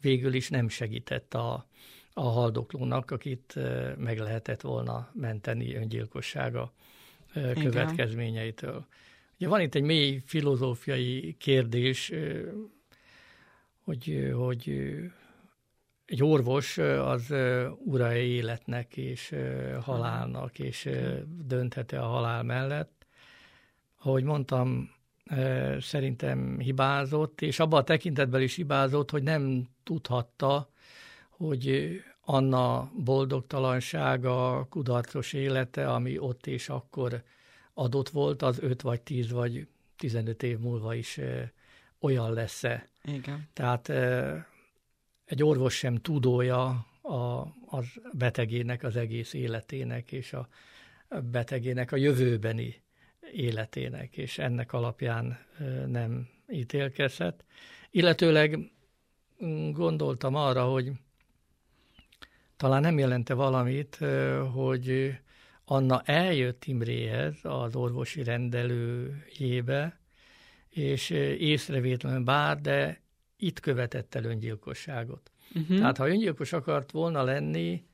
végül 0.00 0.34
is 0.34 0.48
nem 0.48 0.68
segített 0.68 1.34
a, 1.34 1.66
a 2.12 2.22
haldoklónak, 2.22 3.10
akit 3.10 3.54
meg 3.96 4.18
lehetett 4.18 4.60
volna 4.60 5.10
menteni 5.14 5.74
öngyilkossága 5.74 6.72
következményeitől. 7.60 8.86
Ugye 9.36 9.48
van 9.48 9.60
itt 9.60 9.74
egy 9.74 9.82
mély 9.82 10.22
filozófiai 10.24 11.36
kérdés, 11.38 12.12
hogy, 13.84 14.30
hogy 14.34 14.70
egy 16.04 16.22
orvos 16.22 16.78
az 16.78 17.34
ura 17.84 18.14
életnek 18.14 18.96
és 18.96 19.34
halálnak, 19.80 20.58
és 20.58 20.88
dönthet 21.46 21.92
a 21.92 22.02
halál 22.02 22.42
mellett. 22.42 22.99
Ahogy 24.02 24.24
mondtam, 24.24 24.90
szerintem 25.80 26.58
hibázott, 26.58 27.40
és 27.40 27.58
abban 27.58 27.80
a 27.80 27.84
tekintetben 27.84 28.42
is 28.42 28.54
hibázott, 28.54 29.10
hogy 29.10 29.22
nem 29.22 29.68
tudhatta, 29.82 30.70
hogy 31.28 31.90
Anna 32.20 32.90
boldogtalansága, 33.04 34.66
kudarcos 34.70 35.32
élete, 35.32 35.92
ami 35.92 36.18
ott 36.18 36.46
és 36.46 36.68
akkor 36.68 37.22
adott 37.74 38.08
volt, 38.08 38.42
az 38.42 38.58
5 38.62 38.82
vagy 38.82 39.00
10 39.00 39.30
vagy 39.30 39.66
15 39.96 40.42
év 40.42 40.58
múlva 40.58 40.94
is 40.94 41.20
olyan 41.98 42.32
lesz-e. 42.32 42.88
Igen. 43.04 43.48
Tehát 43.52 43.88
egy 45.24 45.42
orvos 45.42 45.74
sem 45.76 45.96
tudója 45.96 46.86
a, 47.02 47.46
az 47.66 47.86
betegének, 48.12 48.82
az 48.82 48.96
egész 48.96 49.32
életének 49.32 50.12
és 50.12 50.32
a 50.32 50.48
betegének 51.30 51.92
a 51.92 51.96
jövőbeni 51.96 52.82
életének, 53.32 54.16
és 54.16 54.38
ennek 54.38 54.72
alapján 54.72 55.38
nem 55.86 56.28
ítélkezhet. 56.52 57.44
Illetőleg 57.90 58.58
mm, 59.44 59.70
gondoltam 59.70 60.34
arra, 60.34 60.64
hogy 60.64 60.92
talán 62.56 62.80
nem 62.80 62.98
jelente 62.98 63.34
valamit, 63.34 63.98
hogy 64.52 65.18
Anna 65.64 66.02
eljött 66.04 66.64
Imréhez 66.64 67.38
az 67.42 67.76
orvosi 67.76 68.22
rendelőjébe, 68.22 69.98
és 70.68 71.10
észrevétlenül 71.38 72.24
bár, 72.24 72.60
de 72.60 73.00
itt 73.36 73.60
követett 73.60 74.14
el 74.14 74.24
öngyilkosságot. 74.24 75.30
Uh-huh. 75.54 75.78
Tehát 75.78 75.96
ha 75.96 76.08
öngyilkos 76.08 76.52
akart 76.52 76.90
volna 76.90 77.22
lenni, 77.22 77.84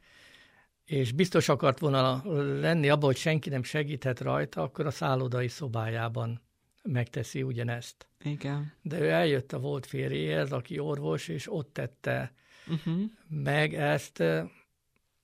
és 0.87 1.13
biztos 1.13 1.49
akart 1.49 1.79
volna 1.79 2.23
lenni 2.61 2.89
abban, 2.89 3.05
hogy 3.05 3.17
senki 3.17 3.49
nem 3.49 3.63
segíthet 3.63 4.21
rajta, 4.21 4.63
akkor 4.63 4.87
a 4.87 4.91
szállodai 4.91 5.49
szobájában 5.49 6.41
megteszi 6.83 7.43
ugyanezt. 7.43 8.07
Igen. 8.23 8.73
De 8.83 9.01
ő 9.01 9.11
eljött 9.11 9.53
a 9.53 9.59
volt 9.59 9.87
férjéhez, 9.87 10.53
aki 10.53 10.79
orvos, 10.79 11.29
és 11.29 11.53
ott 11.53 11.73
tette 11.73 12.33
uh-huh. 12.67 13.03
meg 13.29 13.75
ezt. 13.75 14.23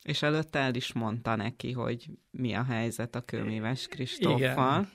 És 0.03 0.23
előtte 0.23 0.59
el 0.59 0.75
is 0.75 0.93
mondta 0.93 1.37
neki, 1.37 1.73
hogy 1.73 2.11
mi 2.31 2.55
a 2.55 2.65
helyzet 2.65 3.15
a 3.15 3.21
kőműves 3.21 3.87
Kristóffal. 3.87 4.89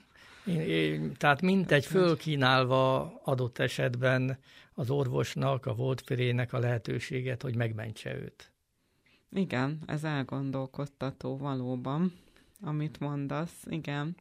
Én, 0.46 0.60
én, 0.60 1.12
tehát 1.16 1.42
mindegy 1.42 1.86
fölkínálva 1.86 3.14
adott 3.24 3.58
esetben 3.58 4.38
az 4.72 4.90
orvosnak, 4.90 5.66
a 5.66 5.74
volt 5.74 6.00
férjének 6.00 6.52
a 6.52 6.58
lehetőséget, 6.58 7.42
hogy 7.42 7.56
megmentse 7.56 8.14
őt. 8.14 8.52
Igen, 9.30 9.78
ez 9.86 10.04
elgondolkodtató 10.04 11.36
valóban, 11.36 12.12
amit 12.60 13.00
mondasz, 13.00 13.64
igen. 13.68 14.16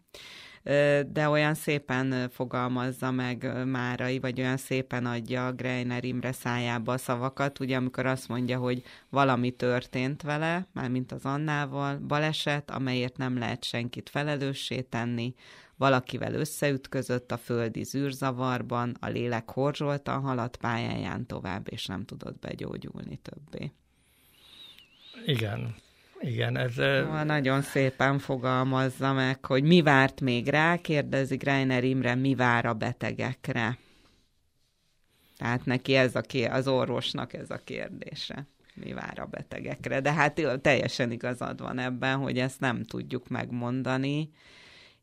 De 1.08 1.30
olyan 1.30 1.53
szépen 1.53 2.30
fogalmazza 2.30 3.12
meg 3.12 3.66
Márai, 3.66 4.20
vagy 4.20 4.39
olyan 4.39 4.58
szépen 4.58 5.05
adja 5.05 5.51
Greiner 5.51 6.03
Imre 6.03 6.32
szájába 6.32 6.93
a 6.93 6.97
szavakat, 6.97 7.60
ugye 7.60 7.78
amikor 7.78 8.05
azt 8.05 8.28
mondja, 8.28 8.58
hogy 8.58 8.84
valami 9.10 9.51
történt 9.51 10.22
vele, 10.22 10.68
mármint 10.74 11.12
az 11.12 11.26
Annával, 11.26 11.97
baleset, 11.97 12.72
amelyért 12.72 13.18
nem 13.18 13.38
lehet 13.38 13.64
senkit 13.64 14.10
felelőssé 14.10 14.82
tenni, 14.82 15.34
valakivel 15.76 16.34
összeütközött 16.34 17.32
a 17.32 17.38
földi 17.38 17.84
zűrzavarban, 17.84 18.95
a 18.99 19.08
lélek 19.08 19.49
horzsoltan 19.49 20.22
haladt 20.22 20.58
pályáján 20.58 21.26
tovább, 21.26 21.68
és 21.72 21.86
nem 21.86 22.05
tudott 22.05 22.39
begyógyulni 22.39 23.18
többé. 23.22 23.72
Igen, 25.28 25.75
igen, 26.19 26.57
ez... 26.57 26.75
Nagyon 27.25 27.61
szépen 27.61 28.19
fogalmazza 28.19 29.13
meg, 29.13 29.45
hogy 29.45 29.63
mi 29.63 29.82
várt 29.82 30.21
még 30.21 30.47
rá, 30.47 30.78
kérdezi 30.78 31.36
Greiner 31.36 31.84
Imre, 31.84 32.15
mi 32.15 32.36
vár 32.36 32.65
a 32.65 32.73
betegekre. 32.73 33.78
Tehát 35.38 35.65
neki 35.65 35.95
ez 35.95 36.15
a 36.15 36.21
ké- 36.21 36.49
az 36.49 36.67
orvosnak 36.67 37.34
ez 37.34 37.49
a 37.49 37.57
kérdése, 37.63 38.47
mi 38.73 38.93
vár 38.93 39.19
a 39.19 39.25
betegekre. 39.25 40.01
De 40.01 40.13
hát 40.13 40.61
teljesen 40.61 41.11
igazad 41.11 41.61
van 41.61 41.80
ebben, 41.80 42.17
hogy 42.17 42.39
ezt 42.39 42.59
nem 42.59 42.84
tudjuk 42.84 43.28
megmondani, 43.28 44.30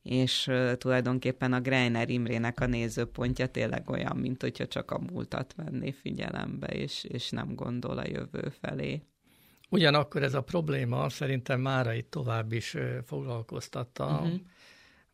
és 0.03 0.51
tulajdonképpen 0.79 1.53
a 1.53 1.61
Greiner 1.61 2.11
Imrének 2.11 2.61
a 2.61 2.67
nézőpontja 2.67 3.47
tényleg 3.47 3.91
olyan, 3.91 4.17
mint 4.17 4.43
hogyha 4.43 4.67
csak 4.67 4.91
a 4.91 4.99
múltat 5.13 5.55
venné 5.57 5.91
figyelembe, 5.91 6.67
és, 6.67 7.05
és 7.05 7.31
nem 7.31 7.55
gondol 7.55 7.99
a 7.99 8.09
jövő 8.09 8.53
felé. 8.61 9.03
Ugyanakkor 9.75 10.23
ez 10.23 10.35
a 10.35 10.43
probléma 10.43 11.09
szerintem 11.09 11.61
mára 11.61 11.93
itt 11.93 12.11
tovább 12.11 12.53
is 12.53 12.77
foglalkoztatta. 13.05 14.07
Uh-huh. 14.07 14.41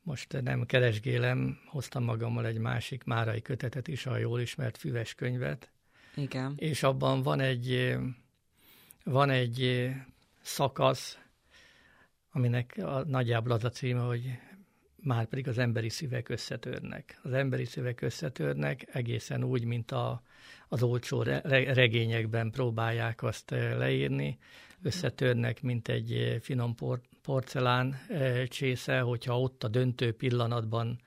Most 0.02 0.42
nem 0.42 0.66
keresgélem, 0.66 1.58
hoztam 1.66 2.04
magammal 2.04 2.46
egy 2.46 2.58
másik 2.58 3.04
márai 3.04 3.42
kötetet 3.42 3.88
is, 3.88 4.06
a 4.06 4.16
jól 4.16 4.40
ismert 4.40 4.76
füves 4.76 5.14
könyvet. 5.14 5.70
Igen. 6.16 6.54
És 6.56 6.82
abban 6.82 7.22
van 7.22 7.40
egy 7.40 7.96
van 9.04 9.30
egy 9.30 9.90
szakasz, 10.42 11.18
aminek 12.32 12.78
a, 12.82 13.04
nagyjából 13.04 13.52
az 13.52 13.64
a 13.64 13.70
címe, 13.70 14.00
hogy 14.00 14.38
már 15.03 15.26
pedig 15.26 15.48
az 15.48 15.59
emberi 15.59 15.88
szívek 15.88 16.28
összetörnek. 16.28 17.20
Az 17.22 17.32
emberi 17.32 17.64
szívek 17.64 18.01
összetörnek 18.01 18.86
egészen 18.92 19.44
úgy, 19.44 19.64
mint 19.64 19.90
a, 19.90 20.22
az 20.68 20.82
olcsó 20.82 21.22
regényekben 21.22 22.51
próbálják 22.51 23.22
azt 23.22 23.51
leírni, 23.51 24.38
összetörnek, 24.82 25.62
mint 25.62 25.88
egy 25.88 26.38
finom 26.40 26.74
por, 26.74 27.01
porcelán 27.22 28.01
csésze, 28.48 29.01
hogyha 29.01 29.40
ott 29.40 29.64
a 29.64 29.68
döntő 29.68 30.12
pillanatban 30.12 31.01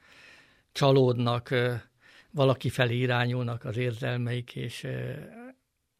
csalódnak, 0.71 1.55
valaki 2.31 2.69
felé 2.69 2.97
irányulnak 2.97 3.65
az 3.65 3.77
érzelmeik, 3.77 4.55
és 4.55 4.83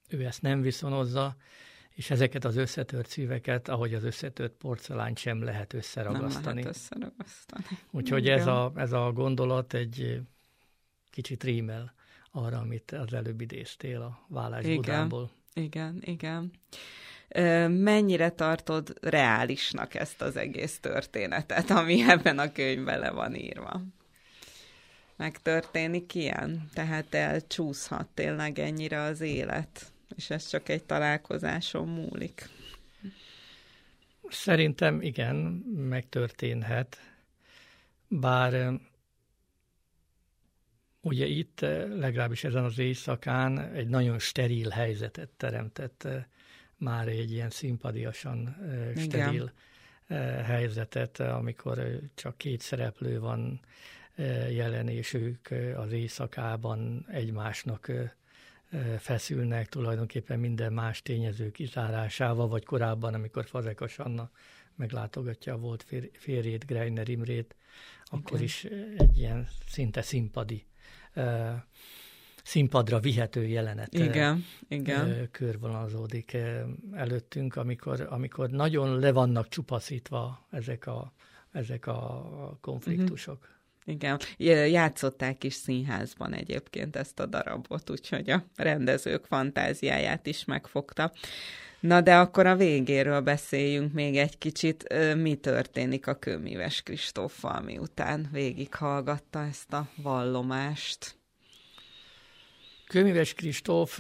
ő 0.10 0.26
ezt 0.26 0.42
nem 0.42 0.62
viszonozza, 0.62 1.36
és 1.94 2.10
ezeket 2.10 2.46
az 2.46 2.56
összetört 2.56 3.10
szíveket, 3.10 3.68
ahogy 3.68 3.94
az 3.94 4.04
összetört 4.04 4.54
porcelánt 4.54 5.18
sem 5.18 5.44
lehet 5.44 5.74
összeragasztani. 5.74 6.46
Nem 6.46 6.56
lehet 6.56 6.76
összeragasztani. 6.76 7.66
Úgyhogy 7.92 8.28
ez 8.28 8.48
a, 8.48 8.72
ez 8.76 8.92
a 8.92 9.12
gondolat 9.12 9.74
egy 9.74 10.22
kicsit 11.10 11.44
rímel 11.44 11.94
arra, 12.32 12.58
amit 12.58 12.92
az 12.92 13.14
előbb 13.14 13.42
idéztél 13.42 14.02
a 14.02 14.26
vállás 14.28 14.64
igen, 14.64 14.76
Budából. 14.76 15.32
Igen, 15.54 16.02
igen. 16.02 16.52
Mennyire 17.70 18.30
tartod 18.30 18.94
reálisnak 19.02 19.94
ezt 19.94 20.22
az 20.22 20.36
egész 20.36 20.80
történetet, 20.80 21.70
ami 21.70 22.02
ebben 22.10 22.40
a 22.40 22.52
könyvben 22.52 23.00
le 23.00 23.12
van 23.12 23.36
írva? 23.36 23.82
Megtörténik 25.16 26.16
ilyen? 26.16 26.70
Tehát 26.74 27.14
elcsúszhat 27.14 28.08
tényleg 28.14 28.60
ennyire 28.60 29.02
az 29.02 29.22
élet? 29.22 29.93
És 30.16 30.30
ez 30.30 30.48
csak 30.48 30.70
egy 30.70 30.84
találkozáson 30.84 31.88
múlik. 31.88 32.50
Szerintem 34.30 35.02
igen, 35.02 35.36
megtörténhet, 35.90 36.98
bár 38.08 38.80
ugye 41.02 41.26
itt 41.26 41.60
legalábbis 41.90 42.44
ezen 42.44 42.64
az 42.64 42.80
éjszakán 42.80 43.60
egy 43.60 43.88
nagyon 43.88 44.20
steril 44.20 44.70
helyzetet 44.70 45.30
teremtett 45.30 46.08
már 46.78 47.08
egy 47.08 47.32
ilyen 47.32 47.50
szimpadiasan 47.50 48.58
steril 48.98 49.52
igen. 50.08 50.44
helyzetet, 50.44 51.20
amikor 51.20 52.00
csak 52.16 52.38
két 52.38 52.62
szereplő 52.62 53.20
van 53.20 53.60
jelen, 54.50 54.88
és 54.88 55.14
ők 55.14 55.48
az 55.76 55.92
éjszakában 55.92 57.06
egymásnak 57.10 57.92
feszülnek 58.98 59.70
tulajdonképpen 59.70 60.40
minden 60.40 60.74
más 60.74 61.02
tényező 61.02 61.52
kizárásával, 61.52 62.48
vagy 62.48 62.66
korábban, 62.66 63.14
amikor 63.14 63.46
Fazekas 63.46 64.00
Anna 64.00 64.32
meglátogatja 64.76 65.54
a 65.54 65.58
volt 65.58 65.86
férjét, 66.14 66.66
Greiner 66.66 67.10
Imrét, 67.10 67.56
akkor 68.06 68.32
Igen. 68.32 68.44
is 68.44 68.64
egy 68.98 69.18
ilyen 69.18 69.48
szinte 69.68 70.02
színpadi, 70.02 70.66
színpadra 72.44 73.00
vihető 73.00 73.46
jelenet 73.48 73.94
Igen. 73.94 74.46
Igen. 74.68 75.28
körvonalazódik 75.32 76.38
előttünk, 76.94 77.56
amikor, 77.56 78.08
amikor 78.10 78.50
nagyon 78.50 79.00
le 79.00 79.12
vannak 79.12 79.48
csupaszítva 79.48 80.48
ezek 80.50 80.88
a, 80.88 81.14
ezek 81.52 81.88
a 81.88 82.58
konfliktusok. 82.62 83.38
Uh-huh. 83.38 83.52
Igen, 83.86 84.20
játszották 84.68 85.44
is 85.44 85.54
színházban 85.54 86.34
egyébként 86.34 86.96
ezt 86.96 87.20
a 87.20 87.26
darabot, 87.26 87.90
úgyhogy 87.90 88.30
a 88.30 88.44
rendezők 88.56 89.26
fantáziáját 89.26 90.28
is 90.28 90.46
megfogta. 90.46 91.12
Na 91.80 92.02
de 92.02 92.18
akkor 92.18 92.46
a 92.46 92.56
végéről 92.56 93.22
beszéljünk 93.22 93.94
még 93.94 94.18
egy 94.18 94.38
kicsit. 94.38 94.94
Mi 95.16 95.36
történik 95.36 96.08
a 96.08 96.16
kőmíves 96.16 96.82
Kristóffal, 96.82 97.62
miután 97.62 98.30
végighallgatta 98.32 99.46
ezt 99.46 99.74
a 99.74 99.88
vallomást? 99.96 101.18
Kőmíves 102.88 103.34
Kristóf, 103.34 104.00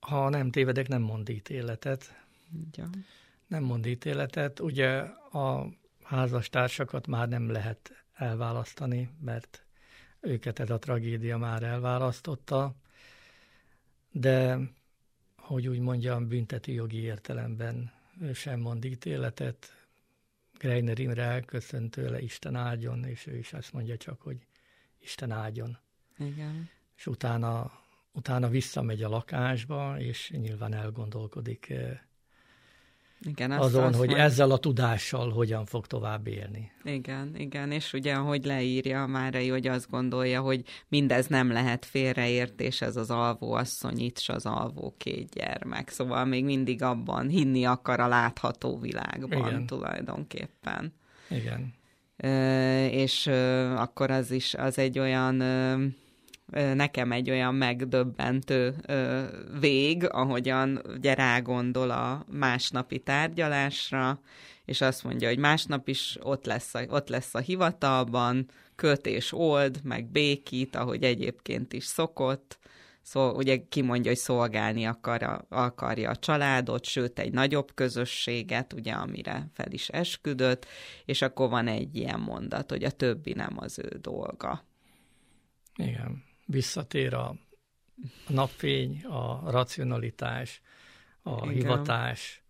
ha 0.00 0.28
nem 0.28 0.50
tévedek, 0.50 0.88
nem 0.88 1.02
mond 1.02 1.28
ítéletet. 1.28 2.14
Ja. 2.72 2.88
Nem 3.46 3.62
mond 3.62 3.86
ítéletet. 3.86 4.60
Ugye 4.60 4.88
a 5.32 5.66
házastársakat 6.12 7.06
már 7.06 7.28
nem 7.28 7.50
lehet 7.50 8.04
elválasztani, 8.14 9.10
mert 9.20 9.64
őket 10.20 10.58
ez 10.58 10.70
a 10.70 10.78
tragédia 10.78 11.36
már 11.38 11.62
elválasztotta, 11.62 12.74
de 14.10 14.58
hogy 15.36 15.68
úgy 15.68 15.78
mondjam, 15.78 16.28
bünteti 16.28 16.72
jogi 16.72 16.98
értelemben 16.98 17.92
ő 18.20 18.32
sem 18.32 18.60
mond 18.60 18.84
ítéletet. 18.84 19.86
Greiner 20.58 20.98
Imre 20.98 21.22
elköszönt 21.22 21.90
tőle, 21.90 22.20
Isten 22.20 22.54
áldjon, 22.54 23.04
és 23.04 23.26
ő 23.26 23.36
is 23.36 23.52
azt 23.52 23.72
mondja 23.72 23.96
csak, 23.96 24.20
hogy 24.20 24.46
Isten 24.98 25.30
áldjon. 25.30 25.78
Igen. 26.18 26.68
És 26.96 27.06
utána, 27.06 27.72
utána 28.12 28.48
visszamegy 28.48 29.02
a 29.02 29.08
lakásba, 29.08 30.00
és 30.00 30.30
nyilván 30.30 30.74
elgondolkodik 30.74 31.70
eh, 31.70 32.00
igen, 33.24 33.50
azt 33.50 33.62
azon, 33.62 33.84
azt 33.84 33.98
hogy 33.98 34.08
majd... 34.08 34.20
ezzel 34.20 34.50
a 34.50 34.56
tudással 34.58 35.30
hogyan 35.30 35.64
fog 35.64 35.86
tovább 35.86 36.26
élni. 36.26 36.70
Igen, 36.84 37.34
igen, 37.36 37.70
és 37.70 37.92
ugye, 37.92 38.14
ahogy 38.14 38.44
leírja 38.44 39.06
Márai, 39.06 39.48
hogy 39.48 39.66
azt 39.66 39.90
gondolja, 39.90 40.40
hogy 40.40 40.62
mindez 40.88 41.26
nem 41.26 41.52
lehet 41.52 41.84
félreértés, 41.84 42.80
ez 42.80 42.96
az 42.96 43.10
alvó 43.10 43.52
asszony 43.52 43.98
itt, 43.98 44.22
az 44.26 44.46
alvó 44.46 44.94
két 44.98 45.28
gyermek. 45.30 45.88
Szóval 45.88 46.24
még 46.24 46.44
mindig 46.44 46.82
abban 46.82 47.28
hinni 47.28 47.64
akar 47.64 48.00
a 48.00 48.08
látható 48.08 48.78
világban 48.78 49.48
igen. 49.48 49.66
tulajdonképpen. 49.66 50.94
Igen. 51.28 51.74
Ö, 52.16 52.86
és 52.86 53.26
ö, 53.26 53.70
akkor 53.74 54.10
az 54.10 54.30
is, 54.30 54.54
az 54.54 54.78
egy 54.78 54.98
olyan... 54.98 55.40
Ö, 55.40 55.84
nekem 56.52 57.12
egy 57.12 57.30
olyan 57.30 57.54
megdöbbentő 57.54 58.74
vég, 59.60 60.08
ahogyan 60.10 60.82
ugye 60.86 61.14
rágondol 61.14 61.90
a 61.90 62.24
másnapi 62.30 62.98
tárgyalásra, 62.98 64.20
és 64.64 64.80
azt 64.80 65.04
mondja, 65.04 65.28
hogy 65.28 65.38
másnap 65.38 65.88
is 65.88 66.18
ott 66.22 66.44
lesz 66.44 66.74
a, 66.74 66.82
ott 66.88 67.08
lesz 67.08 67.34
a 67.34 67.38
hivatalban, 67.38 68.48
köt 68.76 69.06
és 69.06 69.32
old, 69.32 69.80
meg 69.84 70.06
békít, 70.06 70.76
ahogy 70.76 71.02
egyébként 71.02 71.72
is 71.72 71.84
szokott, 71.84 72.60
Szóval 73.04 73.34
ugye 73.34 73.62
kimondja, 73.68 74.10
hogy 74.10 74.20
szolgálni 74.20 74.84
akar, 74.84 75.44
akarja 75.48 76.10
a 76.10 76.16
családot, 76.16 76.84
sőt 76.84 77.18
egy 77.18 77.32
nagyobb 77.32 77.74
közösséget, 77.74 78.72
ugye 78.72 78.92
amire 78.92 79.50
fel 79.54 79.72
is 79.72 79.88
esküdött, 79.88 80.66
és 81.04 81.22
akkor 81.22 81.48
van 81.48 81.66
egy 81.66 81.96
ilyen 81.96 82.20
mondat, 82.20 82.70
hogy 82.70 82.84
a 82.84 82.90
többi 82.90 83.32
nem 83.32 83.54
az 83.56 83.78
ő 83.78 83.98
dolga. 84.00 84.64
Igen 85.76 86.22
visszatér 86.46 87.14
a 87.14 87.34
napfény, 88.28 89.04
a 89.04 89.50
racionalitás, 89.50 90.62
a 91.22 91.36
Igen. 91.36 91.48
hivatás 91.48 92.42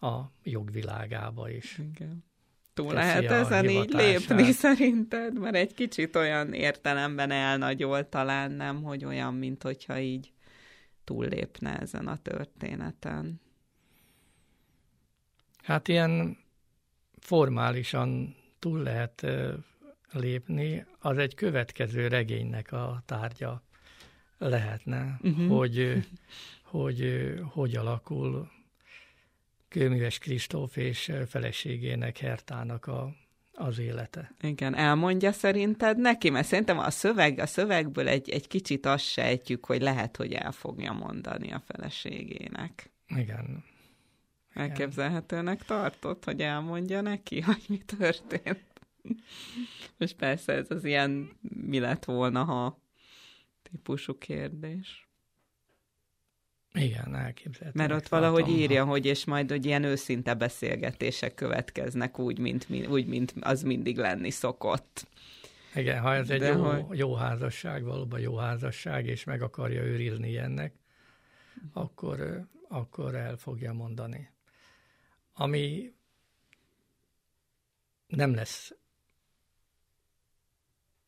a 0.00 0.20
jogvilágába 0.42 1.50
is. 1.50 1.78
Igen. 1.78 2.24
Túl 2.74 2.92
lehet 2.92 3.30
ezen 3.30 3.68
így 3.68 3.90
lépni 3.90 4.52
szerinted? 4.52 5.38
Mert 5.38 5.54
egy 5.54 5.74
kicsit 5.74 6.16
olyan 6.16 6.52
értelemben 6.52 7.30
elnagyol 7.30 8.08
talán, 8.08 8.50
nem, 8.50 8.82
hogy 8.82 9.04
olyan, 9.04 9.34
mint 9.34 9.62
hogyha 9.62 9.98
így 9.98 10.32
túllépne 11.04 11.78
ezen 11.78 12.06
a 12.06 12.16
történeten. 12.16 13.40
Hát 15.62 15.88
ilyen 15.88 16.38
formálisan 17.18 18.36
túl 18.58 18.82
lehet 18.82 19.26
lépni, 20.12 20.86
az 20.98 21.18
egy 21.18 21.34
következő 21.34 22.08
regénynek 22.08 22.72
a 22.72 23.02
tárgya 23.06 23.62
lehetne, 24.38 25.18
uh-huh. 25.22 25.48
hogy, 25.48 26.06
hogy 26.62 27.24
hogy 27.52 27.76
alakul 27.76 28.50
Kőműves 29.68 30.18
Kristóf 30.18 30.76
és 30.76 31.12
feleségének, 31.28 32.18
Hertának 32.18 32.86
a, 32.86 33.14
az 33.52 33.78
élete. 33.78 34.34
Igen, 34.40 34.74
elmondja 34.74 35.32
szerinted 35.32 35.98
neki, 35.98 36.30
mert 36.30 36.46
szerintem 36.46 36.78
a, 36.78 36.90
szöveg, 36.90 37.38
a 37.38 37.46
szövegből 37.46 38.08
egy, 38.08 38.30
egy 38.30 38.46
kicsit 38.46 38.86
azt 38.86 39.04
sejtjük, 39.04 39.64
hogy 39.64 39.82
lehet, 39.82 40.16
hogy 40.16 40.32
el 40.32 40.52
fogja 40.52 40.92
mondani 40.92 41.52
a 41.52 41.62
feleségének. 41.66 42.90
Igen. 43.08 43.64
Elképzelhetőnek 44.52 45.64
tartott, 45.64 46.24
hogy 46.24 46.40
elmondja 46.40 47.00
neki, 47.00 47.40
hogy 47.50 47.64
mi 47.68 47.78
történt. 47.78 48.75
És 49.98 50.12
persze 50.12 50.52
ez 50.52 50.70
az 50.70 50.84
ilyen 50.84 51.30
mi 51.40 51.78
lett 51.78 52.04
volna, 52.04 52.44
ha 52.44 52.80
típusú 53.62 54.18
kérdés. 54.18 55.08
Igen, 56.72 57.14
elképzelhető. 57.14 57.78
Mert 57.78 57.92
ott 57.92 58.08
valahogy 58.08 58.48
írja, 58.48 58.84
ha... 58.84 58.90
hogy 58.90 59.06
és 59.06 59.24
majd 59.24 59.50
hogy 59.50 59.66
ilyen 59.66 59.84
őszinte 59.84 60.34
beszélgetések 60.34 61.34
következnek 61.34 62.18
úgy, 62.18 62.38
mint, 62.38 62.66
úgy, 62.88 63.06
mint 63.06 63.34
az 63.40 63.62
mindig 63.62 63.96
lenni 63.96 64.30
szokott. 64.30 65.06
Igen, 65.74 66.00
ha 66.00 66.14
ez 66.14 66.30
egy 66.30 66.42
jó, 66.42 66.62
hogy... 66.62 66.98
jó 66.98 67.14
házasság, 67.14 67.84
valóban 67.84 68.20
jó 68.20 68.36
házasság, 68.36 69.06
és 69.06 69.24
meg 69.24 69.42
akarja 69.42 69.82
őrizni 69.82 70.36
ennek, 70.36 70.74
akkor, 71.72 72.46
akkor 72.68 73.14
el 73.14 73.36
fogja 73.36 73.72
mondani. 73.72 74.30
Ami 75.32 75.92
nem 78.06 78.34
lesz 78.34 78.74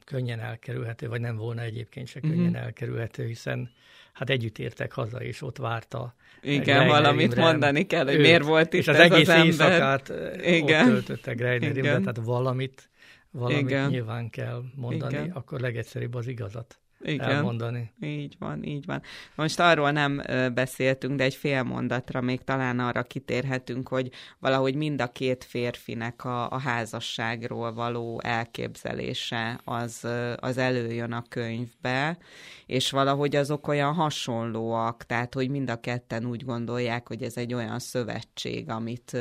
könnyen 0.09 0.41
elkerülhető, 0.41 1.09
vagy 1.09 1.21
nem 1.21 1.37
volna 1.37 1.61
egyébként 1.61 2.09
se 2.09 2.21
könnyen 2.21 2.39
uh-huh. 2.39 2.65
elkerülhető, 2.65 3.27
hiszen 3.27 3.71
hát 4.13 4.31
együtt 4.31 4.59
értek 4.59 4.93
haza, 4.93 5.23
és 5.23 5.43
ott 5.43 5.57
várta. 5.57 6.15
Igen, 6.43 6.87
valamit 6.87 7.33
Imre, 7.33 7.43
mondani 7.43 7.87
kell, 7.87 8.05
hogy 8.05 8.19
miért 8.19 8.45
volt 8.45 8.73
itt 8.73 8.81
és 8.81 8.89
az, 8.89 8.95
az 8.95 9.01
egész 9.01 9.29
az 9.29 9.45
éjszakát 9.45 10.13
Igen. 10.43 10.87
ott 10.87 10.93
töltötte 10.93 11.33
Greiner 11.33 11.77
Imre, 11.77 11.99
tehát 11.99 12.21
valamit, 12.25 12.91
valamit 13.31 13.61
Igen. 13.61 13.91
nyilván 13.91 14.31
kell 14.31 14.63
mondani, 14.75 15.15
Igen. 15.15 15.31
akkor 15.31 15.61
legegyszerűbb 15.61 16.15
az 16.15 16.27
igazat 16.27 16.79
igen. 17.03 17.31
elmondani. 17.31 17.93
Így 18.01 18.37
van, 18.39 18.63
így 18.63 18.87
van. 18.87 19.03
Most 19.35 19.61
arról 19.61 19.91
nem 19.91 20.23
beszéltünk, 20.55 21.17
de 21.17 21.25
egy 21.25 21.35
fél 21.35 21.63
mondatra 21.63 22.21
még 22.21 22.45
talán 22.45 22.79
arra 22.79 23.03
kitérhetünk, 23.03 23.89
hogy 23.89 24.11
valahogy 24.39 24.75
mind 24.75 25.01
a 25.01 25.13
két 25.13 25.45
férfinek 25.45 26.25
a, 26.25 26.51
a 26.51 26.59
házasságról 26.59 27.73
való 27.73 28.21
elképzelése 28.25 29.61
az, 29.65 30.09
az 30.37 30.59
előjön 30.59 31.13
a 31.13 31.25
könyvbe, 31.29 32.19
és 32.67 32.91
valahogy 32.91 33.37
azok 33.37 33.69
olyan 33.69 33.95
hasonlóak, 33.95 35.05
tehát 35.05 35.35
hogy 35.35 35.49
mind 35.49 35.71
a 35.71 35.81
ketten 35.81 36.27
úgy 36.27 36.45
gondolják, 36.45 37.09
hogy 37.09 37.23
ez 37.23 37.37
egy 37.37 37.55
olyan 37.55 37.79
szövetség, 37.79 38.71
amit, 38.71 39.17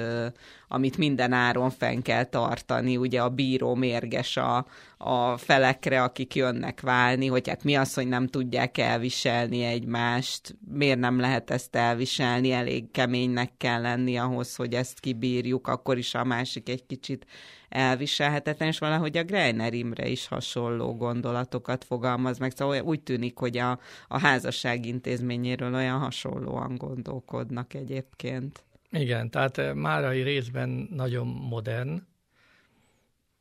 amit 0.67 0.97
minden 0.97 1.31
áron 1.31 1.69
fenn 1.69 2.01
kell 2.01 2.23
tartani. 2.23 2.97
Ugye 2.97 3.21
a 3.21 3.29
bíró 3.29 3.75
mérges 3.75 4.37
a, 4.37 4.65
a 4.97 5.37
felekre, 5.37 6.03
akik 6.03 6.35
jönnek 6.35 6.81
válni, 6.81 7.27
hogy 7.27 7.47
hát 7.47 7.63
mi 7.63 7.75
az, 7.75 7.93
hogy 7.93 8.07
nem 8.07 8.27
tudják 8.27 8.77
elviselni 8.77 9.63
egymást, 9.63 10.55
miért 10.71 10.99
nem 10.99 11.19
lehet 11.19 11.51
ezt 11.51 11.75
elviselni, 11.75 12.51
elég 12.51 12.91
keménynek 12.91 13.51
kell 13.57 13.81
lenni 13.81 14.17
ahhoz, 14.17 14.55
hogy 14.55 14.73
ezt 14.73 14.99
kibírjuk, 14.99 15.67
akkor 15.67 15.97
is 15.97 16.13
a 16.15 16.23
másik 16.23 16.69
egy 16.69 16.85
kicsit 16.85 17.25
elviselhetetlen, 17.69 18.67
és 18.67 18.79
valahogy 18.79 19.17
a 19.17 19.23
Greiner 19.23 19.73
Imre 19.73 20.07
is 20.07 20.27
hasonló 20.27 20.95
gondolatokat 20.95 21.83
fogalmaz 21.83 22.37
meg, 22.37 22.51
szóval 22.55 22.81
úgy 22.81 23.01
tűnik, 23.01 23.37
hogy 23.37 23.57
a, 23.57 23.79
a 24.07 24.19
házasság 24.19 24.85
intézményéről 24.85 25.73
olyan 25.73 25.99
hasonlóan 25.99 26.75
gondolkodnak 26.75 27.73
egyébként. 27.73 28.63
Igen, 28.91 29.29
tehát 29.29 29.57
eh, 29.57 29.73
Márai 29.73 30.21
részben 30.21 30.87
nagyon 30.91 31.27
modern, 31.27 32.07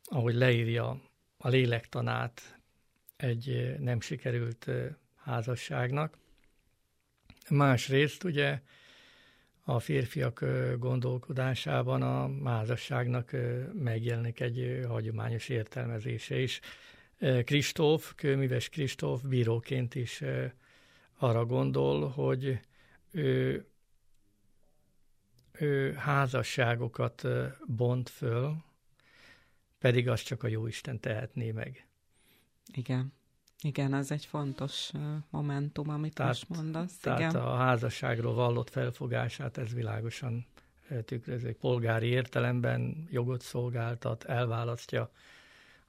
ahogy 0.03 0.35
leírja 0.35 1.01
a 1.37 1.47
lélektanát 1.47 2.59
egy 3.15 3.49
eh, 3.49 3.77
nem 3.77 4.01
sikerült 4.01 4.67
eh, 4.67 4.95
házasságnak. 5.15 6.17
Másrészt 7.49 8.23
ugye 8.23 8.61
a 9.63 9.79
férfiak 9.79 10.45
gondolkodásában 10.77 12.01
a 12.01 12.49
házasságnak 12.49 13.31
megjelenik 13.73 14.39
egy 14.39 14.85
hagyományos 14.87 15.49
értelmezése 15.49 16.39
is. 16.39 16.59
Kristóf, 17.43 18.13
kőműves 18.15 18.69
Kristóf 18.69 19.21
bíróként 19.21 19.95
is 19.95 20.23
arra 21.17 21.45
gondol, 21.45 22.07
hogy 22.09 22.59
ő, 23.11 23.65
ő 25.59 25.93
házasságokat 25.93 27.27
bont 27.65 28.09
föl, 28.09 28.55
pedig 29.79 30.09
az 30.09 30.21
csak 30.21 30.43
a 30.43 30.47
Jóisten 30.47 30.99
tehetné 30.99 31.51
meg. 31.51 31.87
Igen. 32.73 33.13
Igen, 33.61 33.93
az 33.93 34.11
egy 34.11 34.25
fontos 34.25 34.91
momentum, 35.29 35.89
amit 35.89 36.13
tehát, 36.13 36.31
most 36.31 36.49
mondasz. 36.49 36.97
Tehát 36.97 37.19
igen. 37.19 37.35
a 37.35 37.55
házasságról 37.55 38.33
vallott 38.33 38.69
felfogását 38.69 39.57
ez 39.57 39.73
világosan 39.73 40.45
tükrözi. 41.05 41.51
Polgári 41.51 42.07
értelemben 42.07 43.07
jogot 43.11 43.41
szolgáltat, 43.41 44.23
elválasztja 44.23 45.11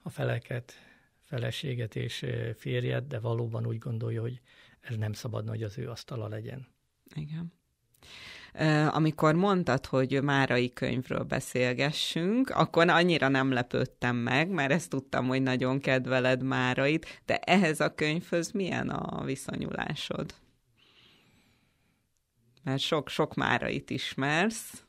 a 0.01 0.09
feleket, 0.09 0.73
feleséget 1.21 1.95
és 1.95 2.25
férjet, 2.55 3.07
de 3.07 3.19
valóban 3.19 3.65
úgy 3.65 3.77
gondolja, 3.77 4.21
hogy 4.21 4.41
ez 4.79 4.95
nem 4.95 5.13
szabadna, 5.13 5.49
hogy 5.49 5.63
az 5.63 5.77
ő 5.77 5.89
asztala 5.89 6.27
legyen. 6.27 6.67
Igen 7.15 7.53
amikor 8.89 9.35
mondtad, 9.35 9.85
hogy 9.85 10.23
Márai 10.23 10.73
könyvről 10.73 11.23
beszélgessünk, 11.23 12.49
akkor 12.49 12.89
annyira 12.89 13.27
nem 13.27 13.51
lepődtem 13.51 14.15
meg, 14.15 14.49
mert 14.49 14.71
ezt 14.71 14.89
tudtam, 14.89 15.27
hogy 15.27 15.41
nagyon 15.41 15.79
kedveled 15.79 16.43
Márait, 16.43 17.21
de 17.25 17.37
ehhez 17.37 17.79
a 17.79 17.95
könyvhöz 17.95 18.51
milyen 18.51 18.89
a 18.89 19.23
viszonyulásod? 19.23 20.33
Mert 22.63 22.79
sok-sok 22.79 23.35
Márait 23.35 23.89
ismersz, 23.89 24.83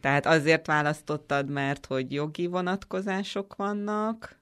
tehát 0.00 0.26
azért 0.26 0.66
választottad, 0.66 1.50
mert 1.50 1.86
hogy 1.86 2.12
jogi 2.12 2.46
vonatkozások 2.46 3.56
vannak, 3.56 4.37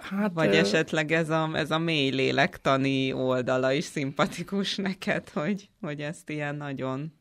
Hát, 0.00 0.32
Vagy 0.32 0.54
esetleg 0.54 1.12
ez 1.12 1.30
a, 1.30 1.50
ez 1.54 1.70
a 1.70 1.78
mély 1.78 2.10
lélektani 2.10 3.12
oldala 3.12 3.72
is 3.72 3.84
szimpatikus 3.84 4.76
neked, 4.76 5.28
hogy, 5.28 5.68
hogy 5.80 6.00
ezt 6.00 6.30
ilyen 6.30 6.56
nagyon, 6.56 7.12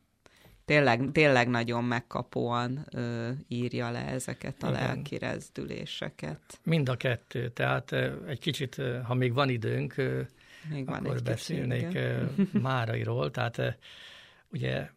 tényleg, 0.66 1.12
tényleg 1.12 1.48
nagyon 1.48 1.84
megkapóan 1.84 2.86
ö, 2.92 3.30
írja 3.48 3.92
le 3.92 4.06
ezeket 4.08 4.64
a 4.64 4.70
lelki 4.70 5.18
rezdüléseket. 5.18 6.60
Mind 6.64 6.90
a 6.90 6.96
kettő, 6.96 7.50
tehát 7.50 7.92
egy 8.28 8.40
kicsit, 8.40 8.82
ha 9.04 9.14
még 9.14 9.34
van 9.34 9.50
időnk, 9.50 9.96
még 10.70 10.86
van 10.86 10.96
akkor 10.96 11.16
egy 11.16 11.24
beszélnék 11.24 11.88
kicsit, 11.88 12.54
Márairól, 12.62 13.32
tehát 13.32 13.78
ugye 14.52 14.90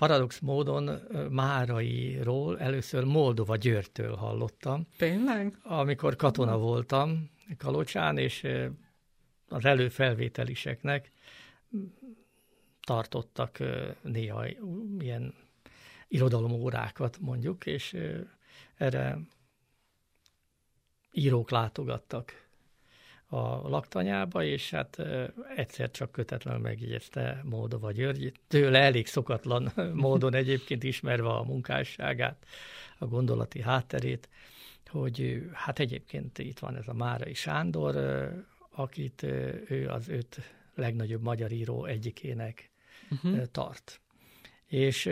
paradox 0.00 0.38
módon 0.38 0.90
Márairól 1.30 2.60
először 2.60 3.04
Moldova 3.04 3.56
Győrtől 3.56 4.16
hallottam. 4.16 4.86
Tényleg? 4.96 5.58
Amikor 5.62 6.16
katona 6.16 6.58
voltam 6.58 7.30
Kalocsán, 7.58 8.18
és 8.18 8.46
az 9.48 9.64
előfelvételiseknek 9.64 11.10
tartottak 12.82 13.58
néha 14.02 14.46
ilyen 14.98 15.34
irodalomórákat 16.08 17.18
mondjuk, 17.20 17.66
és 17.66 17.96
erre 18.76 19.18
írók 21.12 21.50
látogattak 21.50 22.48
a 23.32 23.68
laktanyába, 23.68 24.44
és 24.44 24.70
hát 24.70 25.02
egyszer 25.56 25.90
csak 25.90 26.12
kötetlenül 26.12 26.60
megjegyezte 26.60 27.40
Módova 27.44 27.92
György, 27.92 28.32
tőle 28.48 28.78
elég 28.78 29.06
szokatlan 29.06 29.72
módon 29.94 30.34
egyébként 30.34 30.82
ismerve 30.82 31.28
a 31.28 31.42
munkásságát, 31.42 32.46
a 32.98 33.06
gondolati 33.06 33.60
hátterét, 33.60 34.28
hogy 34.86 35.48
hát 35.52 35.78
egyébként 35.78 36.38
itt 36.38 36.58
van 36.58 36.76
ez 36.76 36.88
a 36.88 36.92
Márai 36.92 37.34
Sándor, 37.34 37.96
akit 38.70 39.22
ő 39.68 39.88
az 39.88 40.08
öt 40.08 40.40
legnagyobb 40.74 41.22
magyar 41.22 41.52
író 41.52 41.84
egyikének 41.84 42.70
uh-huh. 43.10 43.42
tart. 43.52 44.00
És 44.66 45.10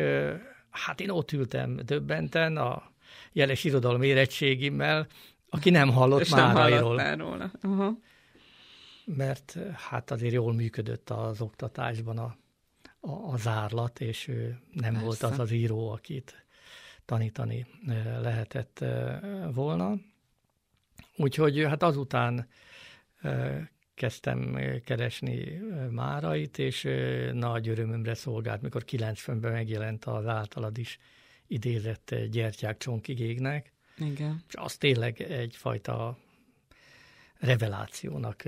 hát 0.71 1.01
én 1.01 1.11
ott 1.11 1.33
ültem 1.33 1.77
döbbenten 1.85 2.57
a 2.57 2.93
jeles 3.33 3.65
irodalom 3.65 4.03
érettségimmel, 4.03 5.07
aki 5.49 5.71
nem 5.71 5.91
hallott 5.91 6.29
Márairól. 6.31 6.95
Uh-huh 7.63 7.99
mert 9.17 9.59
hát 9.75 10.11
azért 10.11 10.33
jól 10.33 10.53
működött 10.53 11.11
az 11.11 11.41
oktatásban 11.41 12.19
a, 12.19 12.37
a, 13.01 13.11
a 13.11 13.37
zárlat, 13.37 14.01
és 14.01 14.29
ő 14.29 14.59
nem 14.73 14.93
Persze. 14.93 15.07
volt 15.07 15.23
az 15.23 15.39
az 15.39 15.51
író, 15.51 15.91
akit 15.91 16.47
tanítani 17.05 17.67
lehetett 18.21 18.85
volna. 19.53 19.95
Úgyhogy 21.17 21.63
hát 21.63 21.83
azután 21.83 22.49
kezdtem 23.95 24.59
keresni 24.85 25.61
Márait, 25.91 26.59
és 26.59 26.89
nagy 27.33 27.69
örömömre 27.69 28.15
szolgált, 28.15 28.63
mikor 28.63 28.85
90-ben 28.87 29.53
megjelent 29.53 30.05
az 30.05 30.27
általad 30.27 30.79
is 30.79 30.99
idézett 31.47 32.15
gyertyák 32.31 32.77
csonkigégnek. 32.77 33.73
Igen. 33.97 34.45
És 34.49 34.55
az 34.55 34.77
tényleg 34.77 35.21
egyfajta 35.21 36.19
revelációnak 37.39 38.45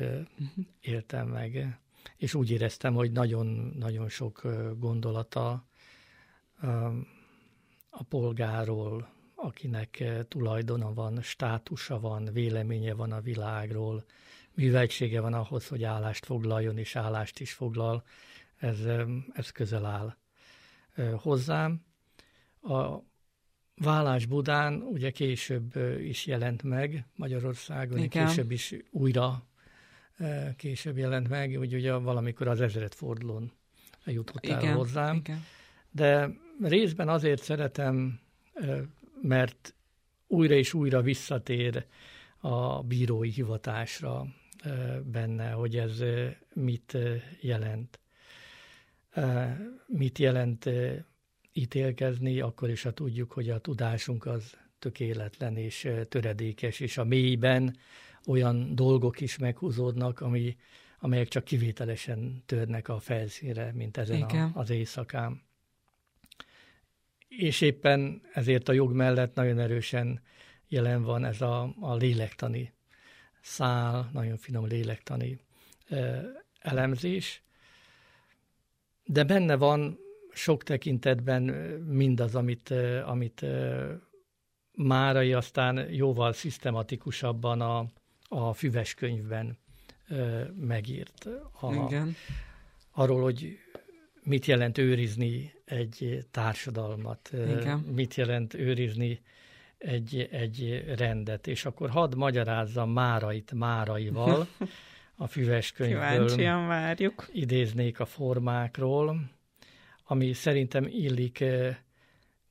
éltem 0.81 1.29
meg, 1.29 1.81
és 2.17 2.35
úgy 2.35 2.51
éreztem, 2.51 2.95
hogy 2.95 3.13
nagyon-nagyon 3.13 4.09
sok 4.09 4.43
gondolata 4.79 5.65
a 7.91 8.03
polgáról, 8.09 9.09
akinek 9.35 10.05
tulajdona 10.29 10.95
van, 10.95 11.23
státusa 11.23 12.01
van, 12.01 12.29
véleménye 12.33 12.95
van 12.95 13.13
a 13.13 13.21
világról, 13.21 14.05
műveltsége 14.55 15.21
van 15.21 15.35
ahhoz, 15.35 15.69
hogy 15.69 15.85
állást 15.85 16.25
foglaljon, 16.25 16.79
és 16.79 16.97
állást 16.97 17.41
is 17.41 17.53
foglal, 17.53 18.05
ez, 18.57 18.79
ez 19.33 19.51
közel 19.51 19.85
áll 19.85 20.17
hozzám. 21.17 21.85
A 22.63 23.10
Vállás 23.83 24.27
Budán 24.27 24.83
ugye 24.83 25.11
később 25.11 25.77
is 26.01 26.27
jelent 26.27 26.63
meg 26.63 27.05
Magyarországon, 27.17 27.99
Igen. 27.99 28.27
később 28.27 28.51
is 28.51 28.75
újra 28.91 29.45
később 30.57 30.97
jelent 30.97 31.29
meg, 31.29 31.59
úgy 31.59 31.75
ugye 31.75 31.93
valamikor 31.93 32.49
az 32.49 32.61
ezredfordulón 32.61 33.53
jutott 34.05 34.47
el 34.47 34.61
igen, 34.61 34.75
hozzám. 34.75 35.17
Igen. 35.17 35.45
De 35.91 36.31
részben 36.63 37.09
azért 37.09 37.43
szeretem, 37.43 38.21
mert 39.23 39.75
újra 40.27 40.55
és 40.55 40.75
újra 40.75 41.03
visszatér 41.03 41.87
a 42.41 42.83
bírói 42.83 43.31
hivatásra 43.31 44.27
benne, 45.03 45.51
hogy 45.51 45.77
ez 45.77 46.03
mit 46.55 46.99
jelent. 47.41 47.99
Mit 49.87 50.19
jelent 50.19 50.71
ítélkezni, 51.53 52.41
akkor 52.41 52.71
is, 52.71 52.83
ha 52.83 52.91
tudjuk, 52.91 53.33
hogy 53.33 53.51
a 53.51 53.59
tudásunk 53.59 54.27
az 54.27 54.57
tökéletlen 54.79 55.57
és 55.57 55.91
töredékes, 56.09 56.81
és 56.81 56.99
a 56.99 57.05
mélyben 57.05 57.77
olyan 58.27 58.75
dolgok 58.75 59.21
is 59.21 59.39
meghúzódnak, 59.39 60.21
ami, 60.21 60.57
amelyek 60.99 61.29
csak 61.29 61.45
kivételesen 61.45 62.43
törnek 62.47 62.89
a 62.89 62.99
felszínre, 62.99 63.73
mint 63.73 63.97
ezen 63.97 64.23
a, 64.23 64.51
az 64.55 64.71
éjszakán. 64.71 65.43
És 67.29 67.61
éppen 67.61 68.23
ezért 68.33 68.69
a 68.69 68.73
jog 68.73 68.93
mellett 68.93 69.35
nagyon 69.35 69.59
erősen 69.59 70.21
jelen 70.69 71.03
van 71.03 71.25
ez 71.25 71.41
a, 71.41 71.75
a 71.81 71.95
lélektani 71.95 72.73
szál, 73.41 74.11
nagyon 74.13 74.37
finom 74.37 74.67
lélektani 74.67 75.39
elemzés, 76.61 77.43
de 79.05 79.25
benne 79.25 79.57
van 79.57 79.99
sok 80.33 80.63
tekintetben 80.63 81.43
mindaz, 81.87 82.35
amit, 82.35 82.75
amit 83.05 83.47
Márai 84.73 85.33
aztán 85.33 85.87
jóval 85.91 86.33
szisztematikusabban 86.33 87.61
a, 87.61 87.87
a 88.29 88.53
füves 88.53 88.95
könyvben 88.95 89.59
megírt. 90.61 91.29
A, 91.61 91.75
Igen. 91.75 92.15
Arról, 92.93 93.23
hogy 93.23 93.59
mit 94.23 94.47
jelent 94.47 94.79
őrizni 94.79 95.53
egy 95.65 96.27
társadalmat, 96.31 97.31
Igen. 97.33 97.79
mit 97.79 98.15
jelent 98.15 98.55
őrizni 98.55 99.21
egy, 99.79 100.29
egy 100.31 100.85
rendet, 100.97 101.47
és 101.47 101.65
akkor 101.65 101.91
hadd 101.91 102.17
magyarázzam 102.17 102.91
Márait 102.91 103.53
Máraival, 103.53 104.47
a 105.17 105.27
füves 105.27 105.73
könyvből 105.73 106.01
várjuk. 106.01 106.31
idéznék 107.33 108.01
a 108.01 108.05
formákról, 108.07 109.31
ami 110.11 110.33
szerintem 110.33 110.87
illik 110.87 111.45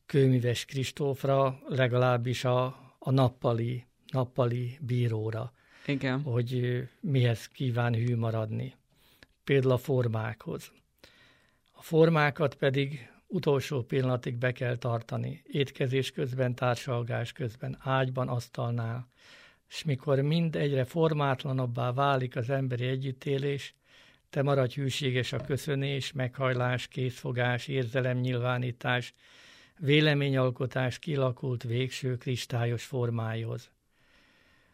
Kőműves 0.06 0.66
Kristófra, 0.66 1.60
legalábbis 1.68 2.44
a, 2.44 2.66
a 3.00 3.12
nappali, 3.12 3.86
nappali 4.12 4.78
bíróra, 4.82 5.54
Igen. 5.86 6.22
hogy 6.22 6.82
mihez 7.00 7.48
kíván 7.48 7.94
hű 7.96 8.16
maradni. 8.16 8.76
Például 9.44 9.74
a 9.74 9.78
formákhoz. 9.78 10.72
A 11.72 11.82
formákat 11.82 12.56
pedig 12.56 13.12
utolsó 13.28 13.84
pillanatig 13.84 14.36
be 14.36 14.52
kell 14.52 14.76
tartani, 14.76 15.42
étkezés 15.46 16.12
közben, 16.12 16.56
társalgás 16.56 17.32
közben, 17.32 17.78
ágyban, 17.80 18.28
asztalnál, 18.28 19.08
és 19.70 19.84
mikor 19.84 20.20
mind 20.20 20.56
egyre 20.56 20.84
formátlanabbá 20.84 21.92
válik 21.94 22.36
az 22.36 22.50
emberi 22.50 22.86
együttélés, 22.86 23.74
te 24.30 24.42
maradj 24.42 24.80
hűséges 24.80 25.34
a 25.34 25.38
köszönés, 25.38 26.12
meghajlás, 26.12 26.88
készfogás, 26.88 27.68
érzelemnyilvánítás, 27.68 29.14
véleményalkotás 29.78 31.00
kilakult 31.00 31.64
végső 31.64 32.18
kristályos 32.18 32.84
formához. 32.84 33.72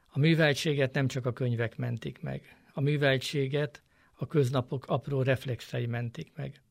A 0.08 0.20
műveltséget 0.20 0.94
nem 0.94 1.08
csak 1.08 1.26
a 1.26 1.34
könyvek 1.34 1.78
mentik 1.78 2.22
meg. 2.22 2.56
A 2.74 2.82
műveltséget 2.82 3.82
a 4.14 4.28
köznapok 4.28 4.86
apró 4.88 5.22
reflexei 5.22 5.86
mentik 5.86 6.32
meg. 6.36 6.62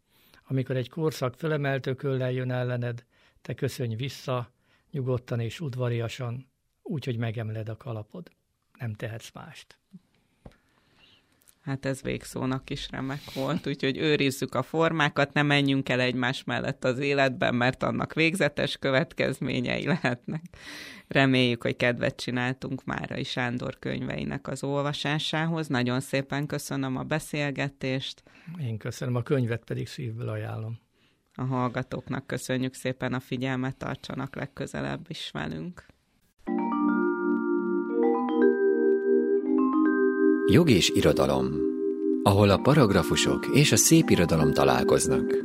Amikor 0.47 0.77
egy 0.77 0.89
korszak 0.89 1.35
fölemeltőköllel 1.35 2.33
jön 2.33 2.51
ellened, 2.51 3.05
te 3.43 3.55
köszönj 3.55 3.95
vissza, 3.95 4.53
nyugodtan 4.91 5.41
és 5.41 5.61
udvariasan, 5.61 6.49
úgy, 6.83 7.05
hogy 7.05 7.17
megemled 7.17 7.69
a 7.69 7.77
kalapod. 7.77 8.31
Nem 8.79 8.95
tehetsz 8.95 9.33
mást. 9.33 9.79
Hát 11.65 11.87
ez 11.87 12.03
végszónak 12.03 12.71
is 12.71 12.91
remek 12.91 13.33
volt, 13.35 13.67
úgyhogy 13.67 13.97
őrizzük 13.97 14.55
a 14.55 14.63
formákat, 14.63 15.33
ne 15.33 15.43
menjünk 15.43 15.89
el 15.89 16.01
egymás 16.01 16.45
mellett 16.45 16.85
az 16.85 16.99
életben, 16.99 17.55
mert 17.55 17.83
annak 17.83 18.15
végzetes 18.15 18.77
következményei 18.77 19.87
lehetnek. 19.87 20.43
Reméljük, 21.09 21.63
hogy 21.63 21.77
kedvet 21.77 22.17
csináltunk 22.17 22.85
Márai 22.85 23.23
Sándor 23.23 23.79
könyveinek 23.79 24.49
az 24.49 24.65
olvasásához. 24.65 25.67
Nagyon 25.67 26.01
szépen 26.01 26.47
köszönöm 26.47 26.97
a 26.97 27.03
beszélgetést. 27.03 28.23
Én 28.61 28.79
köszönöm, 28.79 29.15
a 29.15 29.23
könyvet 29.23 29.65
pedig 29.65 29.89
szívből 29.89 30.29
ajánlom. 30.29 30.79
A 31.35 31.43
hallgatóknak 31.45 32.27
köszönjük 32.27 32.75
szépen 32.75 33.15
a 33.15 33.21
figyelmet, 33.21 33.77
tartsanak 33.77 34.37
legközelebb 34.37 35.07
is 35.09 35.31
velünk. 35.33 35.87
Jog 40.47 40.71
és 40.71 40.91
irodalom, 40.95 41.55
ahol 42.23 42.51
a 42.51 42.57
paragrafusok 42.57 43.47
és 43.55 43.73
a 43.73 43.77
szép 43.77 44.11
irodalom 44.11 44.53
találkoznak. 44.53 45.45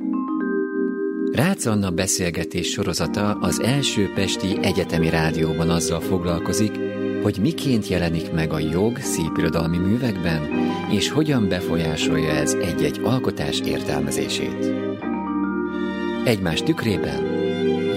Rácz 1.32 1.68
Anna 1.68 1.92
beszélgetés 1.92 2.70
sorozata 2.70 3.32
az 3.32 3.60
első 3.60 4.12
Pesti 4.16 4.58
Egyetemi 4.62 5.10
Rádióban 5.10 5.70
azzal 5.70 6.00
foglalkozik, 6.00 6.80
hogy 7.22 7.38
miként 7.42 7.88
jelenik 7.88 8.32
meg 8.32 8.54
a 8.54 8.60
jog 8.60 8.98
szépirodalmi 8.98 9.78
művekben, 9.78 10.42
és 10.92 11.10
hogyan 11.10 11.48
befolyásolja 11.48 12.30
ez 12.30 12.54
egy-egy 12.54 13.00
alkotás 13.04 13.60
értelmezését. 13.60 14.74
Egymás 16.26 16.64
tükrében 16.64 17.24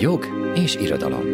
jog 0.00 0.26
és 0.54 0.76
irodalom. 0.76 1.24